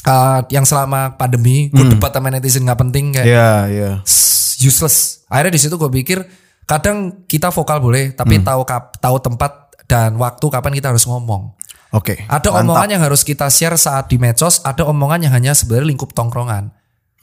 uh, 0.03 0.39
yang 0.47 0.63
selama 0.63 1.15
pandemi 1.15 1.67
gue 1.67 1.85
debat 1.89 2.11
sama 2.11 2.29
netizen 2.29 2.63
gak 2.63 2.79
penting 2.79 3.11
kayak 3.11 3.25
Hmm. 3.25 3.33
Iya, 3.33 3.49
iya. 3.67 3.91
s- 4.03 4.31
useless. 4.59 5.25
Akhirnya 5.25 5.51
di 5.51 5.61
situ 5.61 5.73
gue 5.73 5.89
pikir 5.91 6.21
kadang 6.63 7.25
kita 7.25 7.49
vokal 7.49 7.79
boleh, 7.79 8.11
tapi 8.11 8.39
Hmm. 8.39 8.45
tahu 8.45 8.61
kap, 8.63 8.95
tahu 8.97 9.17
tempat 9.19 9.51
dan 9.85 10.15
waktu 10.15 10.45
kapan 10.47 10.73
kita 10.73 10.89
harus 10.89 11.03
ngomong. 11.03 11.53
Oke. 11.93 12.25
Ada 12.25 12.49
mantap. 12.49 12.61
omongan 12.65 12.87
yang 12.97 13.03
harus 13.05 13.21
kita 13.21 13.45
share 13.47 13.77
saat 13.77 14.09
di 14.09 14.17
medsos, 14.17 14.63
ada 14.65 14.81
omongan 14.83 15.29
yang 15.29 15.33
hanya 15.33 15.53
sebenarnya 15.53 15.93
lingkup 15.93 16.09
tongkrongan. 16.11 16.73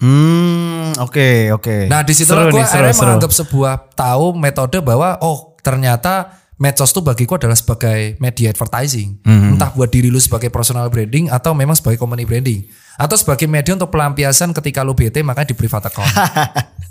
Hmm, 0.01 0.97
oke 0.97 1.53
oke. 1.53 1.77
Nah 1.91 2.01
di 2.01 2.17
situ 2.17 2.33
gue 2.33 2.57
akhirnya 2.57 2.95
seru. 2.97 3.05
menganggap 3.05 3.33
sebuah 3.37 3.75
tahu 3.93 4.33
metode 4.33 4.81
bahwa 4.81 5.21
oh 5.21 5.53
ternyata 5.61 6.41
medsos 6.57 6.89
tuh 6.89 7.05
bagiku 7.05 7.37
adalah 7.37 7.53
sebagai 7.53 8.17
media 8.17 8.49
advertising. 8.49 9.21
Hmm. 9.21 9.57
Entah 9.57 9.69
buat 9.77 9.93
diri 9.93 10.09
lu 10.09 10.17
sebagai 10.17 10.49
personal 10.49 10.89
branding 10.89 11.29
atau 11.29 11.53
memang 11.53 11.77
sebagai 11.77 12.01
company 12.01 12.25
branding. 12.25 12.65
Atau 12.97 13.21
sebagai 13.21 13.45
media 13.45 13.77
untuk 13.77 13.93
pelampiasan 13.93 14.57
ketika 14.57 14.81
lu 14.81 14.97
bete 14.97 15.21
makanya 15.21 15.53
di 15.53 15.57
private 15.57 15.93
account. 15.93 16.09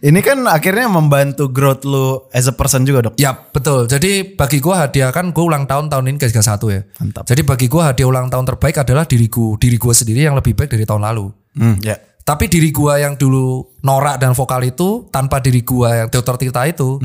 Ini 0.00 0.20
kan 0.20 0.42
akhirnya 0.44 0.90
membantu 0.90 1.48
growth 1.48 1.86
lu 1.86 2.26
as 2.30 2.46
a 2.46 2.54
person 2.54 2.82
juga 2.82 3.10
dok. 3.10 3.14
ya 3.16 3.30
betul. 3.34 3.86
Jadi 3.86 4.34
bagi 4.34 4.58
gue 4.58 4.74
hadiah 4.74 5.10
kan 5.10 5.30
gue 5.30 5.44
ulang 5.44 5.64
tahun 5.66 5.86
tahun 5.88 6.04
ini 6.10 6.18
ke 6.18 6.28
satu 6.28 6.70
ya. 6.70 6.82
Mantap. 6.98 7.24
Jadi 7.26 7.42
bagi 7.46 7.66
gue 7.70 7.82
hadiah 7.82 8.08
ulang 8.10 8.26
tahun 8.28 8.44
terbaik 8.44 8.82
adalah 8.82 9.06
diriku. 9.06 9.54
Diri 9.56 9.78
gue 9.78 9.94
sendiri 9.94 10.26
yang 10.26 10.34
lebih 10.34 10.52
baik 10.54 10.70
dari 10.72 10.82
tahun 10.82 11.02
lalu. 11.02 11.30
Hmm, 11.54 11.76
ya. 11.80 11.96
Tapi 12.22 12.46
diri 12.46 12.70
gua 12.70 13.02
yang 13.02 13.18
dulu 13.18 13.66
norak 13.82 14.22
dan 14.22 14.30
vokal 14.30 14.62
itu 14.62 15.10
tanpa 15.10 15.42
diri 15.42 15.66
gua 15.66 16.06
yang 16.06 16.08
dokter 16.08 16.38
Tita 16.38 16.62
itu 16.70 17.02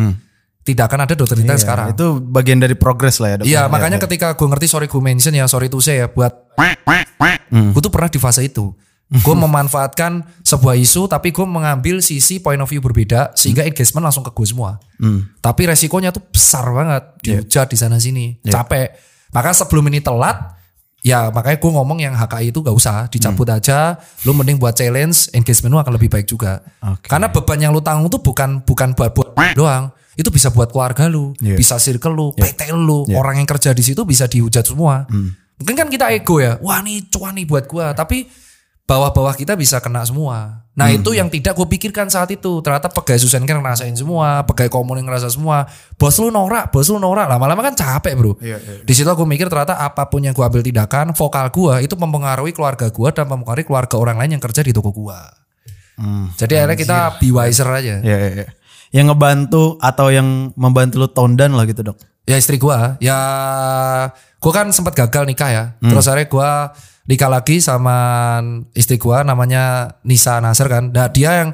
tidak 0.62 0.94
akan 0.94 1.10
ada 1.10 1.18
dokter 1.18 1.42
Tita 1.42 1.58
Iya, 1.58 1.62
sekarang. 1.66 1.88
Itu 1.98 2.22
bagian 2.22 2.62
dari 2.62 2.78
progress 2.78 3.18
lah 3.18 3.34
ya 3.34 3.36
dok. 3.42 3.46
Iya, 3.50 3.54
Ya, 3.58 3.62
makanya 3.66 3.98
ya. 3.98 4.04
ketika 4.06 4.38
gue 4.38 4.46
ngerti 4.46 4.70
sorry 4.70 4.86
gue 4.86 5.02
mention 5.02 5.34
ya 5.34 5.50
sorry 5.50 5.74
to 5.74 5.82
say 5.82 6.06
ya 6.06 6.08
buat 6.08 6.54
Hmm. 7.48 7.72
gue 7.72 7.80
tuh 7.82 7.90
pernah 7.90 8.12
di 8.12 8.20
fase 8.20 8.44
itu. 8.44 8.76
Gue 9.08 9.36
memanfaatkan 9.40 10.20
sebuah 10.44 10.76
isu 10.76 11.08
tapi 11.08 11.32
gue 11.32 11.48
mengambil 11.48 12.04
sisi 12.04 12.44
point 12.44 12.60
of 12.60 12.68
view 12.68 12.84
berbeda 12.84 13.32
sehingga 13.34 13.64
engagement 13.64 14.04
langsung 14.04 14.20
ke 14.20 14.36
gue 14.36 14.44
semua. 14.44 14.84
Hmm. 15.00 15.32
Tapi 15.40 15.64
resikonya 15.64 16.12
tuh 16.12 16.28
besar 16.28 16.68
banget 16.68 17.04
dihujat 17.24 17.72
di 17.72 17.78
sana 17.80 17.96
sini, 17.98 18.36
Iya. 18.44 18.60
capek. 18.60 19.00
Maka 19.32 19.56
sebelum 19.56 19.88
ini 19.88 20.04
telat, 20.04 20.60
ya 21.00 21.32
makanya 21.32 21.56
gue 21.56 21.72
ngomong 21.72 22.04
yang 22.04 22.20
HKI 22.20 22.52
itu 22.52 22.60
gak 22.60 22.76
usah 22.76 23.08
dicabut 23.08 23.48
Hmm. 23.48 23.56
aja. 23.56 23.96
Lu 24.28 24.36
mending 24.36 24.60
buat 24.60 24.76
challenge, 24.76 25.32
engagement 25.32 25.72
lu 25.72 25.80
akan 25.80 25.94
lebih 25.96 26.12
baik 26.12 26.28
juga. 26.28 26.60
Oke. 26.84 27.08
Karena 27.08 27.32
beban 27.32 27.64
yang 27.64 27.72
lu 27.72 27.80
tanggung 27.80 28.12
tuh 28.12 28.20
bukan 28.20 28.60
bukan 28.60 28.92
buat 28.92 29.16
buat 29.16 29.32
doang. 29.56 29.96
Itu 30.20 30.36
bisa 30.36 30.52
buat 30.52 30.68
keluarga 30.68 31.08
lu, 31.08 31.32
Iya. 31.40 31.56
bisa 31.56 31.80
circle 31.80 32.12
lu, 32.12 32.36
PT 32.36 32.76
lu, 32.76 33.08
orang 33.16 33.40
yang 33.40 33.48
kerja 33.48 33.72
di 33.72 33.86
situ 33.86 34.04
bisa 34.04 34.28
dihujat 34.28 34.68
semua. 34.68 35.08
Hmm. 35.08 35.32
Mungkin 35.64 35.76
kan 35.78 35.88
kita 35.88 36.12
ego 36.12 36.38
ya, 36.38 36.60
wah 36.60 36.84
nih 36.84 37.08
cuan 37.08 37.38
nih 37.38 37.48
buat 37.48 37.70
gua, 37.70 37.96
tapi 37.96 38.26
bawah-bawah 38.88 39.36
kita 39.36 39.60
bisa 39.60 39.84
kena 39.84 40.02
semua. 40.08 40.64
Nah 40.78 40.88
Hmm. 40.88 41.02
itu 41.02 41.12
yang 41.12 41.28
tidak 41.28 41.60
gue 41.60 41.68
pikirkan 41.68 42.08
saat 42.08 42.32
itu. 42.32 42.64
Ternyata 42.64 42.88
pegawai 42.88 43.20
Susan 43.20 43.44
kan 43.44 43.60
ngerasain 43.60 43.92
semua, 44.00 44.48
pegawai 44.48 44.72
komun 44.72 45.04
yang 45.04 45.12
ngerasa 45.12 45.28
semua. 45.28 45.68
Bos 46.00 46.16
lu 46.24 46.32
norak, 46.32 46.72
bos 46.72 46.88
lu 46.88 46.96
norak. 46.96 47.28
Lama-lama 47.28 47.60
kan 47.68 47.76
capek 47.76 48.16
bro. 48.16 48.40
Iya, 48.40 48.56
iya. 48.56 48.88
Di 48.88 48.94
situ 48.96 49.10
gue 49.12 49.28
mikir 49.28 49.52
ternyata 49.52 49.76
apa 49.76 50.08
pun 50.08 50.24
yang 50.24 50.32
gue 50.32 50.46
ambil 50.46 50.64
tindakan, 50.64 51.12
vokal 51.12 51.52
gue 51.52 51.84
itu 51.84 52.00
mempengaruhi 52.00 52.56
keluarga 52.56 52.88
gue 52.88 53.10
dan 53.12 53.28
mempengaruhi 53.28 53.68
keluarga 53.68 53.96
orang 54.00 54.16
lain 54.24 54.40
yang 54.40 54.44
kerja 54.44 54.64
di 54.64 54.72
toko 54.72 54.96
gue. 54.96 55.20
Hmm. 56.00 56.32
Jadi 56.40 56.54
akhirnya 56.56 56.78
kita 56.80 56.98
be 57.20 57.28
wiser 57.34 57.68
aja. 57.68 58.00
Ya, 58.00 58.18
ya, 58.24 58.30
ya. 58.46 58.48
Yang 58.96 59.06
ngebantu 59.12 59.76
atau 59.84 60.08
yang 60.14 60.56
membantu 60.56 61.04
lu 61.04 61.10
tone 61.12 61.36
down 61.36 61.60
lah 61.60 61.68
gitu 61.68 61.84
dok. 61.84 62.00
Ya 62.24 62.40
istri 62.40 62.56
gua, 62.60 63.00
ya 63.00 63.18
gua 64.40 64.52
kan 64.52 64.68
sempat 64.72 64.96
gagal 64.96 65.24
nikah 65.28 65.50
ya. 65.50 65.64
Hmm. 65.80 65.92
Terus 65.92 66.06
akhirnya 66.08 66.28
gua 66.32 66.50
nikah 67.08 67.28
lagi 67.28 67.58
sama 67.58 67.96
istri 68.72 68.96
gua 68.96 69.24
namanya 69.24 69.96
Nisa 70.04 70.38
Nasir 70.38 70.68
kan. 70.68 70.92
Nah, 70.92 71.08
dia 71.08 71.42
yang 71.42 71.50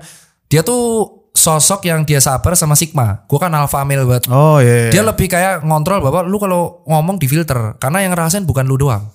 dia 0.46 0.62
tuh 0.62 1.10
sosok 1.34 1.86
yang 1.86 2.06
dia 2.06 2.18
sabar 2.18 2.54
sama 2.54 2.74
Sigma. 2.74 3.26
Gua 3.26 3.40
kan 3.40 3.54
alpha 3.54 3.82
male 3.82 4.04
banget. 4.04 4.30
Oh 4.30 4.58
iya. 4.58 4.90
iya. 4.90 4.92
Dia 4.92 5.04
lebih 5.04 5.26
kayak 5.26 5.62
ngontrol 5.62 6.02
bahwa 6.02 6.22
lu 6.22 6.38
kalau 6.38 6.82
ngomong 6.86 7.18
di 7.18 7.26
filter 7.26 7.78
karena 7.78 8.02
yang 8.02 8.14
ngerasain 8.14 8.44
bukan 8.44 8.66
lu 8.66 8.78
doang. 8.78 9.10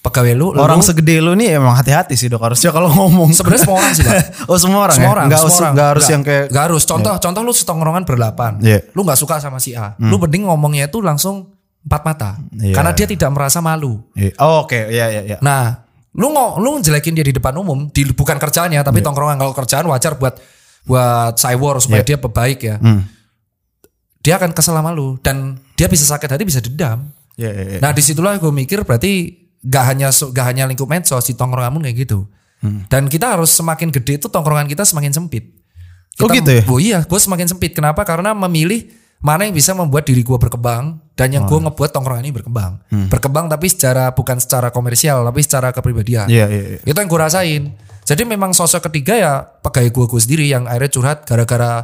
Pegawai 0.00 0.38
lu, 0.38 0.54
Orang 0.54 0.78
lu, 0.78 0.86
segede 0.86 1.18
lu 1.18 1.34
nih 1.34 1.58
emang 1.58 1.74
hati-hati 1.74 2.14
sih 2.14 2.30
dok 2.30 2.38
harusnya 2.38 2.70
kalau 2.70 2.86
ngomong. 2.94 3.34
sebenarnya 3.34 3.66
semua 3.66 3.76
orang 3.82 3.90
sih, 3.90 4.06
Pak. 4.06 4.14
oh 4.54 4.54
semua 4.54 4.80
orang 4.86 4.94
semua 4.94 5.10
ya? 5.10 5.14
orang, 5.18 5.26
Nggak 5.26 5.40
semua 5.42 5.58
orang. 5.58 5.72
nggak 5.74 5.88
harus 5.90 5.98
Nggak- 5.98 6.14
yang 6.14 6.22
kayak 6.22 6.44
nggak 6.46 6.64
harus. 6.70 6.82
Contoh, 6.86 7.14
contoh 7.18 7.40
lu 7.42 7.50
setongkrongan 7.50 8.02
berdelapan. 8.06 8.52
Iya. 8.62 8.78
Lu 8.94 9.02
nggak 9.02 9.18
suka 9.18 9.42
sama 9.42 9.58
si 9.58 9.74
A. 9.74 9.98
Lu 9.98 10.14
mending 10.14 10.46
ngomongnya 10.46 10.86
itu 10.86 11.02
langsung 11.02 11.55
empat 11.86 12.02
mata. 12.02 12.30
Iya. 12.52 12.74
Karena 12.74 12.90
dia 12.92 13.06
tidak 13.06 13.30
merasa 13.30 13.62
malu. 13.62 14.02
Iya. 14.12 14.34
Oh, 14.42 14.66
oke, 14.66 14.90
iya 14.90 15.06
iya 15.08 15.22
iya. 15.22 15.38
Nah, 15.38 15.86
lu 16.12 16.34
ngo, 16.34 16.58
lu 16.58 16.82
jelekin 16.82 17.14
dia 17.14 17.22
di 17.22 17.30
depan 17.30 17.54
umum, 17.54 17.86
di 17.88 18.02
bukan 18.10 18.36
kerjaannya, 18.36 18.82
tapi 18.82 19.00
tongkrongan 19.00 19.38
kalau 19.38 19.54
kerjaan 19.54 19.86
wajar 19.86 20.18
buat 20.18 20.34
buat 20.86 21.34
cywar 21.34 21.78
supaya 21.78 22.02
Iya. 22.02 22.14
dia 22.14 22.16
baik 22.18 22.58
ya. 22.62 22.76
Hmm. 22.78 23.06
Dia 24.22 24.42
akan 24.42 24.50
kesel 24.50 24.74
sama 24.74 24.90
lu 24.90 25.14
dan 25.22 25.54
dia 25.78 25.86
bisa 25.86 26.02
sakit 26.02 26.26
hati, 26.26 26.42
bisa 26.42 26.58
dendam. 26.58 27.10
Iya 27.38 27.50
iya 27.54 27.64
iya. 27.76 27.78
Nah 27.78 27.94
di 27.94 28.02
situlah 28.02 28.34
gue 28.38 28.50
mikir 28.50 28.82
berarti 28.82 29.38
gak 29.62 29.84
hanya 29.94 30.10
gak 30.10 30.46
hanya 30.50 30.66
lingkup 30.66 30.90
medsos 30.90 31.26
di 31.26 31.34
tongkrongan 31.38 31.70
pun 31.70 31.82
kayak 31.86 31.96
gitu. 32.06 32.26
Hmm. 32.58 32.82
Dan 32.90 33.06
kita 33.06 33.38
harus 33.38 33.54
semakin 33.54 33.94
gede 33.94 34.18
itu 34.18 34.26
tongkrongan 34.26 34.66
kita 34.66 34.82
semakin 34.82 35.14
sempit. 35.14 35.54
Oh, 36.16 36.26
Kita- 36.26 36.34
gitu 36.40 36.50
ya? 36.50 36.62
Oh 36.66 36.78
iya, 36.80 36.98
gue 37.04 37.20
semakin 37.20 37.46
sempit. 37.46 37.76
Kenapa? 37.76 38.02
Karena 38.02 38.32
memilih 38.32 38.88
mana 39.26 39.42
yang 39.42 39.50
bisa 39.52 39.74
membuat 39.74 40.06
diri 40.06 40.22
gue 40.22 40.38
berkembang 40.38 41.02
dan 41.18 41.28
yang 41.34 41.44
Oh. 41.44 41.58
gue 41.58 41.66
ngebuat 41.66 41.90
tongkrongan 41.90 42.22
ini 42.22 42.30
berkembang. 42.30 42.78
Hmm. 42.86 43.10
Berkembang 43.10 43.50
tapi 43.50 43.66
secara 43.66 44.14
bukan 44.14 44.38
secara 44.38 44.70
komersial, 44.70 45.26
tapi 45.26 45.42
secara 45.42 45.74
kepribadian. 45.74 46.30
Iya 46.30 46.46
iya 46.46 46.64
iya. 46.70 46.78
Itu 46.86 46.94
yang 46.94 47.10
gue 47.10 47.18
rasain. 47.18 47.62
Jadi 48.06 48.22
memang 48.22 48.54
sosok 48.54 48.86
ketiga 48.86 49.18
ya 49.18 49.32
pegawai 49.42 49.90
gue 49.90 50.04
gue 50.06 50.20
sendiri 50.22 50.46
yang 50.46 50.70
akhirnya 50.70 50.94
curhat 50.94 51.18
gara-gara 51.26 51.82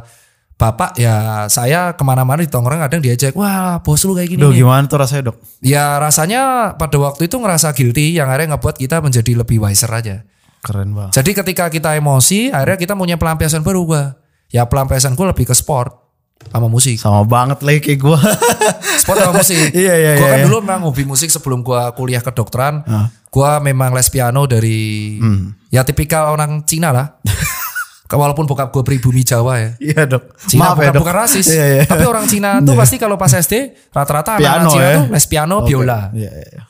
bapak 0.55 0.95
ya 0.95 1.43
saya 1.51 1.91
ke 1.91 2.03
mana-mana 2.05 2.39
di 2.39 2.47
tongkrong 2.47 2.79
kadang 2.79 3.03
diajak 3.03 3.35
wah 3.35 3.81
bos 3.83 3.99
lu 4.05 4.15
kayak 4.15 4.31
gini 4.31 4.39
Duh 4.39 4.53
nih. 4.53 4.63
gimana 4.63 4.87
tuh 4.87 5.01
rasanya 5.01 5.33
dok? 5.33 5.37
Ya 5.59 5.99
rasanya 5.99 6.41
pada 6.73 6.95
waktu 6.95 7.27
itu 7.27 7.35
ngerasa 7.35 7.75
guilty 7.75 8.15
yang 8.15 8.31
akhirnya 8.31 8.55
ngebuat 8.55 8.79
kita 8.79 9.03
menjadi 9.03 9.31
lebih 9.35 9.59
wiser 9.59 9.91
aja. 9.91 10.23
Keren 10.63 10.95
banget. 10.95 11.19
Jadi 11.19 11.31
ketika 11.35 11.67
kita 11.67 11.99
emosi 11.99 12.55
akhirnya 12.55 12.79
kita 12.79 12.93
punya 12.95 13.19
pelampiasan 13.19 13.59
baru 13.59 13.83
gua. 13.83 14.03
Ya 14.47 14.63
pelampiasan 14.63 15.17
gue 15.17 15.25
lebih 15.27 15.43
ke 15.43 15.55
sport 15.57 16.02
sama 16.43 16.67
musik. 16.67 16.95
Sama 16.97 17.23
banget 17.23 17.59
lagi 17.61 17.79
kayak 17.79 17.99
gue. 17.99 18.19
Sport 19.01 19.17
sama 19.19 19.33
musik. 19.35 19.73
Iya, 19.73 19.93
iya, 19.95 20.11
Gue 20.15 20.27
kan 20.27 20.39
iya. 20.39 20.45
dulu 20.45 20.57
memang 20.59 20.81
hobi 20.83 21.03
musik 21.03 21.27
sebelum 21.27 21.61
gua 21.61 21.89
kuliah 21.91 22.19
kedokteran. 22.19 22.83
Gua 23.27 23.57
memang 23.57 23.89
les 23.91 24.07
piano 24.07 24.45
dari 24.45 25.17
Hmm. 25.17 25.57
ya 25.67 25.81
tipikal 25.81 26.29
orang 26.29 26.61
Cina 26.63 26.93
lah. 26.93 27.07
Walaupun 28.13 28.45
bokap 28.45 28.69
gue 28.69 28.85
pribumi 28.85 29.25
Jawa 29.25 29.57
ya. 29.57 29.69
Iya 29.81 30.05
dok. 30.05 30.37
Cina 30.45 30.69
Maaf 30.69 30.77
bukan, 30.77 30.85
ya 30.85 30.91
dok. 30.93 31.01
bukan 31.01 31.15
rasis. 31.17 31.47
Iya 31.49 31.65
iya. 31.65 31.83
Tapi 31.89 32.05
orang 32.05 32.29
Cina 32.29 32.61
tuh 32.61 32.77
pasti 32.77 33.01
kalau 33.01 33.17
pas 33.17 33.33
SD 33.33 33.73
rata-rata 33.89 34.37
anak-anak 34.37 34.45
Piano 34.53 34.69
Cina 34.69 34.85
ya? 34.85 34.93
tuh 34.93 35.03
les 35.09 35.25
piano, 35.25 35.55
Oke. 35.57 35.67
biola. 35.73 35.99
Iya 36.13 36.29
iya. 36.29 36.61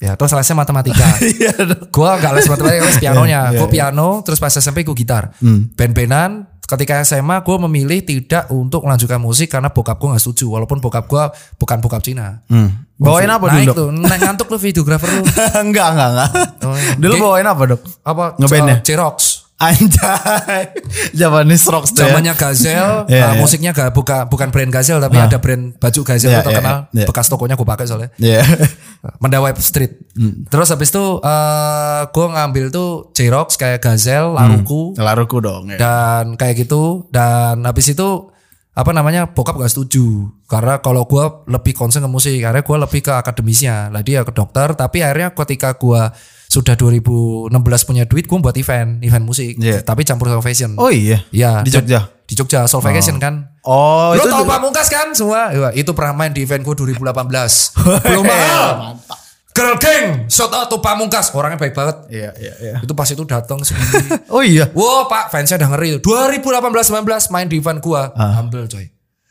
Iya. 0.00 0.16
Ya, 0.16 0.18
terus 0.18 0.32
lesnya 0.32 0.56
matematika. 0.56 1.04
Iya. 1.30 1.52
Gua 1.92 2.16
gak 2.16 2.32
les 2.32 2.48
matematika, 2.48 2.84
les 2.88 2.98
pianonya. 2.98 3.40
Iya, 3.52 3.58
Gue 3.60 3.68
piano, 3.68 4.24
terus 4.24 4.40
pas 4.40 4.48
SMP 4.48 4.80
gue 4.80 4.96
gitar. 4.96 5.30
Ben-benan, 5.76 6.48
ketika 6.70 7.02
SMA 7.02 7.42
gue 7.42 7.56
memilih 7.66 8.00
tidak 8.06 8.46
untuk 8.54 8.86
melanjutkan 8.86 9.18
musik 9.18 9.50
karena 9.50 9.74
bokap 9.74 9.98
gue 9.98 10.08
gak 10.14 10.22
setuju. 10.22 10.54
Walaupun 10.54 10.78
bokap 10.78 11.04
gue 11.10 11.24
bukan 11.58 11.78
bokap 11.82 12.00
Cina. 12.00 12.40
Hmm. 12.46 12.86
Bawain 13.00 13.32
apa 13.32 13.48
dulu 13.48 13.64
dok? 13.72 13.76
tuh, 13.76 13.88
ngantuk 14.20 14.46
lu 14.52 14.58
videografer 14.60 15.08
lu. 15.08 15.22
enggak 15.68 15.88
enggak 15.96 16.08
enggak. 16.14 16.30
Oh, 16.62 16.76
iya. 16.76 16.92
Dulu 17.00 17.14
bawain 17.16 17.48
apa 17.48 17.62
dok? 17.76 17.80
Apa? 18.04 18.24
Ngebandnya? 18.36 18.76
Xerox. 18.84 19.39
Anjay. 19.60 20.72
Japanese 21.12 21.68
rocks 21.68 21.92
tuh 21.92 22.00
ya. 22.00 22.08
Zamannya 22.08 22.32
Gazelle, 22.32 23.04
Iya, 23.12 23.26
uh, 23.28 23.32
musiknya 23.36 23.76
gak, 23.76 23.92
bukan 23.92 24.24
bukan 24.26 24.48
brand 24.48 24.72
Gazelle 24.72 25.04
tapi 25.04 25.20
ada 25.20 25.36
brand 25.36 25.76
baju 25.76 26.00
Gazelle 26.00 26.32
Iya, 26.32 26.40
itu 26.40 26.48
terkenal. 26.48 26.78
iya, 26.88 26.96
iya. 26.96 27.06
Bekas 27.06 27.26
tokonya 27.28 27.54
gue 27.60 27.68
pakai 27.68 27.84
soalnya. 27.84 28.10
Iya. 28.16 28.40
Mendawai 29.22 29.52
Street. 29.60 30.00
Hmm. 30.16 30.48
Terus 30.48 30.72
habis 30.72 30.88
itu 30.88 31.04
uh, 31.20 32.02
gue 32.08 32.26
ngambil 32.32 32.72
tuh 32.72 33.12
Xerox 33.12 33.60
kayak 33.60 33.84
Gazelle, 33.84 34.32
Laruku 34.32 34.96
Laruku 34.96 35.44
dong 35.44 35.68
ya. 35.72 35.76
dan 35.76 36.40
kayak 36.40 36.64
gitu 36.64 37.04
dan 37.12 37.60
habis 37.64 37.92
itu 37.92 38.32
apa 38.70 38.96
namanya 38.96 39.28
bokap 39.28 39.60
gak 39.60 39.68
setuju 39.68 40.30
karena 40.48 40.78
kalau 40.80 41.04
gue 41.04 41.20
lebih 41.52 41.76
concern 41.76 42.06
ke 42.06 42.08
musik 42.08 42.38
karena 42.40 42.64
gue 42.64 42.76
lebih 42.80 43.00
ke 43.02 43.12
akademisnya 43.12 43.90
lah 43.92 44.00
dia 44.00 44.24
ke 44.24 44.32
dokter 44.32 44.72
tapi 44.72 45.04
akhirnya 45.04 45.34
ketika 45.36 45.74
gue 45.76 46.00
sudah 46.50 46.74
2016 46.74 47.54
punya 47.86 48.02
duit 48.10 48.26
gue 48.26 48.38
buat 48.42 48.56
event 48.58 48.98
event 49.06 49.22
musik. 49.22 49.54
Iya. 49.54 49.86
tapi 49.86 50.02
campur 50.02 50.26
sama 50.26 50.42
fashion. 50.42 50.74
Oh 50.74 50.90
iya. 50.90 51.22
Iya. 51.30 51.62
Di 51.62 51.70
Jogja. 51.70 52.10
di 52.26 52.34
Jogja 52.34 52.66
Soul 52.66 52.82
Vacation 52.82 53.22
kan. 53.22 53.54
Oh 53.62 54.18
Lo 54.18 54.18
itu 54.18 54.26
tau 54.26 54.42
Pamungkas 54.42 54.90
kan? 54.90 55.14
Semua. 55.14 55.54
Wah, 55.54 55.70
itu 55.70 55.90
pernah 55.94 56.14
main 56.18 56.34
di 56.34 56.42
event 56.42 56.66
gue 56.66 56.74
2018 56.74 57.06
belum 58.02 58.24
mahal. 58.26 58.98
Girl 59.50 59.74
Gang 59.78 60.26
shout 60.26 60.50
out 60.50 60.66
to 60.66 60.82
Pamungkas. 60.82 61.30
Orangnya 61.38 61.58
baik 61.62 61.74
banget. 61.78 61.96
Iya 62.10 62.30
iya 62.42 62.54
iya. 62.58 62.76
itu 62.82 62.94
pas 62.98 63.06
itu 63.06 63.22
datang 63.22 63.62
sendiri. 63.62 64.18
Oh 64.34 64.42
iya. 64.42 64.66
Wow 64.74 65.06
pak 65.06 65.30
fansnya 65.30 65.54
udah 65.62 65.70
ngeri. 65.78 66.02
2018-19 66.02 67.30
main 67.30 67.46
di 67.46 67.62
event 67.62 67.78
gua. 67.78 68.10
Humble 68.18 68.66
coy 68.66 68.90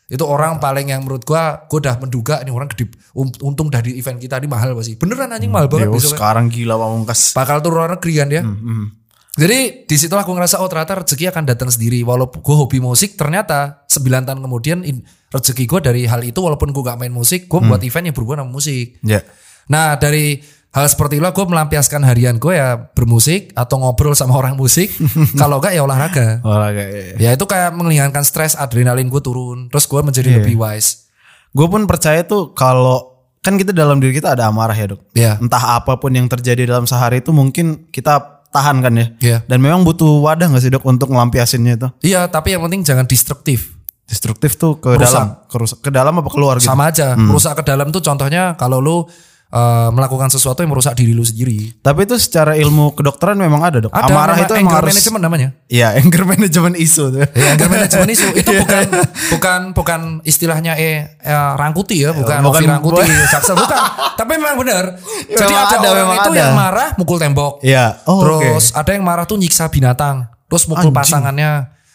Itu 0.10 0.26
orang 0.26 0.58
paling 0.58 0.89
yang 0.89 1.02
menurut 1.02 1.22
gua 1.22 1.63
Gua 1.65 1.78
udah 1.80 1.95
menduga 1.98 2.41
ini 2.41 2.50
orang 2.50 2.65
gede 2.67 2.89
un- 3.13 3.30
Untung 3.43 3.69
dah 3.69 3.78
di 3.78 3.93
event 3.95 4.17
kita 4.17 4.36
ini 4.36 4.45
mahal 4.45 4.74
pasti. 4.74 4.98
Beneran 4.98 5.30
anjing 5.30 5.48
mahal 5.48 5.69
banget 5.69 5.88
besoknya. 5.88 6.17
sekarang 6.17 6.45
gila 6.48 6.76
pamungkas. 6.76 7.32
Bakal 7.32 7.62
turun 7.62 7.78
luar 7.80 7.93
negeri 7.93 8.13
kan 8.15 8.28
dia 8.28 8.41
Jadi 9.32 9.60
di 9.86 9.95
situlah 9.95 10.22
aku 10.22 10.34
ngerasa 10.34 10.60
oh 10.60 10.67
ternyata 10.67 11.00
rezeki 11.00 11.30
akan 11.30 11.43
datang 11.45 11.69
sendiri. 11.69 12.02
Walaupun 12.02 12.41
gua 12.41 12.56
hobi 12.60 12.82
musik 12.82 13.15
ternyata 13.15 13.86
9 13.88 14.04
tahun 14.26 14.41
kemudian 14.41 14.82
in- 14.84 15.02
rezeki 15.30 15.63
gua 15.63 15.80
dari 15.80 16.04
hal 16.04 16.19
itu 16.19 16.36
Walaupun 16.38 16.74
gua 16.74 16.91
gak 16.91 17.00
main 17.00 17.13
musik 17.13 17.45
Gua 17.45 17.62
buat 17.63 17.80
event 17.80 18.04
yang 18.04 18.15
berhubungan 18.17 18.43
sama 18.43 18.52
musik. 18.52 18.98
Ya. 19.00 19.22
Nah 19.69 19.95
dari 19.95 20.41
hal 20.69 20.86
seperti 20.86 21.17
itu 21.17 21.25
gue 21.25 21.45
melampiaskan 21.47 22.01
harian 22.01 22.38
gue 22.38 22.53
ya 22.53 22.77
bermusik 22.89 23.49
atau 23.53 23.79
ngobrol 23.79 24.13
sama 24.13 24.34
orang 24.34 24.53
musik. 24.53 24.93
Kalau 25.41 25.58
enggak 25.58 25.73
ya 25.73 25.82
olahraga. 25.82 26.39
Olahraga. 26.39 26.84
Iya. 26.84 27.13
Ya 27.17 27.29
itu 27.34 27.43
kayak 27.43 27.73
menghilangkan 27.73 28.21
stres, 28.21 28.53
adrenalin 28.53 29.08
gue 29.08 29.19
turun. 29.19 29.67
Terus 29.67 29.86
gue 29.86 29.99
menjadi 29.99 30.29
Iya. 30.29 30.38
lebih 30.39 30.55
wise. 30.55 31.10
Gue 31.49 31.65
pun 31.65 31.84
percaya 31.84 32.21
tuh 32.21 32.53
kalau 32.53 33.01
kan 33.39 33.55
kita 33.55 33.71
dalam 33.71 33.97
diri 33.97 34.13
kita 34.13 34.38
ada 34.38 34.45
amarah 34.45 34.73
ya 34.73 34.93
dok. 34.93 35.01
Iya. 35.12 35.41
Entah 35.41 35.75
apa 35.75 35.97
pun 35.97 36.12
yang 36.12 36.27
terjadi 36.27 36.67
dalam 36.67 36.86
sehari 36.86 37.19
itu 37.19 37.32
mungkin 37.32 37.89
kita 37.89 38.45
tahan 38.49 38.77
kan 38.79 38.93
ya. 38.93 39.08
Iya. 39.17 39.38
Dan 39.45 39.60
memang 39.60 39.82
butuh 39.82 40.21
wadah 40.21 40.49
gak 40.49 40.62
sih 40.62 40.69
dok 40.69 40.84
untuk 40.84 41.10
ngelampiasinnya 41.10 41.73
itu? 41.75 41.88
Iya, 42.03 42.27
tapi 42.27 42.53
yang 42.53 42.62
penting 42.62 42.82
jangan 42.84 43.05
destruktif. 43.05 43.73
Destruktif 44.05 44.53
tuh 44.53 44.77
ke 44.77 44.97
dalam, 44.97 45.38
ke, 45.45 45.55
rusak- 45.55 45.82
ke 45.82 45.89
dalam 45.89 46.13
apa 46.17 46.29
keluar 46.29 46.58
gitu? 46.58 46.65
Sama 46.65 46.89
aja. 46.89 47.13
Merusak 47.13 47.58
ke 47.58 47.63
dalam 47.63 47.89
tuh 47.89 48.01
contohnya 48.01 48.53
kalau 48.53 48.77
lu 48.77 48.97
eh, 49.50 49.90
melakukan 49.90 50.28
sesuatu 50.28 50.60
yang 50.60 50.70
merusak 50.70 50.94
diri 50.94 51.12
lu 51.12 51.22
sendiri. 51.22 51.74
Tapi 51.76 52.04
itu 52.04 52.16
secara 52.16 52.54
ilmu 52.54 52.94
kedokteran 52.94 53.34
memang 53.36 53.62
ada 53.62 53.78
dok. 53.80 53.90
Ada 53.90 54.06
amarah 54.08 54.38
itu 54.38 54.54
anger 54.54 54.78
harus. 54.78 54.90
management 54.94 55.22
namanya. 55.22 55.50
Iya, 55.66 55.88
anger 56.00 56.24
management 56.24 56.76
isu. 56.76 57.04
Ya, 57.12 57.26
anger 57.50 57.68
management 57.68 58.10
isu 58.10 58.28
itu 58.34 58.50
Iya. 58.56 58.62
bukan 58.62 58.86
bukan 59.30 59.60
bukan 59.74 60.00
istilahnya 60.24 60.74
eh, 60.76 61.18
eh, 61.18 61.52
rangkuti 61.56 62.00
ya, 62.00 62.12
bukan, 62.12 62.42
Bukan- 62.42 62.62
rangkuti, 62.64 63.02
jaksel 63.34 63.56
bukan. 63.56 63.78
Tapi 64.14 64.32
memang 64.36 64.58
benar. 64.58 64.98
Jadi 65.26 65.44
Memang 65.48 65.64
ada, 65.64 65.76
ada, 65.76 65.88
orang 65.88 65.98
memang 66.04 66.18
itu 66.20 66.32
ada. 66.32 66.40
yang 66.40 66.54
marah 66.54 66.90
mukul 66.96 67.18
tembok. 67.18 67.54
Iya. 67.62 67.86
Oh, 68.04 68.22
terus 68.22 68.70
ada 68.72 68.92
yang 68.92 69.02
marah 69.02 69.24
tuh 69.24 69.36
nyiksa 69.36 69.66
binatang, 69.68 70.28
terus 70.46 70.66
mukul 70.66 70.90
Anjing. 70.90 70.98
pasangannya, 70.98 71.52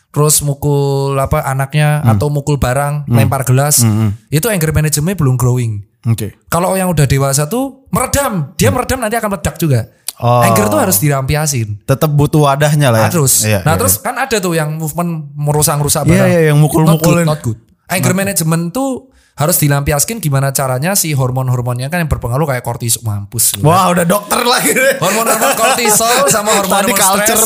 terus 0.08 0.40
mukul 0.40 1.14
apa 1.14 1.44
anaknya 1.44 2.00
Hmm. 2.00 2.12
atau 2.12 2.26
mukul 2.28 2.56
barang, 2.56 3.06
lempar 3.06 3.42
gelas. 3.42 3.82
Itu 4.28 4.48
anger 4.48 4.70
management 4.70 5.14
belum 5.14 5.36
growing. 5.36 5.84
Oke. 6.04 6.36
Kalau 6.52 6.76
yang 6.76 6.92
udah 6.92 7.08
dewasa 7.08 7.48
tuh 7.48 7.88
meredam, 7.88 8.52
dia 8.60 8.68
meredam 8.68 9.00
nanti 9.00 9.16
akan 9.16 9.30
meledak 9.34 9.56
juga. 9.56 9.88
Oh. 10.14 10.46
Anger 10.46 10.70
tuh 10.70 10.78
harus 10.78 10.96
dirampiasin. 11.02 11.82
Tetap 11.82 12.06
butuh 12.14 12.46
wadahnya 12.46 12.94
lah 12.94 13.10
ya. 13.10 13.18
Iya, 13.18 13.66
nah 13.66 13.74
iya, 13.74 13.80
terus 13.82 13.98
kan 13.98 14.14
ada 14.14 14.36
tuh 14.38 14.54
yang 14.54 14.78
movement 14.78 15.34
merusak-rusak 15.34 16.06
Iya, 16.06 16.10
barang. 16.14 16.28
iya, 16.30 16.40
yang 16.54 16.58
mukul-mukulin. 16.62 17.26
Not 17.26 17.42
good. 17.42 17.58
Not 17.58 17.66
good. 17.66 17.90
Anger 17.90 18.14
management 18.14 18.70
tuh 18.70 19.10
harus 19.34 19.58
dilampiaskan 19.58 20.18
gimana 20.18 20.50
caranya 20.50 20.94
si 20.94 21.10
hormon-hormonnya 21.10 21.86
kan 21.86 21.98
yang 21.98 22.06
berpengaruh 22.06 22.46
kayak 22.46 22.62
kortisol 22.62 23.02
mampus. 23.02 23.58
lu. 23.58 23.66
Wah, 23.66 23.90
udah 23.90 24.02
dokter 24.02 24.38
lagi. 24.40 24.70
Hormon-hormon 24.96 25.52
kortisol 25.54 26.26
sama 26.32 26.54
hormon 26.54 26.70
Tadi 26.80 26.92
culture. 26.92 27.42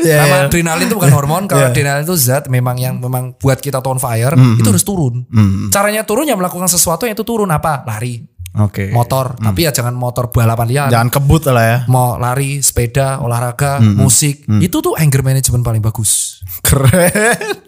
Iya, 0.00 0.24
sama 0.24 0.36
iya. 0.40 0.44
adrenalin 0.44 0.84
itu 0.84 0.96
bukan 0.96 1.12
hormon. 1.12 1.44
Kalau 1.44 1.60
Iya. 1.60 1.70
adrenalin 1.70 2.02
itu 2.02 2.16
zat 2.16 2.48
memang 2.48 2.76
yang 2.76 2.96
memang 2.96 3.36
buat 3.36 3.56
kita 3.56 3.80
on 3.80 3.96
fire, 3.96 4.32
Hmm, 4.32 4.56
itu 4.56 4.64
harus 4.66 4.82
turun. 4.82 5.28
Caranya 5.68 6.02
turun 6.02 6.24
ya 6.24 6.32
melakukan 6.32 6.64
sesuatu 6.66 7.04
yang 7.04 7.12
itu 7.12 7.22
turun 7.22 7.48
apa? 7.48 7.84
Lari, 7.84 8.24
Oke. 8.58 8.88
motor, 8.88 9.36
tapi 9.36 9.64
ya 9.64 9.70
jangan 9.70 9.92
motor 9.92 10.28
balapan 10.28 10.66
liar. 10.66 10.88
Jangan 10.88 11.08
kebut 11.10 11.44
lah 11.46 11.60
ya. 11.62 11.78
Mau 11.86 12.16
lari, 12.16 12.58
sepeda, 12.58 13.20
olahraga, 13.20 13.78
Hmm, 13.78 13.96
musik, 13.96 14.48
itu 14.58 14.76
tuh 14.78 14.96
anger 14.96 15.20
management 15.20 15.60
paling 15.60 15.80
bagus. 15.80 16.40
Keren. 16.66 17.67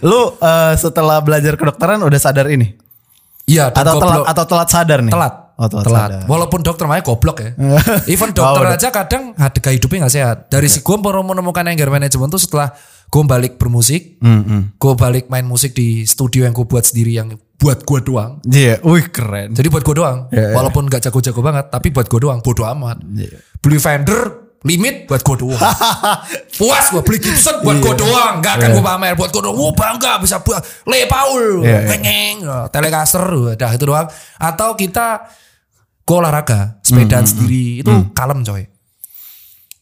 Lu 0.00 0.34
eh, 0.34 0.74
setelah 0.76 1.20
belajar 1.20 1.56
kedokteran 1.56 2.00
udah 2.00 2.20
sadar 2.20 2.48
ini? 2.48 2.76
Iya, 3.42 3.68
Atau 3.68 3.98
telat 3.98 4.22
atau 4.28 4.44
telat 4.46 4.68
sadar 4.68 5.00
nih? 5.00 5.10
telat. 5.10 5.34
Oh, 5.52 5.68
telat, 5.68 5.84
telat. 5.84 6.00
sadar. 6.08 6.24
Walaupun 6.26 6.60
dokter 6.60 6.84
makanya 6.86 7.04
goblok 7.04 7.38
ya. 7.38 7.50
Even 8.12 8.32
dokter 8.32 8.64
Wow, 8.64 8.74
aja 8.74 8.88
kadang 8.88 9.34
ada 9.34 9.52
gaya 9.54 9.74
hidupnya 9.76 10.08
gak 10.08 10.14
sehat. 10.14 10.36
Dari 10.48 10.66
si 10.66 10.80
gue 10.80 10.96
baru 10.96 11.20
menemukan 11.20 11.62
anger 11.62 11.86
management 11.86 12.30
tuh 12.32 12.40
setelah 12.40 12.72
gue 13.06 13.22
balik 13.22 13.60
bermusik, 13.60 14.16
Hmm, 14.18 14.42
hmm. 14.42 14.62
gue 14.74 14.92
balik 14.96 15.28
main 15.28 15.44
musik 15.44 15.72
di 15.72 16.02
studio 16.02 16.42
yang 16.42 16.56
gue 16.56 16.64
buat 16.64 16.82
sendiri 16.82 17.12
yang 17.12 17.28
buat 17.60 17.84
gue 17.84 17.98
doang. 18.00 18.42
Iya, 18.42 18.80
wih 18.82 19.06
keren. 19.06 19.52
Jadi 19.54 19.68
buat 19.68 19.84
gue 19.84 19.94
doang. 19.94 20.26
Iya, 20.32 20.50
iya. 20.50 20.54
Walaupun 20.56 20.88
gak 20.88 21.04
jago-jago 21.04 21.40
banget, 21.40 21.68
tapi 21.68 21.92
buat 21.92 22.08
gue 22.08 22.20
doang. 22.20 22.40
Bodo 22.40 22.64
amat. 22.64 22.98
Iya. 23.04 23.38
Beli 23.60 23.78
Fender 23.78 24.41
limit 24.62 25.10
buat 25.10 25.22
gue 25.22 25.36
doang. 25.42 25.58
Puas 26.58 26.86
gue 26.94 27.02
beli 27.02 27.18
Gibson 27.18 27.62
buat 27.66 27.78
gue 27.82 27.94
doang. 27.98 28.38
Gak 28.38 28.62
akan 28.62 28.68
gue 28.78 28.84
pamer 28.84 29.14
buat 29.18 29.30
gue 29.34 29.42
doang. 29.42 29.58
Wah 29.58 29.72
bangga 29.74 30.22
bisa 30.22 30.38
buat 30.42 30.62
Le 30.86 31.06
Paul. 31.10 31.66
Iya, 31.66 31.78
iya. 31.90 31.96
Ngeng. 31.98 32.36
Telecaster. 32.70 33.26
Udah 33.58 33.70
itu 33.74 33.84
doang. 33.84 34.06
Atau 34.38 34.78
kita 34.78 35.26
gue 36.06 36.16
olahraga. 36.16 36.78
Sepedaan 36.86 37.26
sendiri. 37.26 37.82
Itu 37.82 38.14
kalem 38.14 38.46
coy. 38.46 38.70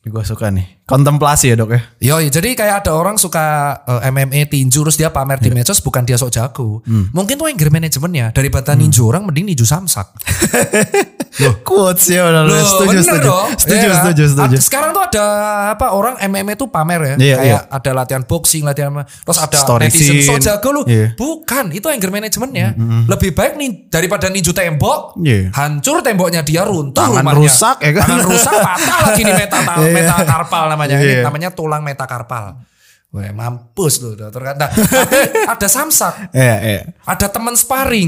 Gue 0.00 0.24
suka 0.24 0.48
nih. 0.48 0.79
Kontemplasi 0.90 1.46
ya 1.46 1.56
dok 1.56 1.70
ya. 1.70 1.80
Yoi, 2.02 2.26
jadi 2.28 2.52
kayak 2.52 2.82
ada 2.82 2.92
orang 2.92 3.14
suka 3.14 3.40
eh, 3.80 4.10
MMA 4.10 4.46
tinju 4.46 4.82
terus 4.82 4.94
dia 4.94 5.08
pamer 5.08 5.38
di 5.38 5.46
Iya. 5.46 5.54
medsos 5.56 5.78
bukan 5.78 6.02
dia 6.02 6.14
sok 6.14 6.28
jago. 6.28 6.82
Hmm. 6.82 7.08
Mungkin 7.10 7.34
tuh 7.36 7.46
anger 7.46 7.70
manajemennya 7.70 8.30
daripada 8.30 8.74
ninju 8.74 9.02
orang 9.04 9.22
mending 9.22 9.46
ninju 9.46 9.62
samsak. 9.62 10.10
Quotes 11.62 12.10
ya 12.10 12.26
Loh, 12.26 12.44
setuju 12.58 12.90
bener 12.90 13.04
setuju. 13.06 13.22
dong. 13.24 13.48
Setuju 13.54 13.86
kan? 13.86 13.96
setuju 14.02 14.22
setuju. 14.28 14.56
Sekarang 14.58 14.90
tuh 14.90 15.02
ada 15.02 15.24
apa 15.72 15.86
orang 15.90 16.18
MMA 16.20 16.52
tuh 16.54 16.68
pamer 16.68 17.00
ya. 17.00 17.14
Iya, 17.16 17.36
kayak 17.38 17.62
ada 17.70 17.90
latihan 17.94 18.22
boxing, 18.22 18.62
latihan 18.62 18.90
terus 19.06 19.38
ada 19.38 19.56
Story 19.56 19.86
netizen 19.86 20.18
scene. 20.18 20.26
so 20.26 20.34
jago 20.36 20.68
lu. 20.70 20.82
Iya. 20.84 21.14
Bukan, 21.14 21.70
itu 21.70 21.86
anger 21.86 22.10
managementnya. 22.10 22.74
Lebih 23.06 23.30
baik 23.32 23.54
nih 23.54 23.70
daripada 23.88 24.26
ninju 24.26 24.50
tembok, 24.50 25.16
Iya. 25.16 25.54
hancur 25.54 26.02
temboknya 26.02 26.42
dia 26.42 26.60
runtuh 26.62 26.98
Tangan 26.98 27.24
rusak, 27.32 27.78
ya 27.80 27.90
kan? 27.94 28.04
Tangan 28.04 28.24
rusak 28.26 28.52
patah 28.52 28.98
lagi 29.06 29.20
nih 29.22 29.34
meta 29.34 29.58
Iya. 29.80 29.92
metakarpal 29.94 30.64
namanya. 30.80 30.96
Ini 30.96 31.12
Iya. 31.12 31.22
namanya 31.22 31.48
tulang 31.50 31.84
metakarpal. 31.84 32.56
Wah, 33.10 33.26
mampus 33.28 34.00
loh 34.00 34.14
dokter 34.14 34.40
kata. 34.40 34.66
Tapi 35.04 35.18
ada 35.44 35.66
samsak, 35.66 36.30
Iya 36.30 36.56
iya. 36.62 36.80
ada 37.02 37.26
teman 37.26 37.52
sparring, 37.52 38.06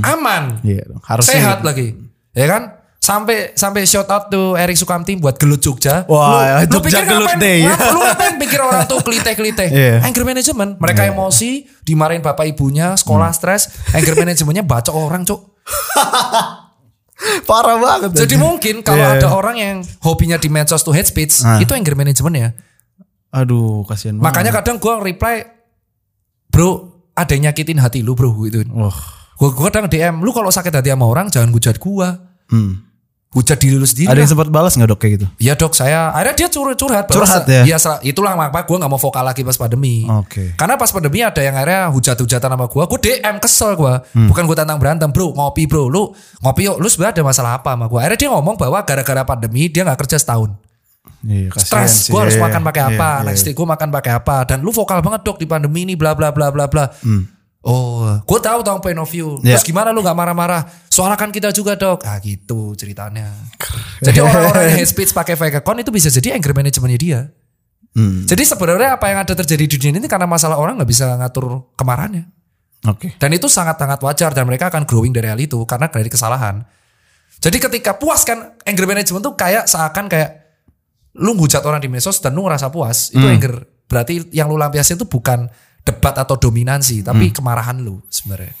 aman 0.00 0.62
Iya 0.62 0.86
dong. 0.86 1.02
Harusnya 1.02 1.34
sehat 1.36 1.58
gitu. 1.58 1.66
lagi 1.66 1.88
ya 2.32 2.46
kan 2.48 2.62
sampai 2.96 3.52
sampai 3.52 3.82
shout 3.82 4.06
out 4.06 4.26
tuh 4.26 4.54
Erik 4.54 4.74
Sukamti 4.74 5.14
buat 5.14 5.36
gelut 5.36 5.58
Jogja 5.58 6.02
Wah, 6.04 6.62
lu, 6.62 6.70
lu 6.70 6.78
Jogja 6.78 6.98
pikir 6.98 7.02
Gelut 7.04 7.28
ngapain, 7.28 7.38
Day. 7.38 7.60
ngapa- 7.62 7.90
lu 7.90 7.98
ngapain 8.00 8.34
pikir 8.38 8.60
orang 8.60 8.82
tuh 8.84 8.98
klite 9.02 9.32
klite 9.34 9.66
Iya. 9.66 10.00
anger 10.00 10.22
management 10.24 10.70
mereka 10.78 11.02
emosi 11.04 11.50
dimarahin 11.82 12.18
bapak 12.20 12.48
ibunya 12.48 12.94
sekolah 12.94 13.28
Hmm. 13.28 13.36
stres 13.36 13.62
anger 13.90 14.14
managementnya 14.16 14.62
baca 14.62 14.88
orang 14.88 15.22
cuk 15.22 15.36
Parah 17.48 17.76
banget. 17.76 18.10
jadi 18.16 18.34
mungkin 18.34 18.80
kalau 18.80 19.00
Iya. 19.00 19.16
ada 19.16 19.28
orang 19.30 19.56
yang 19.56 19.76
hobinya 20.00 20.34
di 20.34 20.48
medsos 20.48 20.80
tuh 20.80 20.90
hate 20.90 21.06
speech 21.06 21.40
Ah. 21.40 21.58
itu 21.58 21.70
anger 21.70 21.94
management 21.94 22.34
ya 22.34 22.50
Aduh, 23.32 23.82
kasihan 23.84 24.14
banget. 24.14 24.24
makanya 24.24 24.52
kadang 24.52 24.76
gua 24.76 24.98
reply 24.98 25.42
bro 26.46 26.70
ada 27.12 27.30
yang 27.30 27.48
nyakitin 27.48 27.78
hati 27.78 28.00
lu 28.00 28.14
bro 28.14 28.30
gitu 28.42 28.62
Wah. 28.68 28.94
gua, 29.34 29.50
gua 29.50 29.66
kadang 29.68 29.86
DM 29.86 30.20
lu 30.20 30.30
kalau 30.30 30.48
sakit 30.48 30.70
hati 30.72 30.88
sama 30.88 31.04
orang 31.04 31.26
jangan 31.28 31.50
hujat 31.50 31.78
gua 31.78 32.30
Hmm. 32.44 32.83
Hujat 33.34 33.58
diri 33.58 33.74
lu 33.74 33.82
sendiri 33.84 34.08
Ada 34.08 34.20
yang 34.22 34.30
sempat 34.30 34.48
balas 34.48 34.78
nggak 34.78 34.88
dok 34.94 34.98
kayak 35.02 35.12
gitu? 35.18 35.26
Iya 35.42 35.58
dok 35.58 35.74
saya 35.74 36.14
akhirnya 36.14 36.34
dia 36.38 36.48
curhat 36.48 36.76
curhat 36.78 37.04
Curhat 37.10 37.44
ya? 37.50 37.62
Iya 37.66 37.76
itulah 38.06 38.38
maka 38.38 38.62
gue 38.62 38.76
nggak 38.78 38.90
mau 38.90 39.00
vokal 39.02 39.26
lagi 39.26 39.42
pas 39.42 39.58
pandemi. 39.58 40.06
Oke. 40.06 40.54
Karena 40.54 40.78
pas 40.78 40.88
pandemi 40.94 41.20
ada 41.20 41.42
yang 41.42 41.58
akhirnya 41.58 41.90
hujat-hujatan 41.90 42.48
sama 42.54 42.66
gue, 42.70 42.82
gue 42.86 43.00
DM 43.02 43.36
kesel 43.42 43.74
gue, 43.74 43.94
Hmm. 44.14 44.30
bukan 44.30 44.46
gue 44.46 44.56
tantang 44.56 44.78
berantem 44.78 45.10
bro, 45.10 45.34
ngopi 45.34 45.66
bro, 45.66 45.90
lu 45.90 46.14
ngopi 46.40 46.70
yuk, 46.70 46.78
lu 46.78 46.86
sebenarnya 46.86 47.20
ada 47.20 47.24
masalah 47.26 47.50
apa 47.58 47.74
sama 47.74 47.90
gue? 47.90 47.98
Akhirnya 47.98 48.18
dia 48.22 48.30
ngomong 48.30 48.54
bahwa 48.54 48.78
gara-gara 48.86 49.22
pandemi 49.26 49.66
dia 49.66 49.82
nggak 49.82 50.06
kerja 50.06 50.16
setahun, 50.22 50.54
Iya, 51.24 51.48
stres, 51.56 52.12
gue 52.12 52.20
harus 52.20 52.36
makan 52.36 52.60
pakai 52.68 52.82
iya, 52.84 52.90
apa, 53.00 53.10
iya, 53.24 53.26
next 53.32 53.48
iya. 53.48 53.56
gue 53.56 53.66
makan 53.66 53.88
pakai 53.88 54.12
apa, 54.12 54.36
dan 54.44 54.60
lu 54.60 54.70
vokal 54.76 55.00
banget 55.00 55.20
dok 55.24 55.40
di 55.40 55.48
pandemi 55.48 55.88
ini, 55.88 55.96
bla 55.96 56.12
bla 56.12 56.28
bla 56.36 56.52
bla 56.52 56.68
bla. 56.68 56.84
Oh, 57.64 58.04
gue 58.20 58.40
tahu 58.44 58.60
tentang 58.60 58.84
point 58.84 59.00
of 59.00 59.08
view. 59.08 59.40
Hmm. 59.40 59.48
Iya. 59.48 59.56
Terus 59.56 59.64
gimana 59.64 59.88
lu 59.88 60.04
nggak 60.04 60.12
marah-marah? 60.12 60.68
Soalnya 60.92 61.16
kan 61.16 61.32
kita 61.32 61.48
juga 61.48 61.80
dok. 61.80 62.04
Ah 62.04 62.20
gitu 62.20 62.76
ceritanya. 62.76 63.32
Jadi 64.04 64.20
orang-orang 64.20 64.68
yang 64.68 64.84
hate 64.84 64.90
speech 64.92 65.16
pakai 65.16 65.32
fake 65.32 65.64
account 65.64 65.80
itu 65.80 65.88
bisa 65.88 66.12
jadi 66.12 66.36
anger 66.36 66.52
managementnya 66.52 67.00
dia. 67.00 67.20
Hmm. 67.96 68.28
Jadi 68.28 68.44
sebenarnya 68.44 69.00
apa 69.00 69.08
yang 69.08 69.24
ada 69.24 69.32
terjadi 69.32 69.64
di 69.64 69.76
dunia 69.80 69.96
ini 69.96 70.08
karena 70.12 70.28
masalah 70.28 70.60
orang 70.60 70.76
nggak 70.76 70.90
bisa 70.92 71.16
ngatur 71.16 71.72
kemarahannya. 71.72 72.28
Oke. 72.84 73.16
Dan 73.16 73.32
itu 73.32 73.48
sangat-sangat 73.48 73.96
wajar 74.04 74.30
dan 74.36 74.44
mereka 74.44 74.68
akan 74.68 74.84
growing 74.84 75.16
dari 75.16 75.32
hal 75.32 75.40
itu 75.40 75.56
karena 75.64 75.88
dari 75.88 76.12
kesalahan. 76.12 76.60
Jadi 77.40 77.56
ketika 77.56 77.96
puas 77.96 78.28
kan 78.28 78.60
anger 78.68 78.84
management 78.84 79.24
tuh 79.24 79.34
kayak 79.40 79.64
seakan 79.64 80.12
kayak 80.12 80.52
lu 81.16 81.32
ngujat 81.32 81.64
orang 81.64 81.80
di 81.80 81.88
medsos 81.88 82.20
dan 82.20 82.36
lu 82.36 82.44
ngerasa 82.44 82.68
puas 82.68 83.08
itu 83.08 83.24
anger. 83.24 83.64
Berarti 83.88 84.28
yang 84.36 84.52
lu 84.52 84.60
lampiasin 84.60 85.00
itu 85.00 85.08
bukan 85.08 85.48
debat 85.84 86.16
atau 86.16 86.40
dominansi 86.40 87.04
tapi 87.04 87.28
kemarahan 87.30 87.76
lu 87.78 88.00
sebenarnya. 88.08 88.56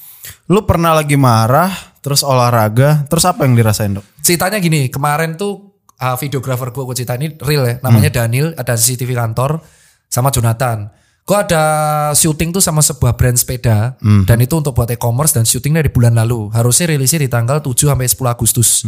Lu 0.48 0.64
pernah 0.64 0.92
lagi 0.92 1.16
marah, 1.16 1.72
terus 2.00 2.20
olahraga, 2.24 3.04
terus 3.08 3.24
apa 3.24 3.44
yang 3.48 3.56
dirasain 3.56 3.96
dok? 3.96 4.04
Ceritanya 4.20 4.60
gini, 4.60 4.88
kemarin 4.88 5.36
tuh 5.36 5.80
uh, 6.00 6.16
videografer 6.16 6.72
gue, 6.72 6.82
gue 6.84 6.96
cerita 6.96 7.16
ini 7.16 7.32
real 7.40 7.64
ya, 7.64 7.74
namanya 7.80 8.12
Daniel, 8.12 8.52
ada 8.56 8.76
CCTV 8.76 9.16
kantor 9.16 9.60
sama 10.08 10.28
Jonathan. 10.32 10.92
Gue 11.24 11.40
ada 11.40 11.64
syuting 12.12 12.52
tuh 12.52 12.60
sama 12.60 12.84
sebuah 12.84 13.16
brand 13.16 13.32
sepeda 13.32 13.96
dan 14.28 14.38
itu 14.44 14.60
untuk 14.60 14.76
buat 14.76 14.92
e-commerce 14.92 15.32
dan 15.32 15.48
syutingnya 15.48 15.80
di 15.80 15.88
bulan 15.88 16.12
lalu. 16.12 16.52
Harusnya 16.52 16.92
rilisnya 16.92 17.24
di 17.24 17.32
tanggal 17.32 17.64
7 17.64 17.72
sampai 17.72 18.04
10 18.04 18.28
Agustus. 18.28 18.84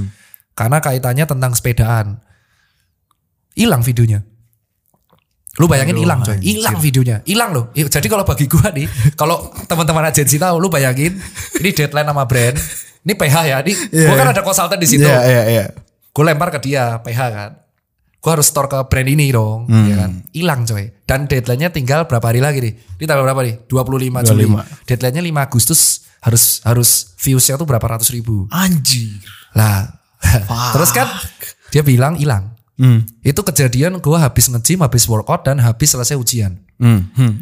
Karena 0.53 0.77
kaitannya 0.77 1.25
tentang 1.25 1.57
sepedaan. 1.57 2.21
Hilang 3.57 3.81
videonya. 3.81 4.21
Lu 5.57 5.65
bayangin 5.65 5.97
hilang 5.97 6.21
coy, 6.21 6.37
hilang 6.45 6.77
videonya, 6.77 7.25
hilang 7.25 7.57
loh. 7.57 7.65
Jadi 7.73 8.07
kalau 8.13 8.29
bagi 8.29 8.45
gua 8.45 8.69
nih, 8.77 8.85
kalau 9.21 9.49
teman-teman 9.65 10.13
agensi 10.13 10.37
tahu, 10.37 10.61
lu 10.61 10.69
bayangin 10.69 11.17
ini 11.57 11.71
deadline 11.73 12.05
sama 12.05 12.29
brand, 12.29 12.57
ini 13.03 13.13
PH 13.17 13.37
ya, 13.49 13.57
ini 13.65 13.73
Iya, 13.73 14.09
gue 14.13 14.17
kan 14.21 14.27
iya. 14.29 14.35
ada 14.37 14.43
konsultan 14.45 14.77
di 14.77 14.89
situ. 14.91 15.07
Iya, 15.09 15.21
iya, 15.25 15.43
iya. 15.49 15.65
Gue 16.13 16.25
lempar 16.29 16.53
ke 16.53 16.61
dia 16.61 17.01
PH 17.01 17.21
kan. 17.33 17.51
Gue 18.21 18.31
harus 18.35 18.51
store 18.51 18.67
ke 18.67 18.79
brand 18.91 19.09
ini 19.09 19.31
dong, 19.31 19.71
Hmm. 19.71 19.87
ya 19.87 19.97
kan. 20.03 20.11
Hilang 20.35 20.67
coy. 20.67 20.91
Dan 21.07 21.31
deadline-nya 21.31 21.71
tinggal 21.71 22.05
berapa 22.11 22.27
hari 22.27 22.43
lagi 22.43 22.59
nih? 22.59 22.73
Ini 22.99 23.05
tanggal 23.07 23.23
berapa 23.23 23.41
nih? 23.47 23.55
25 23.71 24.27
Juli. 24.27 24.45
25. 24.51 24.67
Deadline-nya 24.85 25.23
5 25.23 25.47
Agustus 25.47 25.81
harus 26.21 26.59
harus 26.67 27.15
views-nya 27.23 27.55
tuh 27.55 27.69
berapa 27.71 27.87
ratus 27.87 28.11
ribu. 28.11 28.51
Anjir. 28.51 29.23
Lah, 29.55 29.87
terus 30.75 30.91
kan 30.91 31.07
dia 31.71 31.87
bilang 31.87 32.19
hilang. 32.19 32.56
Hmm. 32.77 33.09
Itu 33.25 33.41
kejadian 33.41 33.99
gue 34.05 34.17
habis 34.21 34.53
nge-gym, 34.53 34.85
habis 34.85 35.09
workout 35.09 35.49
dan 35.49 35.61
habis 35.61 35.97
selesai 35.97 36.17
ujian. 36.17 36.61
Hmm. 36.77 37.09
hmm. 37.17 37.35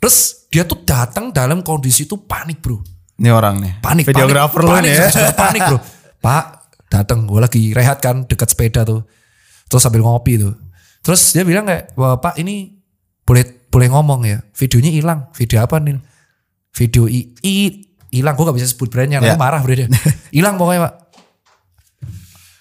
Terus 0.00 0.48
dia 0.48 0.64
tuh 0.64 0.80
datang 0.82 1.28
dalam 1.34 1.60
kondisi 1.60 2.08
tuh 2.08 2.24
panik 2.24 2.64
bro. 2.64 2.80
Ini 3.18 3.28
orang 3.34 3.60
nih. 3.60 3.72
Panik. 3.84 4.04
Videografer 4.08 4.64
panik, 4.64 4.68
lu 4.68 4.72
panik, 4.72 4.90
nih 4.90 4.94
ya. 4.96 5.06
sudah 5.12 5.34
panik 5.36 5.60
bro. 5.68 5.78
Pak 6.24 6.44
datang, 6.88 7.28
gue 7.28 7.38
lagi 7.38 7.62
rehat 7.76 8.00
kan 8.00 8.24
dekat 8.24 8.48
sepeda 8.48 8.82
tuh. 8.82 9.04
Terus 9.68 9.82
sambil 9.84 10.00
ngopi 10.00 10.40
tuh. 10.40 10.56
Terus 11.04 11.20
dia 11.36 11.44
bilang 11.44 11.68
kayak, 11.68 11.94
wah 11.94 12.18
pak 12.18 12.40
ini 12.40 12.74
boleh 13.22 13.68
boleh 13.68 13.88
ngomong 13.92 14.20
ya. 14.24 14.40
Videonya 14.56 14.90
hilang. 14.90 15.20
Video 15.36 15.60
apa 15.60 15.76
nih? 15.78 16.00
Video 16.72 17.04
i 17.04 17.36
i- 17.44 17.84
hilang. 18.08 18.34
Gue 18.34 18.48
gak 18.48 18.56
bisa 18.56 18.68
sebut 18.72 18.88
brandnya. 18.88 19.20
Ya. 19.20 19.36
Nanti 19.36 19.38
marah 19.38 19.60
bro 19.60 19.74
dia. 19.76 19.86
Hilang 20.36 20.56
pokoknya 20.56 20.88
pak. 20.88 20.92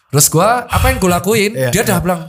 Terus 0.07 0.27
gue 0.27 0.47
apa 0.47 0.85
yang 0.87 0.97
gue 0.97 1.11
lakuin? 1.11 1.51
Ya, 1.53 1.69
dia 1.69 1.81
udah 1.83 1.99
bilang, 1.99 2.21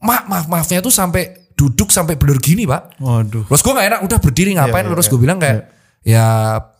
maaf 0.00 0.24
maaf 0.26 0.46
maafnya 0.48 0.80
tuh 0.80 0.90
sampai 0.90 1.52
duduk 1.52 1.92
sampai 1.92 2.16
bener 2.16 2.40
gini 2.40 2.64
pak. 2.64 2.96
Waduh. 2.98 3.44
Terus 3.46 3.60
gue 3.60 3.72
gak 3.72 3.86
enak 3.92 4.00
udah 4.02 4.18
berdiri 4.18 4.50
ngapain 4.56 4.82
Iya, 4.82 4.88
iya, 4.88 4.92
terus 4.96 5.06
iya. 5.06 5.12
gue 5.12 5.20
bilang 5.20 5.38
kayak 5.38 5.60
ya 6.02 6.26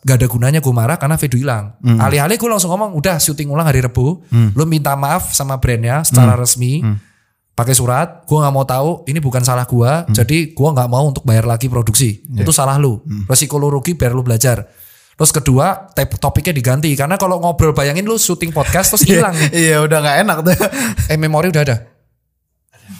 gak 0.02 0.16
ada 0.18 0.26
gunanya 0.26 0.58
gue 0.58 0.74
marah 0.74 0.96
karena 0.96 1.14
video 1.20 1.38
hilang. 1.38 1.76
Hmm. 1.78 2.00
Alih-alih 2.00 2.40
gue 2.40 2.48
langsung 2.50 2.72
ngomong 2.72 2.96
udah 2.96 3.20
syuting 3.20 3.52
ulang 3.52 3.68
hari 3.68 3.78
Rebu, 3.78 4.24
lu 4.32 4.64
minta 4.64 4.96
maaf 4.96 5.30
sama 5.30 5.60
brandnya 5.60 6.02
secara 6.02 6.34
Hmm. 6.34 6.40
resmi, 6.42 6.82
pakai 7.52 7.76
surat, 7.76 8.24
gue 8.24 8.34
nggak 8.34 8.50
mau 8.50 8.64
tahu 8.64 9.04
ini 9.06 9.20
bukan 9.20 9.44
salah 9.44 9.68
gue, 9.68 9.86
Hmm. 9.86 10.10
jadi 10.10 10.50
gue 10.50 10.68
nggak 10.72 10.88
mau 10.88 11.04
untuk 11.04 11.22
bayar 11.22 11.44
lagi 11.44 11.68
produksi, 11.68 12.24
Iya. 12.24 12.42
itu 12.42 12.50
salah 12.50 12.80
lu, 12.80 12.98
Hmm. 13.04 13.28
resiko 13.28 13.60
lu 13.60 13.68
rugi 13.68 13.92
biar 13.94 14.10
lu 14.10 14.24
belajar. 14.24 14.66
Terus 15.12 15.30
kedua, 15.30 15.92
topiknya 16.18 16.50
diganti 16.50 16.88
karena 16.92 17.14
kalau 17.14 17.38
ngobrol 17.38 17.70
bayangin 17.70 18.02
lu 18.02 18.16
syuting 18.16 18.50
podcast 18.50 18.96
terus 18.96 19.04
hilang 19.10 19.36
nih. 19.36 19.50
Iya 19.52 19.76
udah 19.84 19.98
gak 20.00 20.16
enak 20.24 20.36
tuh. 20.42 20.54
Eh 21.12 21.18
memori 21.20 21.52
udah 21.52 21.62
ada. 21.62 21.76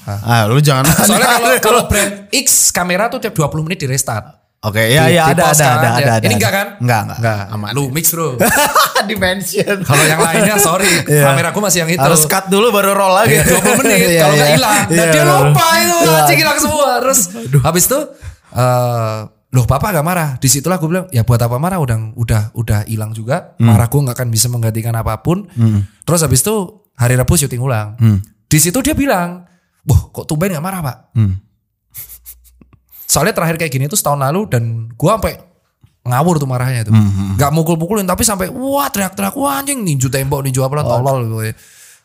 Ah 0.03 0.44
lu 0.46 0.59
jangan. 0.59 0.87
Soalnya 1.09 1.29
kalau 1.38 1.51
kalau 1.59 1.81
brand 1.87 2.27
X 2.31 2.70
kamera 2.70 3.07
tuh 3.07 3.18
tiap 3.18 3.35
20 3.35 3.66
menit 3.66 3.79
di 3.81 3.88
restart. 3.88 4.42
Oke, 4.62 4.79
ya 4.79 5.11
Di- 5.11 5.18
ya 5.18 5.27
ada 5.27 5.51
ada 5.51 5.59
kan, 5.59 5.75
ada 5.75 5.88
ada 5.98 6.12
ada. 6.22 6.27
Ini 6.31 6.35
enggak 6.38 6.53
kan? 6.55 6.66
Enggak 6.79 7.01
enggak. 7.03 7.18
Enggak, 7.18 7.40
aman. 7.51 7.70
Lu 7.75 7.85
mix 7.90 8.07
bro. 8.14 8.38
Dimension. 9.03 9.77
Kalau 9.83 10.05
yang 10.07 10.20
lainnya 10.22 10.55
sorry, 10.55 10.87
Iya. 11.03 11.35
kamera 11.35 11.51
aku 11.51 11.59
masih 11.59 11.83
yang 11.83 11.90
itu. 11.90 11.98
Harus 11.98 12.22
cut 12.31 12.46
dulu 12.46 12.70
baru 12.70 12.94
roll 12.94 13.11
lagi. 13.11 13.42
Iya, 13.42 13.59
20 13.59 13.81
menit 13.83 13.98
Iya, 13.98 14.20
kalau 14.22 14.35
nggak 14.38 14.46
iya. 14.46 14.55
hilang. 14.55 14.77
Dan 14.87 14.94
Iya, 14.94 15.11
dia 15.11 15.25
lupa 15.27 15.66
itu, 15.83 15.96
Iya. 15.98 16.14
anjing 16.14 16.38
hilang 16.38 16.59
semua. 16.62 16.88
Terus 17.03 17.20
habis 17.59 17.85
itu 17.90 17.98
eh 18.55 19.16
loh 19.53 19.69
papa 19.69 19.93
gak 19.93 20.07
marah. 20.07 20.29
Di 20.41 20.49
situlah 20.49 20.81
gue 20.81 20.88
bilang 20.88 21.07
ya 21.12 21.23
buat 21.29 21.41
apa 21.41 21.61
marah 21.61 21.79
udah 21.79 22.17
udah 22.17 22.43
udah 22.57 22.81
hilang 22.88 23.12
juga. 23.12 23.53
Hmm. 23.61 23.69
Marah 23.69 23.87
gue 23.87 24.01
nggak 24.01 24.17
akan 24.17 24.29
bisa 24.33 24.49
menggantikan 24.49 24.97
apa 24.97 25.21
pun. 25.21 25.45
Terus 26.09 26.21
habis 26.25 26.41
itu 26.41 26.55
hari 26.97 27.15
Rabu 27.15 27.37
syuting 27.37 27.61
ulang. 27.61 27.95
Hmm. 28.01 28.19
Di 28.49 28.59
situ 28.61 28.81
dia 28.85 28.93
bilang, 28.97 29.45
wah 29.85 30.01
kok 30.12 30.25
tumben 30.25 30.53
gak 30.53 30.65
marah 30.65 30.81
pak? 30.81 30.97
Hmm. 31.17 31.37
Soalnya 33.09 33.37
terakhir 33.37 33.61
kayak 33.61 33.73
gini 33.73 33.85
tuh 33.93 34.01
setahun 34.01 34.25
lalu 34.25 34.49
dan 34.49 34.88
gua 34.97 35.21
sampai 35.21 35.37
ngawur 36.03 36.41
tuh 36.41 36.49
marahnya 36.49 36.83
tuh. 36.88 36.97
Hmm, 36.97 37.38
Gak 37.38 37.53
mukul-mukulin 37.55 38.09
tapi 38.09 38.27
sampai 38.27 38.51
wah 38.51 38.88
teriak-teriak 38.91 39.37
wah 39.38 39.61
anjing 39.62 39.85
ninju 39.85 40.11
tembok 40.11 40.43
ninju 40.43 40.65
apa 40.65 40.81
lah 40.81 40.85
tolol 40.88 41.29
gitu. 41.29 41.55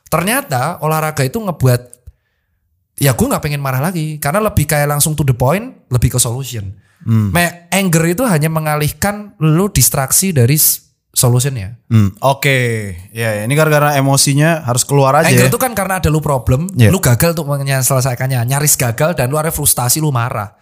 Ternyata 0.08 0.84
olahraga 0.84 1.24
itu 1.26 1.40
ngebuat 1.42 1.97
ya 2.98 3.14
gue 3.14 3.26
nggak 3.26 3.42
pengen 3.42 3.62
marah 3.62 3.80
lagi 3.80 4.18
karena 4.18 4.42
lebih 4.42 4.66
kayak 4.66 4.90
langsung 4.90 5.14
to 5.14 5.22
the 5.22 5.34
point, 5.34 5.86
lebih 5.88 6.14
ke 6.14 6.20
solution. 6.20 6.74
Hmm. 7.06 7.30
Me- 7.30 7.70
anger 7.70 8.04
itu 8.10 8.26
hanya 8.26 8.50
mengalihkan 8.50 9.38
lu 9.38 9.70
distraksi 9.70 10.34
dari 10.34 10.58
solutionnya. 11.14 11.78
Hmm, 11.90 12.14
Oke, 12.22 12.94
ya, 13.10 13.38
ya 13.38 13.42
ini 13.46 13.54
gara-gara 13.54 13.98
emosinya 13.98 14.62
harus 14.62 14.86
keluar 14.86 15.14
aja. 15.16 15.30
Anger 15.30 15.46
ya. 15.46 15.50
itu 15.50 15.58
kan 15.58 15.74
karena 15.74 15.98
ada 15.98 16.10
lu 16.10 16.22
problem, 16.22 16.70
Iya. 16.74 16.90
lu 16.90 16.98
gagal 16.98 17.34
untuk 17.34 17.50
menyelesaikannya, 17.50 18.46
nyaris 18.46 18.78
gagal 18.78 19.14
dan 19.14 19.30
lu 19.30 19.38
ada 19.38 19.50
frustasi 19.50 19.98
lu 19.98 20.14
marah. 20.14 20.54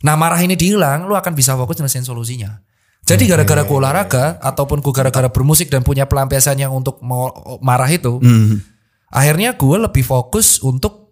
Nah 0.00 0.14
marah 0.14 0.38
ini 0.38 0.54
dihilang, 0.54 1.04
lu 1.04 1.16
akan 1.16 1.34
bisa 1.34 1.58
fokus 1.58 1.76
nyelesain 1.76 2.04
solusinya. 2.04 2.60
Jadi 3.02 3.26
gara-gara 3.26 3.64
gue 3.64 3.74
olahraga 3.74 4.38
ataupun 4.38 4.78
gue 4.78 4.92
gara-gara 4.92 5.26
bermusik 5.26 5.66
dan 5.66 5.80
punya 5.82 6.04
pelampiasan 6.06 6.60
yang 6.60 6.70
untuk 6.70 7.00
mau 7.02 7.32
marah 7.58 7.88
itu, 7.88 8.20
Hmm. 8.20 8.60
akhirnya 9.08 9.56
gue 9.56 9.76
lebih 9.80 10.04
fokus 10.04 10.62
untuk 10.62 11.09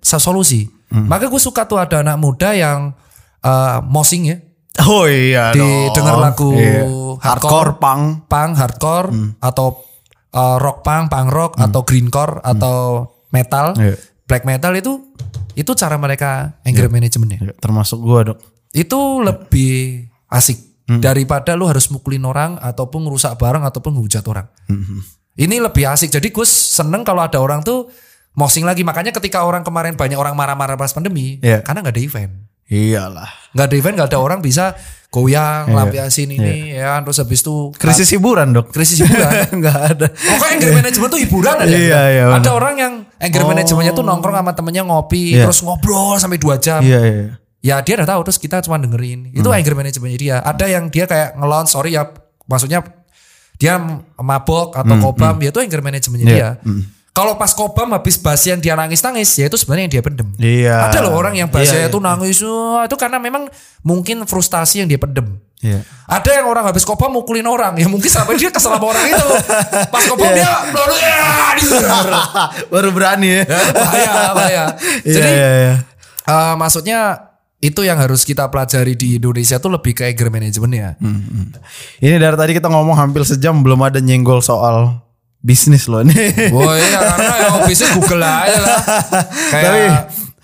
solusi. 0.00 0.66
Maka 0.88 1.28
gue 1.28 1.36
suka 1.36 1.68
tuh 1.68 1.76
ada 1.76 2.00
anak 2.00 2.16
muda 2.16 2.56
yang 2.56 2.96
eh, 3.38 3.78
mosing 3.84 4.24
ya, 4.26 4.38
Oh 4.78 5.04
iya 5.04 5.50
Di 5.50 5.58
dong. 5.58 5.90
denger 5.92 6.16
lagu 6.16 6.50
Iya. 6.54 6.86
hardcore. 7.18 7.18
hardcore 7.18 7.72
punk. 7.76 8.02
punk, 8.26 8.50
hardcore 8.54 9.08
atau 9.38 9.66
eh, 10.28 10.56
rock 10.56 10.80
punk, 10.80 11.10
punk 11.10 11.28
rock 11.28 11.52
atau 11.56 11.80
greencore 11.82 12.40
atau 12.40 12.76
metal, 13.28 13.74
Iya. 13.76 13.94
black 14.24 14.42
metal 14.42 14.72
itu 14.72 14.92
itu 15.52 15.70
cara 15.74 15.98
mereka 15.98 16.56
anger 16.62 16.86
managementnya. 16.88 17.38
Ya, 17.42 17.52
termasuk 17.58 17.98
gua, 17.98 18.22
Dok. 18.22 18.38
Itu 18.70 19.20
lebih 19.20 20.06
asik 20.30 20.56
daripada 20.88 21.52
lu 21.52 21.66
harus 21.66 21.90
mukulin 21.90 22.24
orang 22.24 22.56
ataupun 22.56 23.04
ngerusak 23.04 23.36
barang 23.36 23.60
ataupun 23.60 23.98
ngehujat 23.98 24.24
orang. 24.24 24.46
Ini 25.34 25.60
lebih 25.60 25.84
asik. 25.84 26.08
Jadi 26.08 26.30
gue 26.30 26.46
seneng 26.46 27.02
kalau 27.02 27.20
ada 27.20 27.38
orang 27.38 27.60
tuh 27.60 27.90
mosing 28.38 28.62
lagi. 28.62 28.86
Makanya 28.86 29.10
ketika 29.10 29.42
orang 29.42 29.66
kemarin 29.66 29.98
banyak 29.98 30.14
orang 30.14 30.38
marah-marah 30.38 30.78
pas 30.78 30.94
pandemi, 30.94 31.42
Iya. 31.42 31.66
karena 31.66 31.82
nggak 31.82 31.94
ada 31.98 32.02
event. 32.02 32.32
Iyalah. 32.68 33.30
Nggak 33.50 33.66
ada 33.66 33.74
event, 33.74 33.94
nggak 33.98 34.08
ada 34.12 34.18
orang 34.20 34.38
bisa 34.38 34.76
goyang, 35.08 35.72
Iya. 35.72 35.74
lampiasin 35.74 36.28
ini, 36.28 36.76
ya. 36.76 37.00
Terus 37.00 37.16
habis 37.18 37.40
itu 37.40 37.72
Krisis 37.74 38.12
hiburan, 38.12 38.52
Dok. 38.52 38.68
krisis 38.70 39.00
hiburan. 39.00 39.32
Enggak 39.56 39.78
ada. 39.96 40.06
Pokoknya 40.12 40.52
anger 40.54 40.70
management 40.76 41.10
tuh 41.10 41.20
hiburan 41.20 41.54
ada. 41.58 41.64
Iya, 41.66 42.00
iya, 42.12 42.24
Ada 42.28 42.50
orang 42.52 42.74
yang 42.76 42.92
anger 43.16 43.42
Oh. 43.42 43.48
managementnya 43.48 43.92
tuh 43.92 44.04
nongkrong 44.04 44.36
sama 44.36 44.52
temennya 44.52 44.84
ngopi, 44.84 45.32
Iya. 45.34 45.48
terus 45.48 45.64
ngobrol 45.64 46.20
sampai 46.20 46.36
dua 46.36 46.60
jam. 46.60 46.84
Iya, 46.84 47.00
iya. 47.02 47.24
Ya 47.58 47.76
dia 47.80 47.98
udah 47.98 48.06
tahu 48.06 48.20
terus 48.22 48.38
kita 48.38 48.60
cuma 48.60 48.76
dengerin. 48.76 49.32
Itu 49.32 49.48
Hmm. 49.48 49.56
anger 49.58 49.74
managementnya 49.74 50.18
dia. 50.20 50.36
Ada 50.38 50.64
yang 50.68 50.92
dia 50.92 51.08
kayak 51.08 51.34
ngelon 51.34 51.66
sorry 51.66 51.96
ya, 51.96 52.04
maksudnya 52.44 52.84
dia 53.56 53.80
mabok 54.14 54.76
atau 54.76 54.94
kobam, 55.00 55.40
ya 55.40 55.50
itu 55.50 55.58
anger 55.58 55.80
managementnya 55.80 56.26
Hmm, 56.28 56.36
Iya. 56.36 56.50
dia. 56.62 56.76
Kalau 57.18 57.34
pas 57.34 57.50
kobam 57.50 57.90
habis 57.90 58.14
basian 58.14 58.62
dia 58.62 58.78
nangis-nangis, 58.78 59.26
ya 59.34 59.50
itu 59.50 59.58
sebenarnya 59.58 59.90
yang 59.90 59.94
dia 59.98 60.02
pendem. 60.06 60.28
Iya. 60.38 60.86
Ada 60.86 61.02
loh 61.02 61.18
orang 61.18 61.34
yang 61.34 61.50
Iya, 61.50 61.54
basiannya 61.58 61.90
iya. 61.90 61.98
nangis, 61.98 62.38
wah, 62.46 62.86
itu 62.86 62.94
karena 62.94 63.18
memang 63.18 63.50
mungkin 63.82 64.22
frustasi 64.22 64.86
yang 64.86 64.88
dia 64.88 65.02
pendem. 65.02 65.26
Iya. 65.58 65.82
Ada 66.06 66.38
yang 66.38 66.46
orang 66.46 66.70
habis 66.70 66.86
kobam 66.86 67.10
mukulin 67.10 67.42
orang, 67.50 67.74
ya 67.74 67.90
mungkin 67.90 68.06
sampai 68.06 68.38
dia 68.38 68.54
kesel 68.54 68.70
sama 68.70 68.86
orang 68.86 69.02
itu. 69.10 69.26
Pas 69.90 70.04
kobam 70.06 70.30
Iya. 70.30 70.36
dia 70.38 70.50
baru 70.70 70.94
ya. 70.94 71.18
Baru 72.72 72.88
berani 72.94 73.42
ya. 73.42 73.42
bahaya, 73.74 74.12
bahaya. 74.38 74.64
Iya, 75.02 75.14
Jadi 75.18 75.30
iya, 75.34 75.48
iya. 75.50 75.74
eh, 76.22 76.54
maksudnya 76.54 76.98
itu 77.58 77.82
yang 77.82 77.98
harus 77.98 78.22
kita 78.22 78.46
pelajari 78.46 78.94
di 78.94 79.18
Indonesia 79.18 79.58
tuh 79.58 79.74
lebih 79.74 79.90
ke 79.98 80.06
anger 80.06 80.30
management 80.30 80.70
ya. 80.78 80.90
Hmm. 81.02 81.50
Ini 81.98 82.14
dari 82.22 82.36
tadi 82.38 82.52
kita 82.54 82.70
ngomong 82.70 82.94
hampir 82.94 83.26
sejam 83.26 83.58
belum 83.58 83.82
ada 83.82 83.98
nyenggol 83.98 84.38
soal 84.38 85.02
bisnis 85.38 85.86
loh 85.86 86.02
nih. 86.02 86.50
Wah 86.50 86.74
iya 86.74 86.98
karena 87.06 87.34
ya 87.38 87.48
bisnis 87.70 87.90
Google 87.92 88.22
aja 88.22 88.58
lah. 88.58 88.78
Kayak 89.48 89.64
Tapi- 89.64 89.90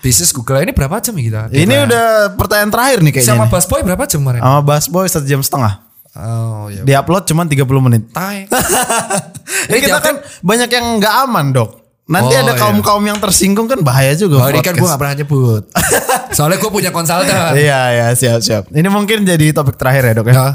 bisnis 0.01 0.31
Google 0.31 0.61
ini 0.61 0.71
berapa 0.71 1.01
jam 1.01 1.13
ya 1.13 1.23
kita? 1.23 1.41
Ini 1.51 1.75
udah 1.85 2.07
pertanyaan 2.35 2.71
terakhir 2.71 2.99
nih 3.01 3.13
kayaknya. 3.13 3.31
sama 3.33 3.45
nih. 3.45 3.51
Bus 3.51 3.67
Boy 3.67 3.81
berapa 3.83 4.03
jam 4.05 4.19
kemarin? 4.21 4.41
Sama 4.41 4.61
Bass 4.61 4.87
Boy 4.87 5.07
satu 5.09 5.25
jam 5.25 5.41
setengah. 5.41 5.73
Oh 6.15 6.71
iya. 6.71 6.87
Di-upload 6.87 7.27
cuma 7.27 7.43
30 7.43 7.59
menit. 7.83 8.03
Tai. 8.11 8.47
Ini 9.71 9.79
kita 9.81 9.99
kan 9.99 10.15
banyak 10.41 10.71
yang 10.71 10.87
nggak 10.99 11.15
aman 11.27 11.51
dok. 11.51 11.71
Nanti 12.05 12.37
Oh, 12.37 12.39
ada 12.39 12.53
iya. 12.53 12.61
kaum-kaum 12.61 13.01
yang 13.01 13.17
tersinggung 13.17 13.65
kan 13.65 13.81
bahaya 13.81 14.13
juga. 14.13 14.37
Oh 14.39 14.47
ini 14.47 14.61
kan 14.61 14.77
gue 14.77 14.85
gak 14.85 15.01
pernah 15.01 15.17
nyebut. 15.17 15.73
Soalnya 16.37 16.61
gue 16.61 16.69
punya 16.69 16.93
konsultan. 16.93 17.57
Iya 17.57 17.81
iya 17.91 18.07
siap 18.13 18.45
siap. 18.45 18.69
Ini 18.69 18.93
mungkin 18.93 19.25
jadi 19.25 19.51
topik 19.51 19.75
terakhir 19.75 20.05
ya 20.05 20.15
dok 20.15 20.29
ya. 20.29 20.35
Ya. 20.37 20.47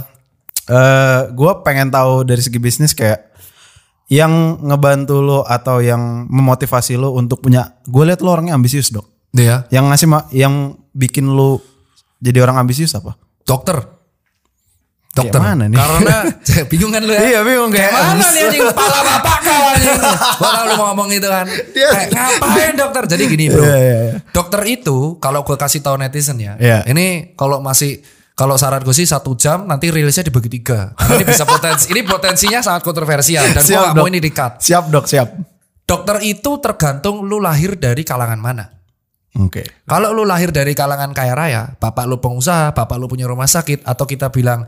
Eh, 0.70 1.20
gue 1.34 1.52
pengen 1.66 1.90
tahu 1.90 2.22
dari 2.22 2.38
segi 2.38 2.62
bisnis 2.62 2.94
kayak 2.94 3.34
yang 4.10 4.58
ngebantu 4.66 5.22
lo 5.22 5.40
atau 5.46 5.80
yang 5.86 6.26
memotivasi 6.28 6.98
lo 6.98 7.14
untuk 7.14 7.46
punya. 7.46 7.78
Gue 7.86 8.10
liat 8.10 8.26
lo 8.26 8.34
orangnya 8.34 8.58
ambisius 8.58 8.90
dok. 8.90 9.06
Iya. 9.38 9.70
Yang 9.70 9.86
ngasih 9.94 10.08
yang 10.34 10.74
bikin 10.98 11.30
lo 11.30 11.62
jadi 12.18 12.42
orang 12.42 12.58
ambisius 12.66 12.98
apa? 12.98 13.16
Dokter. 13.46 14.00
Dokter. 15.10 15.42
Kayak 15.42 15.54
mana 15.58 15.64
nih? 15.70 15.78
Karena 15.78 16.18
bingung 16.72 16.92
kan 16.94 17.02
lu 17.06 17.14
ya? 17.14 17.22
Iya, 17.22 17.40
bingung, 17.42 17.70
kayak 17.74 17.90
kayak 17.90 18.06
mana 18.14 18.28
nih 18.30 18.42
anjing 18.46 18.62
kepala 18.66 19.00
bapak 19.02 19.38
kau 19.42 19.64
anjing. 19.74 20.00
Lu 20.42 20.74
mau 20.78 20.86
ngomong 20.94 21.10
itu 21.14 21.28
kan. 21.28 21.46
Kayak 21.76 22.08
ngapain 22.14 22.74
dokter? 22.78 23.04
Jadi 23.10 23.24
gini, 23.26 23.46
Bro. 23.50 23.64
Iya, 23.66 23.78
iya, 23.78 23.98
iya. 24.06 24.16
Dokter 24.30 24.62
itu 24.70 25.18
kalau 25.18 25.42
gue 25.42 25.58
kasih 25.58 25.82
tahu 25.82 25.98
netizen 25.98 26.38
ya. 26.38 26.54
Iya. 26.62 26.86
Ini 26.86 27.34
kalau 27.34 27.58
masih 27.62 28.02
Kalau 28.40 28.56
saran 28.56 28.80
gue 28.88 28.96
sih 28.96 29.04
satu 29.04 29.36
jam 29.36 29.68
nanti 29.68 29.92
rilisnya 29.92 30.24
dibagi 30.24 30.48
tiga. 30.48 30.96
Karena 30.96 31.20
ini 31.20 31.26
bisa 31.28 31.44
potensi, 31.44 31.92
ini 31.92 32.08
potensinya 32.08 32.64
sangat 32.64 32.88
kontroversial 32.88 33.44
dan 33.52 33.60
gue 33.60 33.76
Siap, 33.76 33.84
gak 33.92 33.96
mau 34.00 34.08
ini 34.08 34.24
di-cut. 34.24 34.64
Siap 34.64 34.88
dok, 34.88 35.06
siap. 35.12 35.28
Dokter 35.84 36.24
itu 36.24 36.52
tergantung 36.64 37.28
lu 37.28 37.44
lahir 37.44 37.76
dari 37.76 38.08
kalangan 38.08 38.40
mana. 38.40 38.80
Oke. 39.36 39.68
Kalau 39.84 40.16
lu 40.16 40.24
lahir 40.24 40.56
dari 40.56 40.72
kalangan 40.72 41.12
kaya 41.12 41.36
raya, 41.36 41.62
bapak 41.76 42.08
lu 42.08 42.24
pengusaha, 42.24 42.72
bapak 42.72 42.96
lu 42.96 43.12
punya 43.12 43.28
rumah 43.28 43.44
sakit, 43.44 43.84
atau 43.84 44.08
kita 44.08 44.32
bilang 44.32 44.64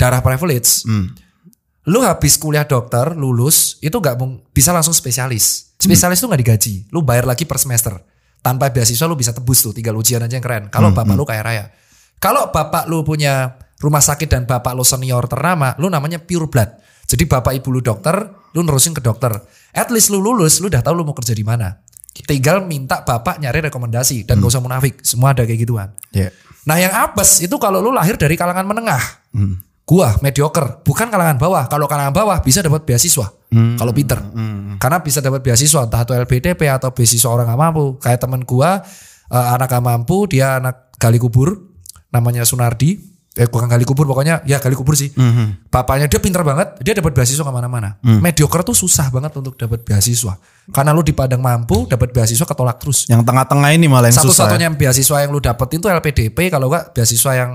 darah 0.00 0.24
privilege, 0.24 0.88
Hmm. 0.88 1.12
lu 1.92 2.00
habis 2.00 2.40
kuliah 2.40 2.64
dokter, 2.64 3.12
lulus, 3.12 3.76
itu 3.84 3.92
nggak 3.92 4.16
bisa 4.56 4.72
langsung 4.72 4.96
spesialis. 4.96 5.76
Spesialis 5.76 6.16
tuh 6.22 6.32
nggak 6.32 6.40
digaji, 6.40 6.74
lu 6.94 7.04
bayar 7.04 7.28
lagi 7.28 7.44
per 7.44 7.60
semester. 7.60 7.98
Tanpa 8.40 8.72
beasiswa 8.72 9.04
lu 9.04 9.20
bisa 9.20 9.36
tebus 9.36 9.60
tuh, 9.60 9.76
tinggal 9.76 9.94
ujian 10.00 10.22
aja 10.24 10.32
yang 10.32 10.42
keren. 10.42 10.64
Kalau 10.72 10.94
bapak 10.96 11.12
lu 11.12 11.28
kaya 11.28 11.42
raya. 11.44 11.64
Kalau 12.22 12.54
bapak 12.54 12.86
lu 12.86 13.02
punya 13.02 13.58
rumah 13.82 13.98
sakit 13.98 14.30
dan 14.30 14.46
bapak 14.46 14.78
lu 14.78 14.86
senior 14.86 15.26
ternama, 15.26 15.74
lu 15.82 15.90
namanya 15.90 16.22
pure 16.22 16.46
blood. 16.46 16.70
Jadi 17.02 17.26
bapak 17.26 17.58
ibu 17.58 17.74
lu 17.74 17.82
dokter, 17.82 18.14
lu 18.54 18.62
nerusin 18.62 18.94
ke 18.94 19.02
dokter. 19.02 19.34
At 19.74 19.90
least 19.90 20.14
lu 20.14 20.22
lulus, 20.22 20.62
lu 20.62 20.70
udah 20.70 20.86
tahu 20.86 20.94
lu 20.94 21.02
mau 21.02 21.18
kerja 21.18 21.34
di 21.34 21.42
mana. 21.42 21.82
Tinggal 22.14 22.62
minta 22.62 23.02
bapak 23.02 23.42
nyari 23.42 23.66
rekomendasi 23.66 24.22
dan 24.22 24.38
gak 24.38 24.54
usah 24.54 24.62
munafik, 24.62 25.02
semua 25.02 25.34
ada 25.34 25.42
kayak 25.42 25.66
gituan. 25.66 25.88
Ya. 26.14 26.30
Nah 26.62 26.78
yang 26.78 26.94
apes 26.94 27.42
itu 27.42 27.58
kalau 27.58 27.82
lu 27.82 27.90
lahir 27.90 28.14
dari 28.14 28.38
kalangan 28.38 28.70
menengah. 28.70 29.02
Gua 29.82 30.14
mediocre, 30.22 30.78
bukan 30.86 31.10
kalangan 31.10 31.42
bawah. 31.42 31.66
Kalau 31.66 31.90
kalangan 31.90 32.14
bawah 32.14 32.38
bisa 32.38 32.62
dapat 32.62 32.86
beasiswa. 32.86 33.34
Kalau 33.50 33.90
pinter. 33.90 34.22
Karena 34.78 35.02
bisa 35.02 35.18
dapat 35.18 35.42
beasiswa 35.42 35.90
entah 35.90 36.06
itu 36.06 36.14
LPDP 36.14 36.70
atau 36.70 36.94
beasiswa 36.94 37.34
orang 37.34 37.50
gak 37.50 37.58
mampu. 37.58 37.84
Kayak 37.98 38.22
temen 38.22 38.46
gua 38.46 38.78
eh, 39.26 39.46
anak 39.58 39.66
gak 39.74 39.82
mampu, 39.82 40.30
dia 40.30 40.62
anak 40.62 40.94
gali 41.02 41.18
kubur 41.18 41.71
namanya 42.12 42.44
Sunardi. 42.44 43.10
Eh 43.32 43.48
bukan 43.48 43.64
gali 43.64 43.88
kubur 43.88 44.04
pokoknya 44.04 44.44
ya 44.44 44.60
gali 44.60 44.76
kubur 44.76 44.92
sih. 44.92 45.08
Bapaknya 45.72 46.04
dia 46.04 46.20
pinter 46.20 46.44
banget, 46.44 46.76
dia 46.84 46.92
dapat 46.92 47.16
beasiswa 47.16 47.40
ke 47.40 47.48
mana-mana. 47.48 47.96
Mediocre 48.04 48.60
tuh 48.60 48.76
susah 48.76 49.08
banget 49.08 49.32
untuk 49.40 49.56
dapat 49.56 49.80
beasiswa. 49.80 50.36
Karena 50.68 50.92
lu 50.92 51.00
di 51.00 51.16
Padang 51.16 51.40
mampu, 51.40 51.88
dapat 51.88 52.12
beasiswa 52.12 52.44
ketolak 52.44 52.76
terus 52.76 53.08
Yang 53.08 53.24
tengah-tengah 53.24 53.72
ini 53.72 53.88
malah 53.88 54.12
yang 54.12 54.20
susah. 54.20 54.28
ya. 54.28 54.52
satu-satunya 54.52 54.68
beasiswa 54.76 55.16
yang 55.24 55.32
lu 55.32 55.40
dapet 55.40 55.80
itu 55.80 55.88
LPDP 55.88 56.52
kalau 56.52 56.68
enggak 56.68 56.92
beasiswa 56.92 57.32
yang 57.32 57.50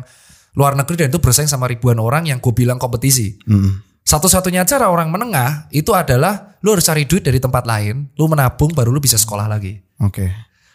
luar 0.57 0.73
negeri 0.73 1.05
dan 1.05 1.13
itu 1.13 1.21
bersaing 1.21 1.45
sama 1.45 1.69
ribuan 1.69 2.01
orang 2.01 2.25
yang 2.25 2.41
gue 2.41 2.49
bilang 2.57 2.81
kompetisi. 2.81 3.37
Hmm. 3.45 3.85
Satu-satunya 4.01 4.65
cara 4.65 4.89
orang 4.89 5.13
menengah 5.13 5.69
itu 5.69 5.93
adalah 5.93 6.57
lu 6.65 6.73
harus 6.73 6.89
cari 6.89 7.05
duit 7.05 7.21
dari 7.21 7.37
tempat 7.37 7.69
lain, 7.69 8.09
lu 8.17 8.25
menabung 8.25 8.73
baru 8.73 8.89
lu 8.89 8.97
bisa 8.97 9.21
sekolah 9.21 9.45
lagi. 9.45 9.77
Oke. 10.01 10.25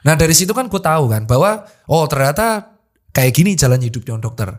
Nah 0.07 0.15
dari 0.15 0.31
situ 0.31 0.55
kan 0.55 0.71
gue 0.71 0.79
tahu 0.79 1.11
kan 1.11 1.27
bahwa 1.27 1.67
oh 1.91 2.07
ternyata 2.07 2.72
kayak 3.13 3.33
gini 3.33 3.55
jalan 3.55 3.81
hidupnya 3.81 4.19
dokter. 4.19 4.57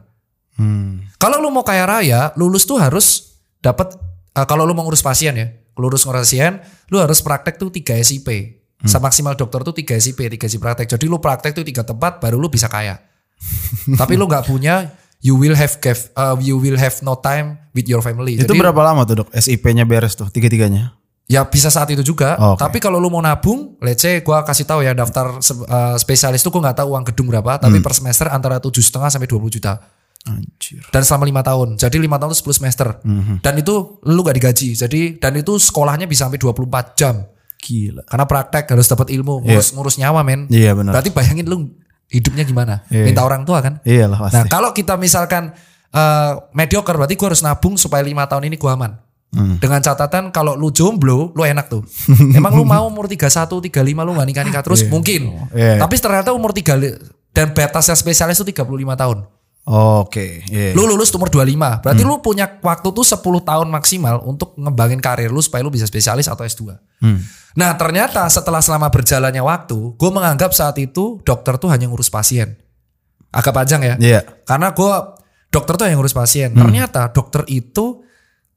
Hmm. 0.58 1.10
Kalau 1.18 1.42
lu 1.42 1.50
mau 1.50 1.66
kaya 1.66 1.90
raya, 1.90 2.30
lulus 2.38 2.70
tuh 2.70 2.78
harus 2.78 3.38
dapat 3.60 3.98
eh, 4.38 4.46
kalau 4.46 4.64
lu 4.64 4.78
mau 4.78 4.86
ngurus 4.86 5.02
pasien 5.02 5.34
ya, 5.34 5.48
lulus 5.78 6.06
ngurus 6.06 6.30
pasien, 6.30 6.62
lu 6.94 7.02
harus 7.02 7.20
praktek 7.20 7.58
tuh 7.58 7.74
3 7.74 8.02
SIP. 8.02 8.62
Semaksimal 8.84 9.40
dokter 9.40 9.64
tuh 9.64 9.72
3 9.72 9.96
SIP, 9.96 10.28
3 10.28 10.36
SIP 10.52 10.60
praktek. 10.60 10.92
Jadi 10.92 11.08
lu 11.08 11.16
praktek 11.24 11.56
tuh 11.56 11.64
tiga 11.64 11.88
tempat 11.88 12.20
baru 12.20 12.36
lu 12.36 12.52
bisa 12.52 12.68
kaya. 12.68 13.00
Tapi 14.00 14.20
lu 14.20 14.28
nggak 14.28 14.44
punya, 14.44 14.92
you 15.24 15.40
will 15.40 15.56
have 15.56 15.80
uh, 16.20 16.36
you 16.44 16.60
will 16.60 16.76
have 16.76 17.00
no 17.00 17.16
time 17.16 17.56
with 17.72 17.88
your 17.88 18.04
family. 18.04 18.36
Itu 18.36 18.52
Jadi 18.52 18.60
berapa 18.60 18.82
lama 18.84 19.08
tuh 19.08 19.24
dok? 19.24 19.32
SIP-nya 19.32 19.88
beres 19.88 20.20
tuh 20.20 20.28
tiga-tiganya? 20.28 21.00
Ya 21.28 21.48
bisa 21.48 21.72
saat 21.72 21.90
itu 21.92 22.04
juga. 22.04 22.36
Oke. 22.40 22.60
Tapi 22.62 22.78
kalau 22.84 23.00
lu 23.00 23.08
mau 23.08 23.24
nabung, 23.24 23.80
let's 23.80 24.04
say 24.04 24.20
gua 24.24 24.44
kasih 24.44 24.68
tahu 24.68 24.84
ya 24.84 24.92
daftar 24.92 25.40
uh, 25.40 25.96
spesialis 25.96 26.44
tuh 26.44 26.52
gua 26.52 26.72
nggak 26.72 26.84
tahu 26.84 26.96
uang 26.96 27.06
gedung 27.12 27.28
berapa, 27.32 27.60
tapi 27.60 27.80
per 27.80 27.94
semester 27.96 28.28
antara 28.30 28.60
tujuh 28.60 28.84
setengah 28.84 29.10
sampai 29.12 29.28
20 29.28 29.56
juta. 29.60 29.80
Anjir. 30.24 30.80
dan 30.88 31.04
selama 31.04 31.28
lima 31.28 31.44
tahun. 31.44 31.76
Jadi 31.76 32.00
lima 32.00 32.16
tahun 32.16 32.32
itu 32.32 32.48
10 32.48 32.60
semester. 32.64 32.88
Dan 33.44 33.54
itu 33.60 34.00
lu 34.08 34.24
gak 34.24 34.40
digaji. 34.40 34.72
Jadi 34.72 35.20
dan 35.20 35.36
itu 35.36 35.60
sekolahnya 35.60 36.08
bisa 36.08 36.32
sampai 36.32 36.40
24 36.40 36.96
jam. 36.96 37.28
Gila. 37.60 38.08
Karena 38.08 38.24
praktek 38.24 38.72
harus 38.72 38.88
dapat 38.88 39.12
ilmu, 39.12 39.44
ngurus 39.44 39.76
ngurus 39.76 39.96
nyawa 40.00 40.24
men. 40.24 40.48
Iya 40.48 40.80
benar. 40.80 40.96
Berarti 40.96 41.12
bayangin 41.12 41.48
lu 41.48 41.76
hidupnya 42.08 42.44
gimana? 42.48 42.88
Iya. 42.88 43.04
Minta 43.08 43.24
orang 43.24 43.44
tua 43.44 43.60
kan? 43.60 43.84
Iyalah 43.84 44.20
pasti. 44.20 44.36
Nah, 44.40 44.44
kalau 44.48 44.72
kita 44.72 44.96
misalkan 44.96 45.52
eh, 45.92 46.32
mediocre 46.56 46.96
berarti 46.96 47.16
gua 47.20 47.28
harus 47.32 47.44
nabung 47.44 47.76
supaya 47.76 48.00
lima 48.04 48.24
tahun 48.24 48.48
ini 48.48 48.56
gua 48.56 48.80
aman. 48.80 48.96
Hmm. 49.34 49.58
Dengan 49.58 49.82
catatan 49.82 50.30
kalau 50.30 50.54
lu 50.54 50.70
jomblo, 50.70 51.34
lu 51.34 51.42
enak 51.42 51.66
tuh. 51.66 51.82
Emang 52.38 52.54
lu 52.54 52.62
mau 52.64 52.86
umur 52.86 53.10
31, 53.10 53.50
35 53.50 53.74
lu 53.82 54.12
gak 54.14 54.28
nikah-nikah 54.30 54.62
terus? 54.62 54.86
Mungkin. 54.86 55.50
Iya. 55.50 55.82
Tapi 55.82 55.98
ternyata 55.98 56.38
umur 56.38 56.54
3 56.54 57.34
dan 57.34 57.50
batasnya 57.50 57.98
spesialis 57.98 58.38
itu 58.38 58.54
35 58.54 58.70
tahun. 58.94 59.26
Oke. 59.66 60.46
Iya. 60.54 60.78
Lu 60.78 60.86
lulus 60.86 61.10
umur 61.18 61.34
25. 61.34 61.82
Berarti 61.82 62.04
lu 62.06 62.22
punya 62.22 62.46
waktu 62.62 62.88
tuh 62.94 63.02
10 63.02 63.24
tahun 63.24 63.68
maksimal 63.74 64.22
untuk 64.22 64.54
ngembangin 64.54 65.02
karir 65.02 65.34
lu 65.34 65.42
supaya 65.42 65.66
lu 65.66 65.74
bisa 65.74 65.90
spesialis 65.90 66.30
atau 66.30 66.46
S2. 66.46 66.76
Nah 67.58 67.72
ternyata 67.80 68.28
setelah 68.30 68.62
selama 68.62 68.92
berjalannya 68.94 69.42
waktu, 69.42 69.98
gue 69.98 70.10
menganggap 70.14 70.52
saat 70.54 70.78
itu 70.78 71.24
dokter 71.26 71.58
tuh 71.58 71.74
hanya 71.74 71.90
ngurus 71.90 72.12
pasien. 72.12 72.60
Agak 73.34 73.56
panjang 73.56 73.82
ya. 73.82 73.96
Iya. 73.98 74.22
Karena 74.46 74.76
gue 74.76 74.94
dokter 75.50 75.74
tuh 75.80 75.86
hanya 75.90 75.98
ngurus 75.98 76.14
pasien. 76.14 76.52
Ternyata 76.54 77.10
dokter 77.10 77.48
itu 77.48 78.04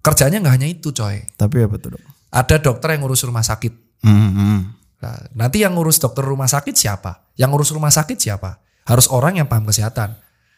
kerjanya 0.07 0.39
nggak 0.39 0.55
hanya 0.55 0.69
itu 0.71 0.95
coy. 0.95 1.27
Tapi 1.35 1.67
apa 1.67 1.75
tuh 1.83 1.99
dok? 1.99 2.03
Ada 2.31 2.63
dokter 2.63 2.95
yang 2.95 3.03
ngurus 3.03 3.27
rumah 3.27 3.43
sakit. 3.43 3.73
Hmm, 4.07 4.31
hmm. 4.31 4.59
Nah, 5.03 5.19
nanti 5.35 5.67
yang 5.67 5.75
ngurus 5.75 5.99
dokter 5.99 6.23
rumah 6.23 6.47
sakit 6.47 6.75
siapa? 6.79 7.35
Yang 7.35 7.51
ngurus 7.51 7.71
rumah 7.75 7.91
sakit 7.91 8.15
siapa? 8.15 8.63
Harus 8.87 9.11
orang 9.11 9.43
yang 9.43 9.51
paham 9.51 9.67
kesehatan. 9.67 10.15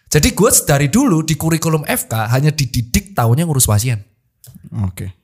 Jadi 0.09 0.33
gue 0.37 0.51
dari 0.65 0.89
dulu 0.93 1.25
di 1.25 1.37
kurikulum 1.37 1.85
FK 1.85 2.33
hanya 2.33 2.53
dididik 2.53 3.17
tahunya 3.17 3.49
ngurus 3.49 3.65
pasien. 3.65 4.05
Oke. 4.85 5.17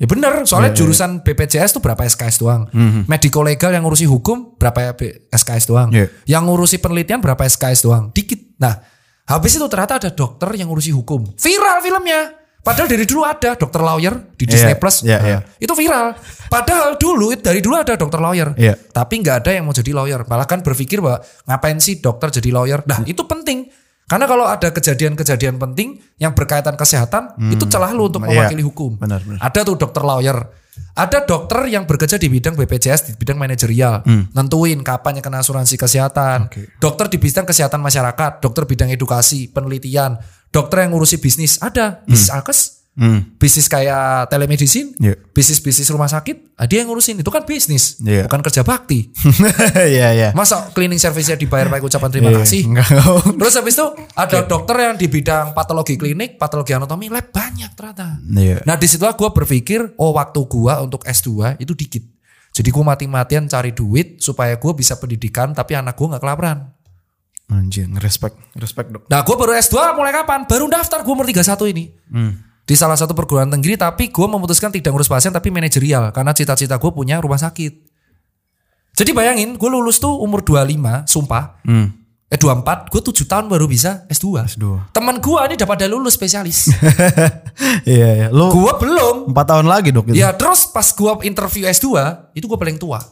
Ya 0.00 0.08
bener, 0.08 0.48
soalnya 0.48 0.72
jurusan 0.72 1.20
BPJS 1.20 1.76
tuh 1.76 1.84
berapa 1.84 2.00
SKS 2.08 2.40
doang. 2.40 2.72
Medico 3.04 3.44
legal 3.44 3.68
yang 3.76 3.84
ngurusi 3.84 4.08
hukum 4.08 4.56
berapa 4.56 4.96
SKS 5.28 5.68
doang. 5.68 5.92
Iya. 5.92 6.08
Yang 6.24 6.42
ngurusi 6.48 6.76
penelitian 6.80 7.20
berapa 7.20 7.44
SKS 7.44 7.84
doang. 7.84 8.08
Dikit. 8.08 8.56
Nah, 8.56 8.80
habis 9.28 9.60
itu 9.60 9.64
ternyata 9.68 10.00
ada 10.00 10.08
dokter 10.08 10.48
yang 10.56 10.72
ngurusi 10.72 10.96
hukum. 10.96 11.36
Viral 11.36 11.84
filmnya. 11.84 12.39
Padahal 12.60 12.92
dari 12.92 13.08
dulu 13.08 13.24
ada 13.24 13.56
dokter 13.56 13.80
lawyer 13.80 14.14
di 14.36 14.44
Disney 14.44 14.76
Iya, 14.76 14.78
Plus. 14.78 14.96
iya, 15.00 15.16
Nah, 15.16 15.26
iya. 15.26 15.38
Itu 15.56 15.72
viral. 15.72 16.12
Padahal 16.46 17.00
dulu 17.00 17.32
dari 17.34 17.64
dulu 17.64 17.80
ada 17.80 17.96
dokter 17.96 18.20
lawyer. 18.20 18.52
Iya. 18.52 18.76
Tapi 18.76 19.24
nggak 19.24 19.36
ada 19.40 19.50
yang 19.56 19.64
mau 19.64 19.72
jadi 19.72 19.90
lawyer. 19.90 20.20
Malah 20.28 20.44
kan 20.44 20.60
berpikir 20.60 21.00
bahwa 21.00 21.24
ngapain 21.48 21.80
sih 21.80 21.98
dokter 21.98 22.28
jadi 22.28 22.52
lawyer? 22.52 22.84
Nah, 22.84 23.00
itu 23.08 23.24
penting. 23.24 23.72
Karena 24.04 24.26
kalau 24.26 24.42
ada 24.42 24.74
kejadian-kejadian 24.74 25.54
penting 25.56 26.02
yang 26.18 26.34
berkaitan 26.34 26.74
kesehatan, 26.74 27.30
itu 27.48 27.62
celah 27.64 27.94
lu 27.94 28.10
untuk 28.10 28.26
Iya. 28.26 28.42
mewakili 28.44 28.60
hukum. 28.60 28.98
Benar, 28.98 29.22
benar. 29.22 29.38
Ada 29.40 29.62
tuh 29.62 29.78
dokter 29.78 30.02
lawyer. 30.02 30.34
Ada 30.94 31.22
dokter 31.22 31.70
yang 31.70 31.86
bekerja 31.86 32.18
di 32.18 32.26
bidang 32.26 32.58
BPJS, 32.58 33.06
di 33.06 33.12
bidang 33.14 33.38
manajerial. 33.38 34.02
Nentuin 34.34 34.82
kapan 34.82 35.18
yang 35.18 35.24
kena 35.24 35.38
asuransi 35.40 35.78
kesehatan. 35.78 36.50
Oke. 36.50 36.74
Dokter 36.76 37.06
di 37.06 37.22
bidang 37.22 37.46
kesehatan 37.46 37.78
masyarakat. 37.78 38.42
Dokter 38.42 38.66
bidang 38.66 38.90
edukasi, 38.90 39.46
penelitian. 39.46 40.18
Dokter 40.50 40.82
yang 40.82 40.92
ngurusi 40.92 41.18
bisnis. 41.18 41.58
Ada. 41.58 42.02
Bisnis 42.04 42.30
alkes. 42.30 42.60
Hmm. 42.98 43.22
Bisnis 43.38 43.70
kayak 43.70 44.28
telemedicine. 44.28 44.92
Iya. 44.98 45.14
Bisnis-bisnis 45.30 45.88
rumah 45.88 46.10
sakit. 46.10 46.58
ah, 46.58 46.66
Dia 46.66 46.82
yang 46.82 46.90
ngurusin. 46.90 47.22
Itu 47.22 47.30
kan 47.30 47.46
bisnis. 47.46 47.96
Iya. 48.02 48.26
Bukan 48.26 48.42
kerja 48.42 48.66
bakti. 48.66 49.14
Iya 49.94 50.08
iya. 50.12 50.28
Masa 50.34 50.68
cleaning 50.74 50.98
service-nya 50.98 51.38
dibayar 51.38 51.70
pakai 51.70 51.86
ucapan 51.86 52.10
terima 52.10 52.28
Iya, 52.34 52.42
kasih? 52.42 52.62
Enggak. 52.66 52.90
Terus 53.40 53.54
habis 53.56 53.74
itu 53.78 53.86
ada 54.12 54.38
dokter 54.44 54.76
yang 54.76 54.98
di 54.98 55.06
bidang 55.06 55.54
patologi 55.54 55.94
klinik, 55.94 56.34
patologi 56.36 56.74
anatomi, 56.74 57.06
lab 57.08 57.30
banyak 57.30 57.70
ternyata. 57.78 58.18
Iya. 58.26 58.66
Nah 58.66 58.74
di 58.74 58.86
situlah 58.90 59.14
gue 59.14 59.28
berpikir, 59.32 59.94
oh 59.96 60.10
waktu 60.12 60.40
gue 60.44 60.72
untuk 60.82 61.06
S2 61.06 61.62
itu 61.62 61.72
dikit. 61.72 62.02
Jadi 62.50 62.68
gue 62.68 62.84
mati-matian 62.84 63.46
cari 63.46 63.70
duit 63.70 64.18
supaya 64.18 64.58
gue 64.58 64.72
bisa 64.74 64.98
pendidikan 64.98 65.54
tapi 65.54 65.78
anak 65.78 65.94
gue 65.94 66.10
nggak 66.10 66.20
kelaparan. 66.20 66.74
Anjir, 67.50 67.90
respect, 67.98 68.38
respect 68.54 68.94
dok. 68.94 69.02
Nah 69.10 69.26
gue 69.26 69.34
baru 69.34 69.58
S2 69.58 69.98
mulai 69.98 70.14
kapan? 70.14 70.46
Baru 70.46 70.70
daftar 70.70 71.02
gue 71.02 71.10
umur 71.10 71.26
31 71.26 71.42
ini. 71.74 71.90
Di 72.62 72.78
salah 72.78 72.94
satu 72.94 73.10
perguruan 73.10 73.50
tinggi 73.50 73.74
tapi 73.74 74.14
gue 74.14 74.26
memutuskan 74.30 74.70
tidak 74.70 74.94
ngurus 74.94 75.10
pasien 75.10 75.34
tapi 75.34 75.50
manajerial. 75.50 76.14
Karena 76.14 76.30
cita-cita 76.30 76.78
gue 76.78 76.90
punya 76.94 77.18
rumah 77.18 77.42
sakit. 77.42 77.90
Jadi 78.94 79.10
bayangin 79.10 79.58
gue 79.58 79.70
lulus 79.70 79.98
tuh 79.98 80.14
umur 80.22 80.46
25, 80.46 81.10
sumpah. 81.10 81.58
Hmm. 81.66 81.90
Eh 82.30 82.38
24, 82.38 82.94
gue 82.94 83.02
7 83.02 83.26
tahun 83.26 83.50
baru 83.50 83.66
bisa 83.66 84.06
S2. 84.06 84.46
S2. 84.54 84.94
Teman 84.94 85.18
gue 85.18 85.40
ini 85.50 85.58
dapat 85.58 85.74
pada 85.82 85.86
lulus 85.90 86.14
spesialis. 86.14 86.70
Iya 87.84 88.08
iya. 88.16 88.28
Lu 88.32 88.48
gue 88.54 88.72
belum. 88.78 89.34
empat 89.34 89.46
tahun 89.52 89.66
lagi 89.68 89.92
dok 89.92 90.10
gitu. 90.10 90.16
Ya 90.16 90.32
terus 90.32 90.64
pas 90.70 90.86
gue 90.86 91.12
interview 91.28 91.66
S2, 91.68 91.86
itu 92.32 92.46
gue 92.46 92.58
paling 92.58 92.78
tua. 92.80 93.02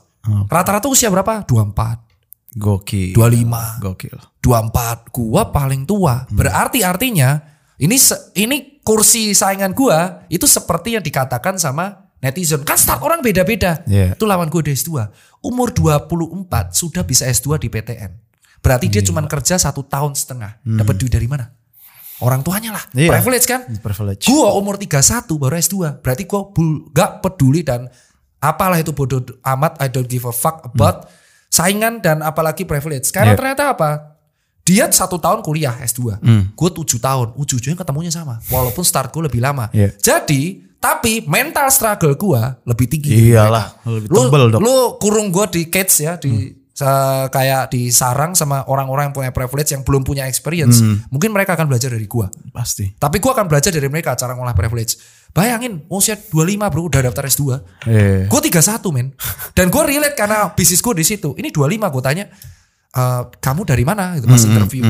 Rata-rata 0.48 0.88
usia 0.88 1.08
berapa? 1.12 1.44
24, 1.44 2.07
Gokil. 2.56 3.12
25, 3.12 3.84
Gokil. 3.84 4.16
24. 4.40 5.12
Gue 5.12 5.42
paling 5.52 5.82
tua. 5.84 6.24
Berarti 6.32 6.80
artinya 6.80 7.36
ini 7.76 7.96
ini 8.38 8.80
kursi 8.80 9.36
saingan 9.36 9.76
gue 9.76 9.98
itu 10.32 10.48
seperti 10.48 10.96
yang 10.96 11.04
dikatakan 11.04 11.60
sama 11.60 12.08
netizen. 12.24 12.64
Kan 12.64 12.80
start 12.80 13.04
orang 13.04 13.20
beda-beda. 13.20 13.84
Iya. 13.84 14.16
Itu 14.16 14.24
lawan 14.24 14.48
gue 14.48 14.64
di 14.64 14.72
S2. 14.72 14.96
Umur 15.44 15.76
24 15.76 16.72
sudah 16.72 17.04
bisa 17.04 17.28
S2 17.28 17.60
di 17.60 17.68
PTN. 17.68 18.10
Berarti 18.64 18.90
dia 18.90 19.04
cuma 19.04 19.22
kerja 19.28 19.60
satu 19.60 19.84
tahun 19.84 20.16
setengah. 20.16 20.64
Dapat 20.64 20.94
duit 20.98 21.12
dari 21.12 21.28
mana? 21.28 21.58
orang 22.18 22.42
tuanya 22.42 22.74
lah. 22.74 22.84
Iya. 22.94 23.14
Privilege 23.18 23.46
kan? 23.46 23.60
Privilege. 23.78 24.26
Gua 24.26 24.54
umur 24.58 24.74
31 24.74 25.38
baru 25.38 25.54
S2. 25.54 26.02
Berarti 26.02 26.22
gua 26.26 26.50
gak 26.90 27.22
peduli 27.22 27.62
dan 27.62 27.86
apalah 28.42 28.78
itu 28.78 28.94
bodoh 28.94 29.22
amat 29.42 29.78
I 29.82 29.86
don't 29.90 30.06
give 30.06 30.26
a 30.26 30.34
fuck 30.34 30.62
about 30.66 31.10
saingan 31.58 31.98
dan 31.98 32.22
apalagi 32.22 32.62
privilege. 32.62 33.10
Karena 33.10 33.34
Iya. 33.34 33.38
ternyata 33.38 33.64
apa? 33.74 33.90
Dia 34.62 34.86
satu 34.86 35.18
tahun 35.18 35.40
kuliah 35.40 35.74
S2. 35.80 36.22
Gue 36.52 36.70
tujuh 36.70 37.00
tahun. 37.00 37.34
Ujung-ujungnya 37.34 37.74
ketemunya 37.74 38.12
sama. 38.12 38.38
Walaupun 38.46 38.84
start 38.84 39.10
gue 39.10 39.26
lebih 39.26 39.40
lama. 39.40 39.66
Iya. 39.72 39.90
Jadi 39.96 40.62
tapi 40.78 41.26
mental 41.26 41.66
struggle 41.74 42.14
gua 42.14 42.54
lebih 42.62 42.86
tinggi. 42.86 43.10
Iyalah, 43.10 43.82
lebih 43.82 44.06
Lu, 44.06 44.30
tebel 44.30 44.44
dok. 44.46 44.60
Hmm. 44.62 44.66
lu 44.70 44.76
kurung 45.02 45.34
gue 45.34 45.46
di 45.50 45.62
cage 45.66 46.06
ya 46.06 46.14
di 46.14 46.54
sa- 46.70 47.26
kayak 47.26 47.74
di 47.74 47.90
sarang 47.90 48.38
sama 48.38 48.62
orang-orang 48.70 49.10
yang 49.10 49.14
punya 49.16 49.32
privilege 49.34 49.74
yang 49.74 49.82
belum 49.82 50.06
punya 50.06 50.30
experience. 50.30 50.78
Hmm. 50.78 51.02
Mungkin 51.10 51.34
mereka 51.34 51.58
akan 51.58 51.66
belajar 51.66 51.90
dari 51.90 52.06
gua. 52.06 52.30
Pasti. 52.54 52.94
Tapi 52.94 53.18
gua 53.18 53.34
akan 53.34 53.50
belajar 53.50 53.74
dari 53.74 53.90
mereka 53.90 54.14
cara 54.14 54.38
ngolah 54.38 54.54
privilege. 54.54 54.94
Bayangin, 55.38 55.86
usia 55.86 56.18
25 56.18 56.66
bro 56.66 56.90
udah 56.90 57.00
daftar 57.06 57.30
S2. 57.30 57.42
Iya. 57.86 58.26
Gue 58.26 58.40
31 58.42 58.90
men. 58.90 59.14
Dan 59.54 59.70
gue 59.70 59.82
relate 59.86 60.18
karena 60.18 60.50
bisnis 60.50 60.82
gue 60.82 60.94
di 60.98 61.06
situ. 61.06 61.38
Ini 61.38 61.54
25 61.54 61.86
gue 61.94 62.02
tanya, 62.02 62.24
"E, 62.90 63.02
kamu 63.38 63.62
dari 63.62 63.86
mana? 63.86 64.18
Gitu 64.18 64.26
pas 64.26 64.42
interview. 64.42 64.82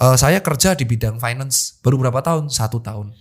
"E, 0.00 0.06
saya 0.16 0.40
kerja 0.40 0.72
di 0.72 0.88
bidang 0.88 1.20
finance. 1.20 1.76
Baru 1.84 2.00
berapa 2.00 2.24
tahun? 2.24 2.48
Satu 2.48 2.80
tahun. 2.80 3.12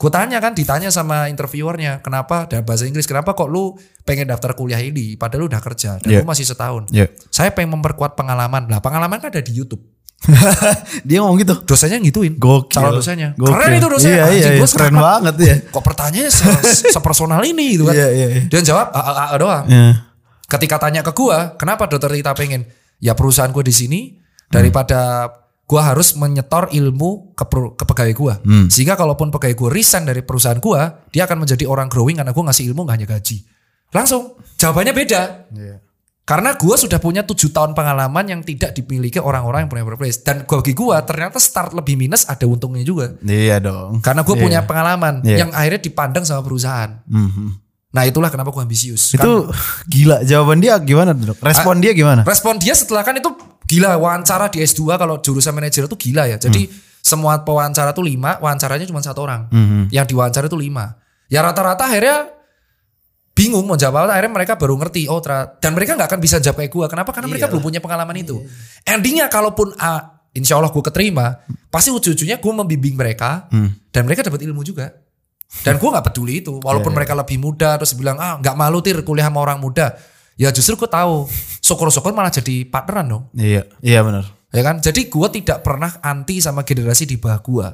Gue 0.00 0.08
tanya 0.08 0.40
kan, 0.40 0.56
ditanya 0.56 0.88
sama 0.88 1.28
interviewernya, 1.28 2.00
kenapa 2.00 2.48
dalam 2.48 2.64
bahasa 2.64 2.88
Inggris, 2.88 3.04
kenapa 3.04 3.36
kok 3.36 3.52
lu 3.52 3.76
pengen 4.08 4.32
daftar 4.32 4.56
kuliah 4.56 4.80
ini, 4.80 5.12
padahal 5.20 5.44
lu 5.44 5.46
udah 5.52 5.60
kerja 5.60 6.00
dan 6.00 6.08
Iya. 6.08 6.20
lu 6.20 6.28
masih 6.28 6.48
setahun. 6.48 6.88
Iya. 6.88 7.12
Saya 7.28 7.52
pengen 7.52 7.76
memperkuat 7.76 8.16
pengalaman. 8.16 8.64
Lah 8.64 8.80
pengalaman 8.80 9.20
kan 9.20 9.28
ada 9.28 9.44
di 9.44 9.52
YouTube. 9.52 9.84
Dia 11.08 11.24
ngomong 11.24 11.40
gitu. 11.40 11.54
Dosennya 11.64 11.96
ngituin. 11.98 12.36
Gokil. 12.36 12.76
Calon 12.76 13.00
dosennya. 13.00 13.32
Gokil. 13.34 13.52
Keren 13.56 13.70
itu 13.72 13.88
dosennya. 13.88 14.14
Iya, 14.16 14.24
iya, 14.30 14.48
iya, 14.52 14.58
gua 14.60 14.68
keren 14.68 14.94
banget 14.94 15.34
ya. 15.40 15.54
Kok 15.72 15.82
pertanyaannya 15.82 16.30
se- 16.30 16.92
sepersonal 16.92 17.40
ini 17.42 17.76
gitu 17.76 17.88
kan. 17.88 17.94
Iya, 17.96 18.08
iya, 18.12 18.26
iya. 18.28 18.42
Dia 18.46 18.60
jawab 18.60 18.92
"A, 18.92 19.00
A, 19.00 19.12
A 19.32 19.36
doang. 19.40 19.64
Iya. 19.66 20.06
Ketika 20.44 20.76
tanya 20.76 21.00
ke 21.00 21.12
gua, 21.12 21.56
kenapa 21.56 21.86
dokter 21.86 22.10
Tita 22.10 22.34
pengen? 22.34 22.68
Ya 23.00 23.16
perusahaan 23.16 23.48
gua 23.48 23.64
di 23.64 23.72
sini 23.72 24.00
daripada 24.46 25.30
gua 25.64 25.86
harus 25.88 26.12
menyetor 26.12 26.68
ilmu 26.68 27.32
ke, 27.32 27.44
ke 27.78 27.84
pegawai 27.86 28.14
gua. 28.14 28.34
Sehingga 28.68 28.94
kalaupun 28.94 29.30
pegawai 29.30 29.56
gua 29.56 29.70
resign 29.72 30.04
dari 30.04 30.20
perusahaan 30.20 30.58
gua, 30.58 31.06
dia 31.08 31.24
akan 31.24 31.46
menjadi 31.46 31.64
orang 31.64 31.88
growing 31.88 32.20
karena 32.20 32.34
gua 32.34 32.44
ngasih 32.50 32.68
ilmu 32.68 32.84
gak 32.84 32.94
hanya 33.00 33.08
gaji. 33.08 33.40
Langsung 33.90 34.36
jawabannya 34.54 34.92
beda. 34.92 35.22
Iya. 35.50 35.76
Karena 36.30 36.54
gua 36.54 36.78
sudah 36.78 37.02
punya 37.02 37.26
tujuh 37.26 37.50
tahun 37.50 37.74
pengalaman 37.74 38.22
yang 38.22 38.40
tidak 38.46 38.70
dimiliki 38.70 39.18
orang-orang 39.18 39.66
yang 39.66 39.70
punya 39.70 39.82
privilege. 39.82 40.22
Dan 40.22 40.46
gua 40.46 40.62
bagi 40.62 40.74
gua 40.78 41.02
ternyata 41.02 41.42
start 41.42 41.74
lebih 41.74 41.98
minus 41.98 42.22
ada 42.24 42.46
untungnya 42.46 42.86
juga. 42.86 43.18
Iya 43.20 43.58
dong. 43.58 43.98
Karena 43.98 44.22
gue 44.22 44.36
Iya. 44.38 44.42
punya 44.46 44.60
pengalaman 44.62 45.14
Iya. 45.26 45.36
yang 45.42 45.50
akhirnya 45.50 45.82
dipandang 45.82 46.22
sama 46.22 46.46
perusahaan. 46.46 47.02
Mhm. 47.10 47.46
Nah 47.90 48.06
itulah 48.06 48.30
kenapa 48.30 48.54
gue 48.54 48.62
ambisius. 48.62 49.18
Kan 49.18 49.26
Itu 49.26 49.32
gila. 49.92 50.22
Jawaban 50.22 50.62
dia 50.62 50.78
gimana 50.78 51.10
dok? 51.10 51.34
Respon 51.42 51.82
dia 51.82 51.90
gimana? 51.90 52.22
respon 52.22 52.54
dia 52.56 52.78
setelah 52.78 53.02
kan 53.02 53.18
itu 53.18 53.26
gila 53.66 53.98
wawancara 53.98 54.46
di 54.46 54.62
S2 54.62 54.94
kalau 54.94 55.18
jurusan 55.18 55.50
manajer 55.50 55.90
itu 55.90 55.98
gila 55.98 56.30
ya. 56.30 56.38
Jadi 56.38 56.70
semua 57.02 57.42
pewawancara 57.42 57.90
tuh 57.90 58.06
lima, 58.06 58.38
wawancaranya 58.38 58.86
cuma 58.86 59.02
satu 59.02 59.26
orang. 59.26 59.50
Mhm. 59.50 59.90
Yang 59.90 60.06
diwawancara 60.14 60.46
itu 60.46 60.54
lima. 60.54 60.94
Ya 61.26 61.42
rata-rata 61.42 61.90
akhirnya 61.90 62.30
bingung 63.30 63.64
mau 63.64 63.78
jawab 63.78 64.04
apa 64.04 64.12
akhirnya 64.12 64.32
mereka 64.36 64.52
baru 64.58 64.74
ngerti 64.76 65.08
oh 65.08 65.22
tra- 65.22 65.56
dan 65.56 65.72
mereka 65.72 65.96
nggak 65.96 66.08
akan 66.12 66.20
bisa 66.20 66.36
jawab 66.38 66.60
kayak 66.60 66.72
gue 66.72 66.86
kenapa? 66.90 67.10
Karena 67.14 67.28
mereka 67.30 67.46
belum 67.48 67.62
punya 67.62 67.80
pengalaman 67.80 68.16
itu. 68.16 68.36
Endingnya 68.84 69.30
kalaupun 69.30 69.72
ah, 69.78 70.20
insya 70.30 70.60
Allah 70.60 70.68
gue 70.68 70.82
keterima 70.82 71.40
pasti 71.70 71.88
ujung-ujungnya 71.88 72.36
gue 72.38 72.52
membimbing 72.52 72.94
mereka 72.94 73.48
dan 73.88 74.02
mereka 74.04 74.26
dapat 74.26 74.44
ilmu 74.44 74.60
juga. 74.60 74.92
Dan 75.62 75.82
gue 75.82 75.88
nggak 75.88 76.06
peduli 76.06 76.42
itu. 76.42 76.62
Walaupun 76.62 76.92
mereka 76.94 77.16
lebih 77.16 77.40
muda 77.40 77.74
terus 77.74 77.96
bilang 77.96 78.20
ah 78.20 78.38
nggak 78.38 78.54
malu 78.54 78.78
tir 78.78 79.02
kuliah 79.02 79.26
sama 79.26 79.40
orang 79.40 79.58
muda. 79.58 79.94
Ya 80.38 80.48
justru 80.50 80.76
gue 80.76 80.86
tahu 80.86 81.26
syukur-syukur 81.58 82.12
malah 82.12 82.30
jadi 82.30 82.64
partneran 82.66 83.06
dong. 83.08 83.24
Iya. 83.34 83.66
Iya 83.80 84.00
benar. 84.04 84.24
ya 84.50 84.62
kan? 84.62 84.78
Jadi 84.78 85.06
gue 85.06 85.28
tidak 85.30 85.62
pernah 85.62 86.02
anti 86.02 86.42
sama 86.42 86.62
generasi 86.62 87.06
di 87.06 87.14
bawah 87.14 87.38
gue 87.38 87.66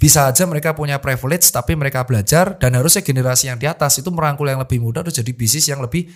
bisa 0.00 0.24
aja 0.24 0.48
mereka 0.48 0.72
punya 0.72 0.96
privilege 0.96 1.52
tapi 1.52 1.76
mereka 1.76 2.08
belajar 2.08 2.56
dan 2.56 2.72
harusnya 2.72 3.04
generasi 3.04 3.52
yang 3.52 3.60
di 3.60 3.68
atas 3.68 4.00
itu 4.00 4.08
merangkul 4.08 4.48
yang 4.48 4.56
lebih 4.56 4.80
muda 4.80 5.04
terus 5.04 5.20
jadi 5.20 5.30
bisnis 5.36 5.68
yang 5.68 5.84
lebih 5.84 6.08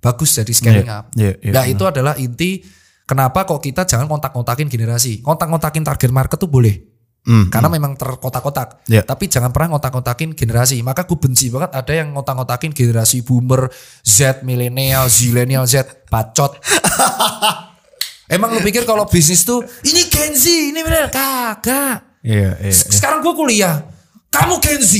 bagus 0.00 0.32
jadi 0.32 0.52
scaling 0.52 0.88
Iya, 0.88 0.96
up. 0.96 1.04
iya, 1.12 1.32
iya, 1.44 1.52
nah 1.52 1.64
itu 1.68 1.84
adalah 1.84 2.16
inti 2.16 2.64
kenapa 3.04 3.44
kok 3.44 3.60
kita 3.60 3.84
jangan 3.86 4.08
kontak-kontakin 4.08 4.66
generasi. 4.66 5.20
Kontak-kontakin 5.22 5.84
target 5.84 6.10
market 6.10 6.40
tuh 6.40 6.48
boleh 6.48 6.96
Hmm. 7.26 7.50
karena 7.50 7.66
memang 7.66 7.98
terkotak-kotak. 7.98 8.86
Iya. 8.86 9.02
tapi 9.02 9.26
jangan 9.26 9.50
pernah 9.50 9.74
ngotak-ngotakin 9.74 10.38
generasi. 10.38 10.78
Maka 10.86 11.02
gue 11.04 11.18
benci 11.18 11.50
banget 11.50 11.74
ada 11.74 11.90
yang 11.90 12.14
ngotak-ngotakin 12.14 12.70
generasi 12.70 13.26
boomer 13.26 13.66
Z 14.00 14.46
milenial 14.46 15.10
zilenial 15.10 15.66
Z. 15.66 16.06
Bacot. 16.06 16.54
Emang 18.30 18.54
lu 18.54 18.62
pikir 18.62 18.86
kalau 18.86 19.06
bisnis 19.06 19.42
tuh 19.42 19.62
ini 19.82 20.06
Gen 20.06 20.34
Z, 20.34 20.44
ini 20.70 20.80
bener. 20.82 21.10
Kagak. 21.10 22.05
Iya, 22.26 22.50
iya. 22.58 22.74
S- 22.74 22.90
Sekarang 22.90 23.22
gue 23.22 23.30
kuliah, 23.32 23.86
kamu 24.28 24.58
Gen 24.58 24.82
Z. 24.82 24.92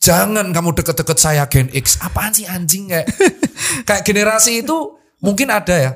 Jangan 0.00 0.48
kamu 0.48 0.72
deket-deket 0.74 1.18
saya 1.20 1.44
Gen 1.44 1.68
X. 1.70 2.00
Apaan 2.00 2.32
sih 2.32 2.48
anjing 2.48 2.88
kayak 2.88 3.04
kayak 3.88 4.02
generasi 4.02 4.64
itu 4.64 4.96
mungkin 5.20 5.52
ada 5.52 5.76
ya. 5.76 5.92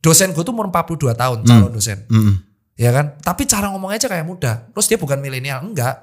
Dosen 0.00 0.32
gue 0.32 0.40
tuh 0.40 0.50
umur 0.50 0.66
42 0.66 1.12
tahun 1.12 1.38
calon 1.44 1.70
dosen. 1.70 2.08
Mm-mm. 2.08 2.34
Ya 2.74 2.90
kan? 2.90 3.14
Tapi 3.20 3.44
cara 3.44 3.68
ngomongnya 3.68 4.00
aja 4.00 4.08
kayak 4.08 4.24
muda. 4.24 4.52
Terus 4.72 4.88
dia 4.88 4.96
bukan 4.96 5.20
milenial, 5.20 5.62
enggak. 5.62 6.02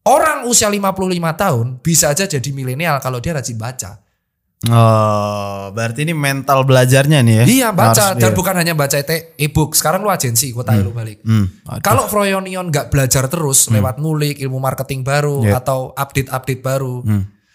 Orang 0.00 0.48
usia 0.48 0.70
55 0.70 0.96
tahun 1.36 1.66
bisa 1.78 2.08
aja 2.08 2.24
jadi 2.24 2.48
milenial 2.48 2.96
kalau 2.98 3.20
dia 3.20 3.36
rajin 3.36 3.58
baca. 3.58 4.00
Oh, 4.68 5.72
berarti 5.72 6.04
ini 6.04 6.12
mental 6.12 6.68
belajarnya 6.68 7.24
nih 7.24 7.34
ya? 7.40 7.44
Iya 7.48 7.68
baca 7.72 8.12
Harus, 8.12 8.20
dan 8.20 8.28
iya. 8.28 8.36
bukan 8.36 8.54
hanya 8.60 8.74
baca 8.76 9.00
e-book. 9.40 9.72
Sekarang 9.72 10.04
lu 10.04 10.12
agensi, 10.12 10.52
gue 10.52 10.60
tanya 10.60 10.84
lu 10.84 10.92
balik. 10.92 11.24
Hmm. 11.24 11.48
Kalau 11.80 12.04
Froyonion 12.12 12.68
nggak 12.68 12.92
belajar 12.92 13.24
terus 13.32 13.72
lewat 13.72 13.96
ngulik 13.96 14.36
ilmu 14.36 14.60
marketing 14.60 15.00
baru 15.00 15.40
Iya. 15.48 15.64
atau 15.64 15.96
update-update 15.96 16.60
baru 16.60 17.00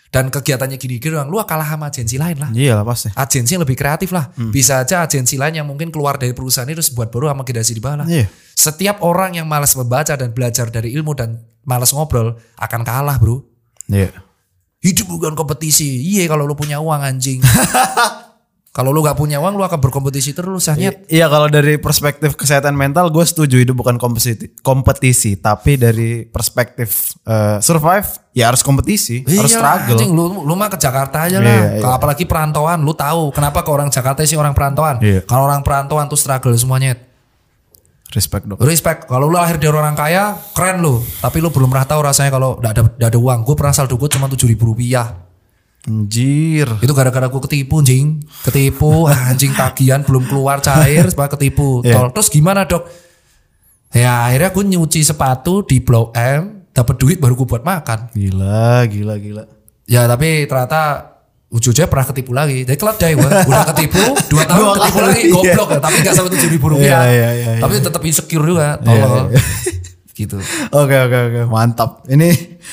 dan 0.09 0.33
kegiatannya 0.33 0.81
gini-gini 0.81 1.13
doang, 1.13 1.29
lu 1.29 1.37
kalah 1.45 1.77
sama 1.77 1.93
agensi 1.93 2.17
lain 2.17 2.41
lah. 2.41 2.49
Iya 2.49 2.81
lah 2.81 2.85
pasti. 2.87 3.13
Agensi 3.13 3.53
yang 3.53 3.61
lebih 3.61 3.77
kreatif 3.77 4.09
lah. 4.09 4.33
Bisa 4.49 4.81
aja 4.81 5.05
agensi 5.05 5.37
lain 5.37 5.61
yang 5.61 5.67
mungkin 5.69 5.93
keluar 5.93 6.17
dari 6.17 6.33
perusahaan 6.33 6.65
itu 6.65 6.81
terus 6.81 6.89
buat 6.89 7.13
baru 7.13 7.29
sama 7.29 7.45
generasi 7.45 7.77
di 7.77 7.83
bawah 7.85 8.01
lah. 8.01 8.07
Iya. 8.09 8.25
Setiap 8.57 9.05
orang 9.05 9.37
yang 9.37 9.45
malas 9.45 9.77
membaca 9.77 10.17
dan 10.17 10.33
belajar 10.33 10.73
dari 10.73 10.89
ilmu 10.97 11.13
dan 11.13 11.37
malas 11.69 11.93
ngobrol 11.93 12.33
akan 12.57 12.81
kalah 12.81 13.21
bro. 13.21 13.45
Iya. 13.93 14.24
Hidup 14.85 15.09
bukan 15.09 15.33
kompetisi. 15.33 15.97
Iya 16.13 16.29
kalau 16.29 16.45
lu 16.45 16.53
punya 16.53 16.77
uang 16.77 17.01
anjing. 17.01 17.41
kalau 18.75 18.91
lu 18.91 18.99
gak 18.99 19.15
punya 19.15 19.39
uang 19.39 19.55
lu 19.55 19.63
akan 19.63 19.79
berkompetisi 19.79 20.35
terus 20.35 20.67
nyet. 20.75 21.07
Iya 21.07 21.31
kalau 21.31 21.47
dari 21.47 21.79
perspektif 21.79 22.35
kesehatan 22.35 22.75
mental 22.75 23.07
gue 23.07 23.23
setuju 23.23 23.55
itu 23.57 23.71
bukan 23.71 23.95
kompetisi, 23.95 24.51
kompetisi 24.59 25.39
tapi 25.39 25.79
dari 25.79 26.27
perspektif 26.27 27.15
eh, 27.23 27.57
survive 27.63 28.03
ya 28.35 28.51
harus 28.51 28.59
kompetisi, 28.59 29.23
harus 29.23 29.47
Iya, 29.47 29.63
struggle. 29.63 29.95
anjing, 29.95 30.11
lu, 30.11 30.43
lu 30.43 30.53
mah 30.53 30.67
ke 30.67 30.75
Jakarta 30.75 31.23
aja 31.23 31.39
Iya, 31.39 31.47
lah. 31.47 31.55
iya. 31.55 31.79
Kalau 31.79 31.95
Apalagi 31.95 32.27
perantauan, 32.27 32.83
lu 32.83 32.91
tahu 32.91 33.31
kenapa 33.31 33.63
ke 33.63 33.71
orang 33.71 33.87
Jakarta 33.87 34.27
sih 34.27 34.35
orang 34.35 34.51
perantauan. 34.51 34.99
Iya. 34.99 35.23
Kalau 35.23 35.47
orang 35.47 35.63
perantauan 35.63 36.11
tuh 36.11 36.19
struggle 36.19 36.51
semuanya. 36.53 36.99
Respect 38.13 38.45
dok. 38.45 38.61
Respect. 38.61 39.09
Kalau 39.09 39.25
lu 39.25 39.35
lahir 39.35 39.57
dari 39.57 39.73
orang 39.73 39.97
kaya, 39.97 40.37
keren 40.53 40.79
lu. 40.79 41.01
Tapi 41.01 41.41
lu 41.41 41.49
belum 41.49 41.73
pernah 41.73 41.87
tahu 41.89 41.99
rasanya 42.05 42.31
kalau 42.31 42.61
gak 42.61 42.71
ada, 42.77 42.81
gak 42.95 43.09
ada 43.11 43.19
uang. 43.19 43.39
Gue 43.41 43.55
pernah 43.57 43.73
saldo 43.73 43.97
gue 43.97 44.09
cuma 44.13 44.29
tujuh 44.29 44.45
ribu 44.45 44.71
rupiah. 44.71 45.25
Anjir. 45.85 46.65
Itu 46.81 46.93
gara-gara 46.93 47.29
gue 47.29 47.41
ketipu, 47.45 47.81
anjing. 47.81 48.21
Ketipu, 48.45 49.05
anjing 49.29 49.53
tagihan 49.53 50.01
belum 50.05 50.25
keluar 50.29 50.61
cair, 50.61 51.05
sebab 51.09 51.33
ketipu. 51.33 51.81
Tol. 51.81 52.13
Terus 52.13 52.29
gimana 52.29 52.65
dok? 52.65 52.85
Ya 53.95 54.27
akhirnya 54.27 54.51
gue 54.51 54.63
nyuci 54.75 55.01
sepatu 55.07 55.63
di 55.63 55.79
Blok 55.79 56.11
M, 56.19 56.67
dapat 56.75 56.95
duit 56.99 57.17
baru 57.17 57.37
gue 57.39 57.47
buat 57.47 57.63
makan. 57.63 58.11
Gila, 58.11 58.83
gila, 58.91 59.15
gila. 59.15 59.43
Ya 59.87 60.03
tapi 60.09 60.49
ternyata 60.49 61.14
ujungnya 61.55 61.87
pernah 61.87 62.05
ketipu 62.05 62.31
lagi. 62.31 62.67
Jadi 62.67 62.75
keledai 62.75 63.11
gue. 63.15 63.29
Udah 63.47 63.63
ketipu, 63.71 64.03
dua 64.27 64.43
tahun 64.43 64.59
Dua 64.59 64.71
ketipu 64.75 64.99
lagi. 64.99 65.21
iya. 65.23 65.31
Goblok 65.31 65.69
ya. 65.71 65.79
Tapi 65.79 65.95
gak 66.03 66.13
sampai 66.13 66.31
tujuh 66.35 66.49
ribu 66.51 66.65
rupiah. 66.69 67.01
Iya, 67.01 67.01
iya, 67.07 67.29
iya, 67.31 67.49
Tapi 67.63 67.73
tetap 67.79 68.01
insecure 68.03 68.43
juga. 68.43 68.75
Tolol. 68.77 69.31
iya. 69.31 69.41
gitu. 70.15 70.39
Oke, 70.71 70.95
oke, 70.95 71.17
oke, 71.27 71.41
mantap. 71.45 72.07
Ini 72.07 72.27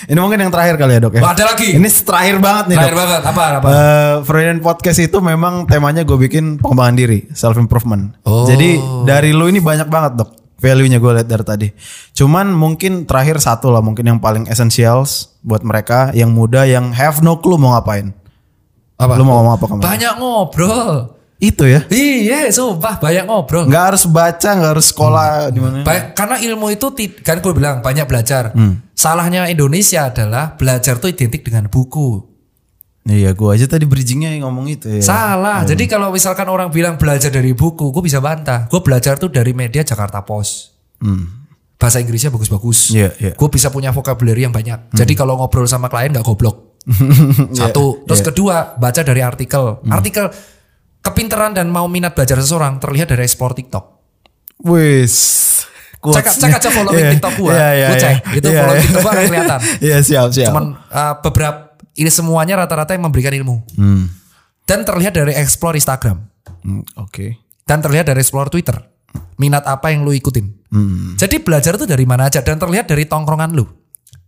ini 0.07 0.19
mungkin 0.19 0.39
yang 0.39 0.55
terakhir 0.55 0.79
kali 0.79 0.95
ya 0.95 1.01
dok 1.01 1.19
ya. 1.19 1.27
Ada 1.27 1.45
lagi. 1.51 1.75
Ini 1.75 1.89
terakhir 1.91 2.37
banget 2.39 2.65
nih 2.71 2.77
Terakhir 2.79 2.95
dok. 2.95 3.03
banget. 3.03 3.21
Apa? 3.27 3.43
apa? 3.59 3.67
Eh, 3.67 4.15
Freudian 4.23 4.59
Podcast 4.59 4.99
itu 4.99 5.19
memang 5.19 5.67
temanya 5.67 6.07
gue 6.07 6.15
bikin 6.17 6.63
pengembangan 6.63 6.95
diri, 6.95 7.27
self 7.35 7.59
improvement. 7.59 8.15
Oh. 8.23 8.47
Jadi 8.47 8.79
dari 9.03 9.35
lu 9.35 9.51
ini 9.51 9.59
banyak 9.59 9.91
banget 9.91 10.23
dok, 10.23 10.31
value-nya 10.63 11.03
gue 11.03 11.13
lihat 11.19 11.27
dari 11.27 11.43
tadi. 11.43 11.69
Cuman 12.15 12.55
mungkin 12.55 13.11
terakhir 13.11 13.43
satu 13.43 13.75
lah, 13.75 13.83
mungkin 13.83 14.07
yang 14.07 14.23
paling 14.23 14.47
essentials 14.47 15.35
buat 15.43 15.67
mereka 15.67 16.15
yang 16.15 16.31
muda 16.31 16.63
yang 16.63 16.95
have 16.95 17.27
no 17.27 17.43
clue 17.43 17.59
mau 17.59 17.75
ngapain. 17.75 18.15
Apa? 19.03 19.19
Lu 19.19 19.27
mau 19.27 19.43
ngomong 19.43 19.55
apa 19.59 19.65
kemarin? 19.67 19.85
Banyak 19.85 20.15
ngobrol. 20.23 21.19
Itu 21.43 21.67
ya. 21.67 21.83
Iya, 21.91 22.55
sumpah 22.55 23.03
banyak 23.03 23.27
ngobrol. 23.27 23.67
Nggak 23.67 23.85
harus 23.91 24.07
baca, 24.07 24.49
nggak 24.55 24.71
harus 24.79 24.87
sekolah 24.95 25.51
di 25.51 25.59
mana. 25.59 25.83
Karena 26.15 26.39
ilmu 26.39 26.71
itu 26.71 26.87
kan 27.27 27.43
gue 27.43 27.53
bilang 27.53 27.83
banyak 27.83 28.07
belajar. 28.07 28.55
Hmm. 28.55 28.79
Salahnya 28.95 29.51
Indonesia 29.51 30.07
adalah 30.07 30.55
belajar 30.55 31.03
tuh 31.03 31.11
identik 31.11 31.43
dengan 31.43 31.67
buku. 31.67 32.31
Iya, 33.03 33.35
gua 33.35 33.59
aja 33.59 33.67
tadi 33.67 33.83
bridgingnya 33.83 34.39
ngomong 34.47 34.71
itu 34.71 34.87
ya. 34.87 35.03
Salah. 35.03 35.67
Jadi 35.67 35.91
kalau 35.91 36.15
misalkan 36.15 36.47
orang 36.47 36.71
bilang 36.71 36.95
belajar 36.95 37.35
dari 37.35 37.51
buku, 37.51 37.91
gue 37.91 38.03
bisa 38.07 38.23
bantah. 38.23 38.71
Gue 38.71 38.79
belajar 38.79 39.19
tuh 39.19 39.27
dari 39.27 39.51
media 39.51 39.83
Jakarta 39.83 40.23
Post. 40.23 40.79
Hmm. 41.03 41.51
Bahasa 41.75 41.99
Inggrisnya 41.99 42.31
bagus-bagus. 42.31 42.95
Iya, 42.95 43.11
iya. 43.19 43.33
Gue 43.35 43.51
bisa 43.51 43.75
punya 43.75 43.91
vocabulary 43.91 44.47
yang 44.47 44.55
banyak. 44.55 44.95
Jadi 44.95 45.19
kalau 45.19 45.35
ngobrol 45.35 45.67
sama 45.67 45.91
klien 45.91 46.15
nggak 46.15 46.23
goblok. 46.23 46.72
Satu. 47.59 48.03
Terus 48.07 48.23
kedua, 48.23 48.75
baca 48.75 49.01
dari 49.03 49.23
artikel. 49.23 49.79
Artikel 49.87 50.27
kepinteran 51.03 51.55
dan 51.55 51.71
mau 51.71 51.87
minat 51.87 52.15
belajar 52.15 52.39
seseorang 52.39 52.79
terlihat 52.79 53.11
dari 53.11 53.27
explore 53.27 53.55
TikTok. 53.55 53.85
Wis. 54.63 55.15
Cek, 56.03 56.27
cek 56.35 56.51
aja 56.59 56.71
following 56.75 57.15
TikTok 57.15 57.35
gua. 57.39 57.51
Iya, 57.55 57.69
iya, 57.79 57.87
Gua 57.87 57.99
cek. 57.99 58.11
iya. 58.11 58.35
Itu 58.35 58.49
Iya, 58.51 58.59
follow 58.59 58.75
iya. 58.75 58.83
TikTok 58.83 59.01
gua 59.03 59.13
akan 59.15 59.25
kelihatan. 59.31 59.61
Iya, 59.87 59.99
siap, 60.03 60.29
siap. 60.35 60.49
Cuman 60.51 60.65
uh, 60.91 61.15
beberapa 61.23 61.59
ini 61.95 62.11
semuanya 62.11 62.55
rata-rata 62.59 62.91
yang 62.99 63.07
memberikan 63.07 63.31
ilmu. 63.31 63.63
Hmm. 63.79 64.11
Dan 64.67 64.83
terlihat 64.83 65.15
dari 65.15 65.35
explore 65.39 65.79
Instagram. 65.79 66.19
Hmm, 66.67 66.83
Oke. 66.99 67.39
Dan 67.63 67.79
terlihat 67.79 68.11
dari 68.11 68.19
explore 68.19 68.51
Twitter. 68.51 68.75
Minat 69.39 69.63
apa 69.63 69.95
yang 69.95 70.03
lu 70.03 70.11
ikutin. 70.11 70.47
Hmm. 70.75 71.15
Jadi 71.15 71.39
belajar 71.39 71.79
itu 71.79 71.87
dari 71.87 72.03
mana 72.03 72.27
aja 72.27 72.43
dan 72.43 72.59
terlihat 72.59 72.91
dari 72.91 73.07
tongkrongan 73.07 73.55
lu. 73.55 73.67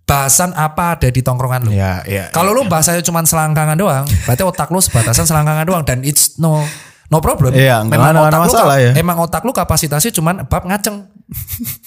Bahasan 0.05 0.53
apa 0.53 0.95
ada 0.95 1.09
di 1.09 1.19
tongkrongan 1.19 1.65
lu. 1.65 1.71
Iya, 1.73 2.05
iya. 2.05 2.25
Kalau 2.29 2.53
lu 2.53 2.65
bahasanya 2.65 3.01
cuma 3.01 3.21
selangkangan 3.21 3.73
doang, 3.75 4.05
berarti 4.23 4.43
otak 4.43 4.69
lu 4.69 4.77
sebatasan 4.77 5.25
selangkangan 5.25 5.65
doang 5.65 5.81
dan 5.83 6.01
it's 6.01 6.37
no 6.37 6.61
no 7.07 7.19
problem. 7.19 7.51
Iya, 7.51 7.81
nggak 7.81 7.95
ada- 7.95 8.13
nggak 8.13 8.27
ada 8.27 8.37
lu 8.37 8.45
masalah 8.45 8.77
kap- 8.77 8.85
ya. 8.85 8.93
Emang 8.95 9.17
otak 9.19 9.43
lu 9.43 9.51
kapasitasnya 9.51 10.13
cuma 10.13 10.37
bab 10.39 10.63
ngaceng. 10.63 11.09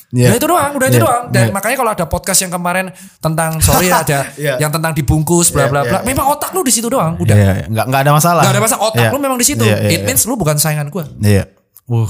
Iya. 0.09 0.27
Nah 0.31 0.35
itu 0.35 0.47
doang, 0.47 0.71
udah 0.73 0.87
itu 0.87 0.97
Iya, 0.97 1.03
doang. 1.03 1.23
Dan 1.29 1.43
iya. 1.43 1.51
makanya 1.51 1.77
kalau 1.77 1.91
ada 1.91 2.05
podcast 2.05 2.39
yang 2.39 2.49
kemarin 2.49 2.89
tentang 3.19 3.59
sorry 3.59 3.91
ada 4.01 4.33
Iya. 4.33 4.55
yang 4.57 4.71
tentang 4.71 4.91
dibungkus 4.91 5.51
bla 5.51 5.67
bla 5.67 5.83
Iya, 5.83 5.89
bla. 5.93 5.99
iya, 5.99 6.07
Memang 6.07 6.25
otak 6.31 6.49
lu 6.51 6.63
di 6.63 6.71
situ 6.71 6.87
doang, 6.87 7.19
udah. 7.19 7.35
Iya, 7.35 7.51
iya. 7.53 7.65
nggak 7.67 7.85
nggak 7.85 8.01
ada 8.01 8.11
masalah. 8.13 8.41
Gak 8.41 8.49
ada 8.49 8.61
masalah, 8.63 8.81
otak 8.87 9.03
Iya. 9.03 9.11
lu 9.11 9.19
memang 9.19 9.37
di 9.37 9.45
situ. 9.45 9.61
Iya, 9.61 9.77
iya, 9.83 9.93
It 9.93 10.01
means 10.03 10.23
lu 10.23 10.33
bukan 10.33 10.55
saingan 10.55 10.87
gua. 10.87 11.05
Iya. 11.19 11.51
Wuh, 11.85 12.09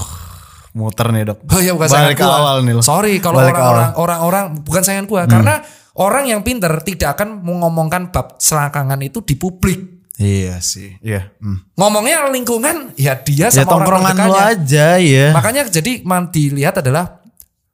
muter 0.72 1.10
nih 1.10 1.26
dok. 1.26 1.38
Oh 1.44 1.58
iya 1.58 1.72
bukan 1.74 1.84
Balik 1.86 2.16
saingan 2.16 2.22
gua. 2.22 2.38
awal 2.38 2.56
nih 2.62 2.72
lo. 2.72 2.80
Sorry 2.80 3.12
kalau 3.18 3.42
orang-orang. 3.42 3.90
Hmm. 3.90 3.98
orang-orang 3.98 4.44
bukan 4.62 4.82
saingan 4.82 5.04
gua 5.04 5.26
karena 5.26 5.60
orang 5.98 6.30
yang 6.30 6.40
pinter 6.46 6.70
tidak 6.86 7.18
akan 7.18 7.42
mengomongkan 7.42 8.14
bab 8.14 8.38
selangkangan 8.38 9.02
itu 9.02 9.20
di 9.22 9.34
publik. 9.34 9.98
Iya 10.18 10.58
sih. 10.58 10.98
Iya. 10.98 11.30
Hmm. 11.38 11.62
Ngomongnya 11.78 12.26
lingkungan 12.30 12.94
ya 12.98 13.14
dia 13.22 13.46
Ya 13.46 13.62
sama 13.62 13.78
orang 13.78 13.86
tongkrongan 13.86 14.14
lo 14.14 14.22
terdekatnya. 14.34 14.46
aja 14.50 14.86
ya. 14.98 15.26
Makanya 15.30 15.62
jadi 15.70 15.92
man 16.02 16.30
dilihat 16.34 16.82
adalah 16.82 17.22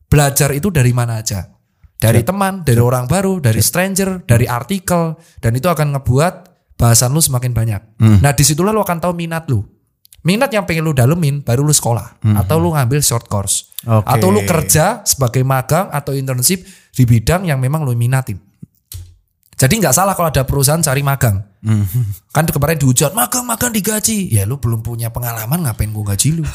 belajar 0.09 0.53
itu 0.53 0.69
dari 0.69 0.93
mana 0.93 1.25
aja. 1.25 1.49
Dari 1.97 2.21
teman, 2.21 2.61
dari 2.69 2.85
orang 2.85 3.09
baru, 3.09 3.41
dari 3.41 3.65
stranger, 3.65 4.29
dari 4.29 4.45
artikel 4.45 5.17
dan 5.41 5.57
itu 5.57 5.73
akan 5.73 5.97
ngebuat 5.97 6.35
bahasan 6.77 7.17
lu 7.17 7.25
semakin 7.25 7.57
banyak. 7.57 7.81
Hmm. 7.97 8.21
Nah, 8.21 8.37
di 8.37 8.45
situlah 8.45 8.77
lu 8.77 8.85
akan 8.85 9.01
tahu 9.01 9.17
minat 9.17 9.49
lu. 9.49 9.65
Minat 10.21 10.53
yang 10.53 10.69
pengen 10.69 10.85
lu 10.85 10.93
dalemin 10.93 11.41
baru 11.41 11.65
lu 11.65 11.73
sekolah 11.73 12.21
atau 12.45 12.57
lu 12.61 12.77
ngambil 12.77 13.01
short 13.01 13.25
course. 13.25 13.73
Hmm. 13.85 14.01
Oke. 14.01 14.09
Atau 14.09 14.29
lu 14.29 14.41
kerja 14.43 15.05
sebagai 15.05 15.45
magang 15.45 15.93
atau 15.93 16.13
internship 16.13 16.65
di 16.91 17.05
bidang 17.05 17.45
yang 17.45 17.61
memang 17.61 17.85
lu 17.85 17.93
minatin. 17.93 18.41
Jadi 19.55 19.79
nggak 19.79 19.95
salah 19.95 20.19
kalau 20.19 20.35
ada 20.35 20.43
perusahaan 20.43 20.83
cari 20.83 21.05
magang. 21.05 21.39
Hmm. 21.63 21.87
Kan 22.29 22.45
kemarin 22.45 22.75
dihujat 22.75 23.15
magang-magang 23.15 23.71
digaji. 23.71 24.27
Ya 24.29 24.43
lu 24.45 24.59
belum 24.59 24.83
punya 24.83 25.15
pengalaman 25.15 25.63
ngapain 25.63 25.95
gua 25.95 26.13
gaji 26.13 26.43
lu? 26.43 26.45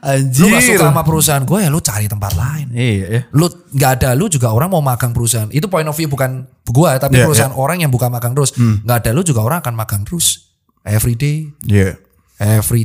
Anjir. 0.00 0.48
lu 0.48 0.54
gak 0.56 0.64
suka 0.64 0.86
sama 0.88 1.02
perusahaan 1.04 1.44
gue 1.44 1.58
ya 1.60 1.68
lu 1.68 1.76
cari 1.84 2.08
tempat 2.08 2.32
lain 2.32 2.72
Iya 2.72 3.06
ya. 3.10 3.20
lu 3.36 3.46
nggak 3.74 3.90
ada 4.00 4.16
lu 4.16 4.32
juga 4.32 4.48
orang 4.48 4.72
mau 4.72 4.80
magang 4.80 5.12
perusahaan 5.12 5.50
itu 5.52 5.68
point 5.68 5.84
of 5.84 5.92
view 5.92 6.08
bukan 6.08 6.48
gue 6.64 6.90
tapi 6.96 7.20
Iya, 7.20 7.28
perusahaan 7.28 7.52
orang 7.52 7.84
yang 7.84 7.92
buka 7.92 8.08
magang 8.08 8.32
terus 8.32 8.56
nggak 8.56 8.96
ada 9.04 9.10
lu 9.12 9.20
juga 9.20 9.44
orang 9.44 9.60
akan 9.60 9.74
magang 9.76 10.02
terus 10.08 10.56
every 10.88 11.18
day 11.18 11.52
Iya. 11.68 12.00
every 12.00 12.09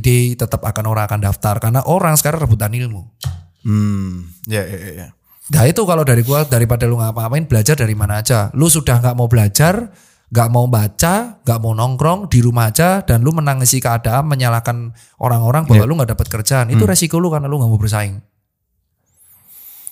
day 0.04 0.36
tetap 0.36 0.60
akan 0.60 0.84
orang 0.84 1.04
akan 1.08 1.20
daftar 1.24 1.56
karena 1.56 1.80
orang 1.88 2.14
sekarang 2.20 2.44
rebutan 2.44 2.70
ilmu 2.76 3.08
Hmm. 3.66 4.30
Iya 4.46 4.62
iya 4.62 4.78
iya. 4.94 5.08
Nah 5.50 5.66
itu 5.66 5.82
kalau 5.82 6.06
dari 6.06 6.22
gua 6.22 6.46
daripada 6.46 6.86
lu 6.86 7.02
ngapa-ngapain 7.02 7.50
belajar 7.50 7.74
dari 7.74 7.98
mana 7.98 8.22
aja. 8.22 8.54
Lu 8.54 8.70
sudah 8.70 9.02
nggak 9.02 9.18
mau 9.18 9.26
belajar, 9.26 9.90
nggak 10.30 10.48
mau 10.54 10.70
baca, 10.70 11.42
nggak 11.42 11.58
mau 11.58 11.74
nongkrong 11.74 12.30
di 12.30 12.38
rumah 12.46 12.70
aja 12.70 13.02
dan 13.02 13.26
lu 13.26 13.34
menangisi 13.34 13.82
keadaan 13.82 14.30
menyalahkan 14.30 14.94
orang-orang 15.18 15.66
bahwa 15.66 15.82
lu 15.82 15.98
nggak 15.98 16.14
dapat 16.14 16.26
kerjaan. 16.30 16.70
Itu 16.70 16.86
resiko 16.86 17.18
lu 17.18 17.26
karena 17.26 17.50
lu 17.50 17.58
nggak 17.58 17.70
mau 17.74 17.78
bersaing. 17.78 18.22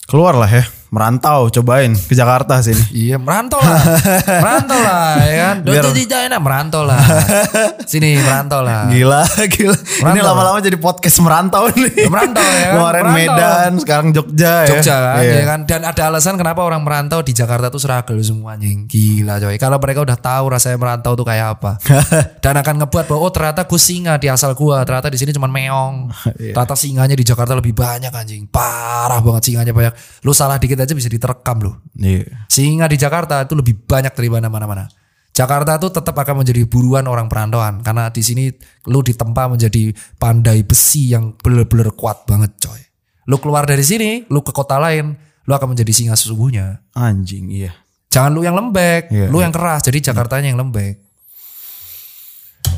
Keluar 0.06 0.38
lah 0.38 0.50
ya. 0.50 0.64
Merantau 0.94 1.50
cobain 1.50 1.90
ke 1.90 2.14
Jakarta 2.14 2.62
sini. 2.62 2.78
Iya 2.94 3.18
merantau 3.18 3.58
lah, 3.58 3.82
merantau 4.46 4.78
lah 4.78 5.18
ya 5.18 5.34
kan. 5.42 5.56
Biar- 5.66 5.90
tidak 5.90 6.20
enak 6.30 6.38
merantau 6.38 6.82
lah. 6.86 7.02
Sini 7.90 8.14
merantau 8.16 8.62
lah. 8.62 8.86
Gila, 8.86 9.26
gila. 9.50 9.74
Ini 9.74 10.00
Merantau. 10.00 10.22
lama-lama 10.24 10.58
jadi 10.58 10.78
podcast 10.78 11.18
merantau 11.18 11.66
nih. 11.68 12.06
Merantau 12.06 12.40
ya 12.40 12.62
kan? 12.62 12.74
Kemarin. 12.78 13.02
Medan, 13.10 13.70
sekarang 13.82 14.08
Jogja, 14.10 14.54
ya. 14.62 14.68
Jogja 14.70 14.94
kan, 14.96 15.20
Iya. 15.20 15.34
ya 15.34 15.44
kan. 15.44 15.60
Dan 15.66 15.80
ada 15.82 16.02
alasan 16.06 16.34
kenapa 16.34 16.62
orang 16.62 16.80
merantau 16.80 17.20
di 17.20 17.34
Jakarta 17.34 17.68
tuh 17.68 17.78
seragam 17.78 18.14
semua 18.20 18.54
anjing. 18.54 18.86
Gila 18.86 19.36
coy. 19.36 19.58
Kalau 19.58 19.76
mereka 19.76 20.00
udah 20.00 20.14
tahu 20.14 20.44
rasanya 20.48 20.78
merantau 20.78 21.12
tuh 21.12 21.26
kayak 21.26 21.58
apa. 21.58 21.72
Dan 22.44 22.54
akan 22.56 22.74
ngebuat 22.80 23.04
bahwa 23.04 23.20
oh 23.20 23.30
ternyata 23.30 23.64
gue 23.64 23.80
singa 23.80 24.14
di 24.14 24.30
asal 24.30 24.54
gue. 24.54 24.76
Ternyata 24.84 25.10
di 25.10 25.18
sini 25.18 25.30
cuma 25.30 25.46
meong. 25.46 26.14
Iya. 26.38 26.54
Ternyata 26.54 26.74
singanya 26.74 27.14
di 27.14 27.24
Jakarta 27.24 27.52
lebih 27.52 27.74
banyak 27.74 28.10
anjing. 28.10 28.46
Parah 28.46 29.18
banget 29.18 29.50
singanya 29.50 29.72
banyak. 29.72 29.92
Lu 30.22 30.30
salah 30.30 30.56
dikit 30.56 30.76
aja 30.84 30.94
bisa 30.94 31.08
diterekam 31.08 31.56
lu. 31.64 31.72
Iya. 31.96 32.46
Singa 32.46 32.86
di 32.86 33.00
Jakarta 33.00 33.42
itu 33.42 33.56
lebih 33.56 33.88
banyak 33.88 34.12
daripada 34.12 34.46
mana-mana. 34.46 34.86
Jakarta 35.34 35.80
tuh 35.82 35.90
tetap 35.90 36.14
akan 36.14 36.46
menjadi 36.46 36.62
buruan 36.62 37.10
orang 37.10 37.26
perantauan 37.26 37.82
karena 37.82 38.06
di 38.06 38.22
sini 38.22 38.54
lu 38.86 39.02
ditempa 39.02 39.50
menjadi 39.50 39.90
pandai 40.14 40.62
besi 40.62 41.10
yang 41.10 41.34
bener-bener 41.34 41.90
kuat 41.98 42.22
banget 42.22 42.54
coy. 42.62 42.78
Lu 43.26 43.40
keluar 43.42 43.66
dari 43.66 43.82
sini, 43.82 44.22
lu 44.30 44.44
ke 44.46 44.54
kota 44.54 44.78
lain, 44.78 45.16
lu 45.48 45.52
akan 45.56 45.74
menjadi 45.74 45.90
singa 45.90 46.14
sesungguhnya. 46.14 46.86
Anjing, 46.94 47.50
iya. 47.50 47.74
Jangan 48.14 48.30
lu 48.30 48.46
yang 48.46 48.54
lembek, 48.54 49.10
Iya, 49.10 49.26
lu 49.26 49.42
yang 49.42 49.50
keras. 49.50 49.82
Jadi 49.82 49.98
Jakartanya 50.06 50.54
yang 50.54 50.60
lembek. 50.60 51.02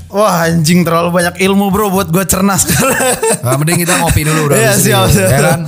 Wah 0.06 0.46
anjing 0.46 0.86
terlalu 0.86 1.10
banyak 1.10 1.34
ilmu 1.42 1.66
bro 1.74 1.90
buat 1.90 2.08
gue 2.14 2.22
cerna 2.30 2.54
sekarang. 2.62 3.18
Nah, 3.42 3.58
mending 3.58 3.82
kita 3.82 3.98
ngopi 4.00 4.22
dulu 4.22 4.48
udah 4.48 4.56
Iya, 4.56 4.72
siap, 4.78 5.10
siap. 5.10 5.28
ya 5.28 5.38
kan. 5.42 5.60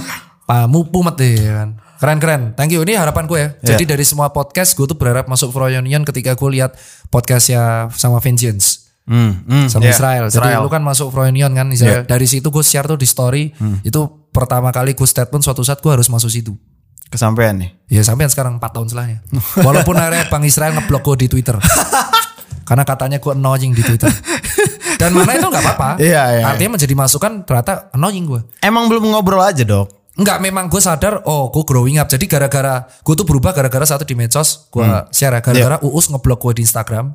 Pamu 0.47 0.89
pumet 0.89 1.19
deh 1.19 1.35
ya 1.37 1.53
kan. 1.63 1.69
Keren 1.99 2.19
keren. 2.23 2.43
Thank 2.55 2.71
you. 2.73 2.81
Ini 2.87 2.95
harapan 2.95 3.27
gue 3.27 3.39
ya. 3.39 3.49
Jadi 3.75 3.85
Iya. 3.85 3.91
dari 3.99 4.05
semua 4.07 4.31
podcast 4.31 4.79
gue 4.79 4.87
tuh 4.87 4.95
berharap 4.95 5.27
masuk 5.27 5.51
Froyonion 5.51 6.07
ketika 6.07 6.39
gue 6.39 6.51
lihat 6.55 6.79
podcastnya 7.11 7.91
sama 7.99 8.23
Vengeance. 8.23 8.87
Hmm, 9.09 9.43
hmm, 9.43 9.67
sama 9.67 9.89
iya. 9.89 9.97
Israel. 9.97 10.25
Jadi 10.31 10.49
lu 10.63 10.71
kan 10.71 10.85
masuk 10.85 11.11
Froyonion 11.11 11.51
kan 11.51 11.67
Israel. 11.75 12.07
Dari 12.07 12.27
situ 12.31 12.55
gue 12.55 12.63
share 12.63 12.87
tuh 12.87 12.95
di 13.01 13.09
story. 13.09 13.51
Hmm. 13.59 13.83
Itu 13.83 14.31
pertama 14.31 14.71
kali 14.71 14.95
gue 14.95 15.09
statement 15.09 15.43
suatu 15.43 15.67
saat 15.67 15.83
gue 15.83 15.91
harus 15.91 16.07
masuk 16.07 16.31
situ. 16.31 16.55
Kesampean 17.09 17.57
nih. 17.59 17.71
Ya 17.89 18.05
sampai 18.05 18.29
sekarang 18.29 18.61
4 18.61 18.69
tahun 18.69 18.87
setelahnya. 18.93 19.19
Walaupun 19.65 19.97
akhirnya 19.97 20.29
Bang 20.29 20.45
Israel 20.45 20.77
ngeblok 20.77 21.03
gue 21.03 21.27
di 21.27 21.29
Twitter. 21.35 21.57
Karena 22.69 22.85
katanya 22.85 23.17
gue 23.17 23.33
annoying 23.33 23.73
di 23.73 23.81
Twitter. 23.81 24.13
Dan 25.01 25.17
mana 25.17 25.41
itu 25.41 25.49
nggak 25.49 25.65
apa-apa. 25.65 25.91
Iya, 25.97 26.23
iya, 26.37 26.45
Artinya 26.53 26.77
menjadi 26.77 26.93
masukan 26.93 27.49
ternyata 27.49 27.89
annoying 27.97 28.29
gue. 28.29 28.45
Emang 28.61 28.93
belum 28.93 29.09
ngobrol 29.09 29.41
aja 29.41 29.65
dok. 29.65 29.98
Enggak, 30.19 30.43
memang 30.43 30.67
gue 30.67 30.83
sadar, 30.83 31.23
oh 31.25 31.47
gue 31.49 31.63
growing 31.63 32.03
up. 32.03 32.11
Jadi 32.11 32.27
gara-gara, 32.27 32.83
gue 32.83 33.15
tuh 33.15 33.23
berubah 33.23 33.55
gara-gara 33.55 33.87
satu 33.87 34.03
di 34.03 34.19
medsos. 34.19 34.67
Gue 34.69 34.83
Hmm. 34.83 35.07
share 35.09 35.31
ya, 35.31 35.41
gara-gara 35.41 35.77
Iya. 35.79 35.87
Uus 35.87 36.11
ngeblok 36.11 36.43
gue 36.43 36.59
di 36.59 36.63
Instagram. 36.67 37.15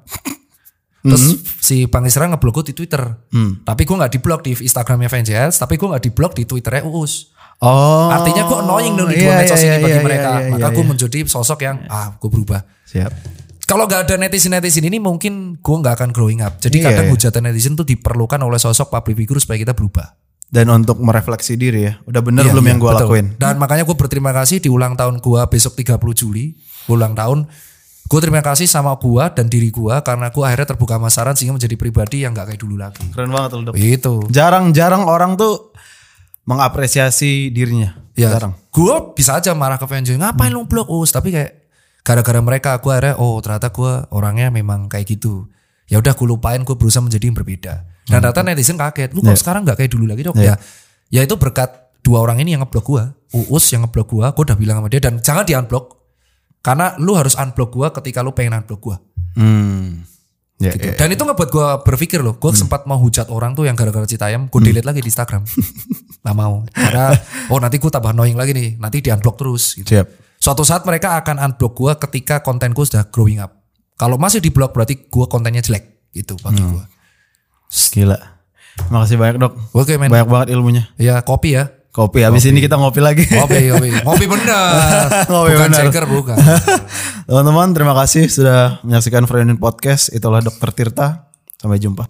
Terus 1.04 1.24
si 1.60 1.84
Bang 1.91 2.08
Israel 2.08 2.32
ngeblok 2.32 2.64
gue 2.64 2.72
di 2.72 2.76
Twitter. 2.80 3.04
Hmm. 3.30 3.60
Tapi 3.62 3.84
gue 3.84 3.95
gak 3.99 4.14
diblok 4.16 4.39
di 4.39 4.56
Instagramnya 4.56 5.12
Vengeance, 5.12 5.60
tapi 5.60 5.76
gue 5.76 5.88
gak 5.91 5.99
diblok 6.01 6.32
di 6.32 6.47
Twitternya 6.47 6.88
Uus. 6.88 7.36
Oh. 7.60 8.08
Artinya 8.08 8.47
gue 8.47 8.58
annoying 8.58 8.95
dong 8.95 9.12
di 9.12 9.20
iya, 9.20 9.24
dua 9.28 9.34
medsos 9.36 9.60
iya, 9.60 9.76
ini 9.76 9.84
bagi 9.84 9.91
iya, 9.91 10.04
mereka. 10.04 10.28
iya, 10.32 10.39
iya, 10.39 10.51
Maka 10.56 10.68
iya. 10.72 10.76
gue 10.76 10.86
menjadi 10.88 11.18
sosok 11.28 11.60
yang, 11.60 11.78
ah 11.91 12.16
gue 12.16 12.30
berubah. 12.32 12.64
Siap. 12.88 13.12
Kalau 13.64 13.84
gak 13.84 14.08
ada 14.08 14.16
netizen-netizen 14.16 14.88
ini 14.88 14.99
mungkin 14.99 15.60
gue 15.60 15.76
gak 15.84 15.99
akan 15.99 16.10
growing 16.16 16.39
up. 16.39 16.56
Jadi 16.60 16.80
Iya, 16.80 16.88
kadang 16.95 17.08
iya. 17.08 17.12
hujatan 17.12 17.41
netizen 17.51 17.76
tuh 17.76 17.84
diperlukan 17.84 18.39
oleh 18.39 18.60
sosok 18.60 18.88
public 18.88 19.20
figure 19.20 19.43
supaya 19.43 19.60
kita 19.60 19.76
berubah. 19.76 20.08
Dan 20.54 20.70
untuk 20.70 21.01
merefleksi 21.01 21.58
diri 21.58 21.89
ya. 21.89 21.93
Udah 22.06 22.22
bener 22.22 22.45
Iya, 22.45 22.54
belum 22.54 22.62
iya, 22.62 22.72
yang 22.78 22.80
gue 22.80 22.91
lakuin. 22.93 23.28
Dan 23.41 23.58
makanya 23.58 23.89
gue 23.89 23.97
berterima 23.97 24.30
kasih 24.30 24.62
di 24.62 24.70
ulang 24.70 24.93
tahun 24.93 25.18
gue 25.18 25.41
besok 25.49 25.74
30 25.74 25.97
Juli, 26.14 26.54
ulang 26.86 27.18
tahun. 27.18 27.49
Gue 28.06 28.20
terima 28.22 28.45
kasih 28.45 28.70
sama 28.70 28.93
gue 29.01 29.24
dan 29.34 29.49
diri 29.49 29.74
gue 29.74 29.95
karena 30.06 30.30
gue 30.30 30.43
akhirnya 30.45 30.78
terbuka 30.78 31.01
masaran 31.01 31.34
sehingga 31.34 31.58
menjadi 31.58 31.74
pribadi 31.74 32.22
yang 32.22 32.38
gak 32.38 32.54
kayak 32.54 32.62
dulu 32.62 32.78
lagi. 32.78 33.01
Keren 33.10 33.34
banget 33.34 33.49
loh 33.58 33.62
dok. 33.66 33.74
Itu. 33.74 34.14
Jarang-jarang 34.30 35.10
orang 35.10 35.41
tuh 35.41 35.74
mengapresiasi 36.45 37.49
dirinya. 37.49 37.97
Ya, 38.14 38.30
Jarang. 38.30 38.54
gue 38.70 38.95
bisa 39.18 39.41
aja 39.41 39.58
marah 39.58 39.82
ke 39.82 39.89
fans 39.89 40.06
ngapain 40.06 40.54
lu 40.54 40.70
blok 40.70 40.86
us 40.86 41.10
tapi 41.10 41.34
kayak 41.34 41.66
gara-gara 42.06 42.38
mereka 42.45 42.78
gue 42.78 42.93
akhirnya 42.93 43.18
oh 43.18 43.41
ternyata 43.41 43.74
gue 43.74 43.91
orangnya 44.14 44.54
memang 44.54 44.86
kayak 44.86 45.18
gitu. 45.18 45.49
Ya 45.89 45.97
udah 45.97 46.14
gue 46.14 46.28
lupain 46.30 46.62
gue 46.62 46.76
berusaha 46.78 47.01
menjadi 47.01 47.26
yang 47.26 47.38
berbeda. 47.41 47.93
Dan 48.04 48.20
rata 48.20 48.43
netizen 48.43 48.76
kaget, 48.76 49.16
lu 49.16 49.24
kok 49.24 49.39
sekarang 49.39 49.64
nggak 49.64 49.80
kayak 49.80 49.91
dulu 49.91 50.06
lagi 50.10 50.28
dok? 50.28 50.36
Ya, 50.36 50.60
ya 51.08 51.22
itu 51.24 51.39
berkat 51.39 51.95
dua 52.04 52.20
orang 52.20 52.43
ini 52.43 52.51
yang 52.54 52.62
ngeblok 52.68 52.84
gua, 52.84 53.04
Uus 53.32 53.66
yang 53.72 53.88
ngeblok 53.88 54.12
gua, 54.12 54.36
gua 54.36 54.43
udah 54.43 54.58
bilang 54.60 54.84
sama 54.84 54.91
dia 54.91 54.99
dan 54.99 55.24
jangan 55.24 55.47
di 55.47 55.56
unblock. 55.56 56.04
Karena 56.64 56.95
lu 56.99 57.16
harus 57.16 57.36
unblock 57.39 57.72
gua 57.72 57.88
ketika 57.95 58.20
lu 58.20 58.36
pengen 58.36 58.60
unblock 58.60 58.82
gua. 58.84 58.97
Hmm. 59.39 60.04
Ya, 60.62 60.72
Gitu. 60.76 60.91
ya. 60.91 60.95
Dan 60.95 61.12
itu 61.12 61.24
ngebuat 61.24 61.49
gua 61.49 61.68
berpikir 61.84 62.20
loh, 62.24 62.36
gua 62.39 62.51
sempat 62.56 62.86
mau 62.88 62.99
hujat 62.99 63.28
orang 63.32 63.56
tuh 63.56 63.68
yang 63.68 63.76
gara-gara 63.76 64.04
Citayam, 64.08 64.47
gua 64.47 64.62
delete 64.64 64.86
lagi 64.88 64.99
di 65.04 65.10
Instagram. 65.12 65.43
Gak 66.24 66.36
mau. 66.36 66.64
Karena 66.72 67.12
oh 67.51 67.60
nanti 67.60 67.80
gua 67.80 67.91
tambah 67.91 68.12
annoying 68.12 68.38
lagi 68.39 68.51
nih, 68.56 68.70
nanti 68.80 68.99
di 69.04 69.10
unblock 69.12 69.36
terus 69.39 69.76
gitu. 69.80 69.91
Siap. 69.91 70.08
Suatu 70.39 70.64
saat 70.68 70.84
mereka 70.84 71.20
akan 71.20 71.39
unblock 71.39 71.74
gua 71.76 71.93
ketika 71.95 72.43
kontenku 72.43 72.84
sudah 72.84 73.08
growing 73.12 73.39
up. 73.43 73.64
Kalau 73.95 74.16
masih 74.20 74.39
di 74.43 74.51
blog 74.51 74.72
berarti 74.72 75.08
gua 75.12 75.28
kontennya 75.28 75.64
jelek 75.64 76.12
gitu 76.16 76.36
bagi 76.39 76.64
gua. 76.64 76.84
Gila. 77.74 78.18
Makasih 78.90 79.18
banyak 79.18 79.38
dok. 79.42 79.54
Oke 79.74 79.98
men. 79.98 80.10
Banyak 80.14 80.30
banget 80.30 80.48
ilmunya. 80.54 80.84
Ya 81.02 81.22
kopi 81.26 81.58
ya. 81.58 81.74
Kopi. 81.94 82.26
Habis 82.26 82.50
ini 82.50 82.58
kita 82.58 82.74
ngopi 82.74 83.06
lagi. 83.06 83.22
Ngopi, 83.30 83.66
ngopi. 83.70 83.90
Ngopi 84.02 84.26
bener. 84.26 84.74
Ngopi 85.30 85.52
bukan 85.54 85.70
bener. 85.70 85.82
shaker, 85.86 86.06
bukan. 86.10 86.38
Teman-teman 87.30 87.70
terima 87.70 87.94
kasih 87.94 88.26
sudah 88.34 88.82
menyaksikan 88.82 89.30
Friendin 89.30 89.62
Podcast. 89.62 90.10
Itulah 90.10 90.42
Dokter 90.42 90.74
Tirta. 90.74 91.30
Sampai 91.62 91.78
jumpa. 91.78 92.10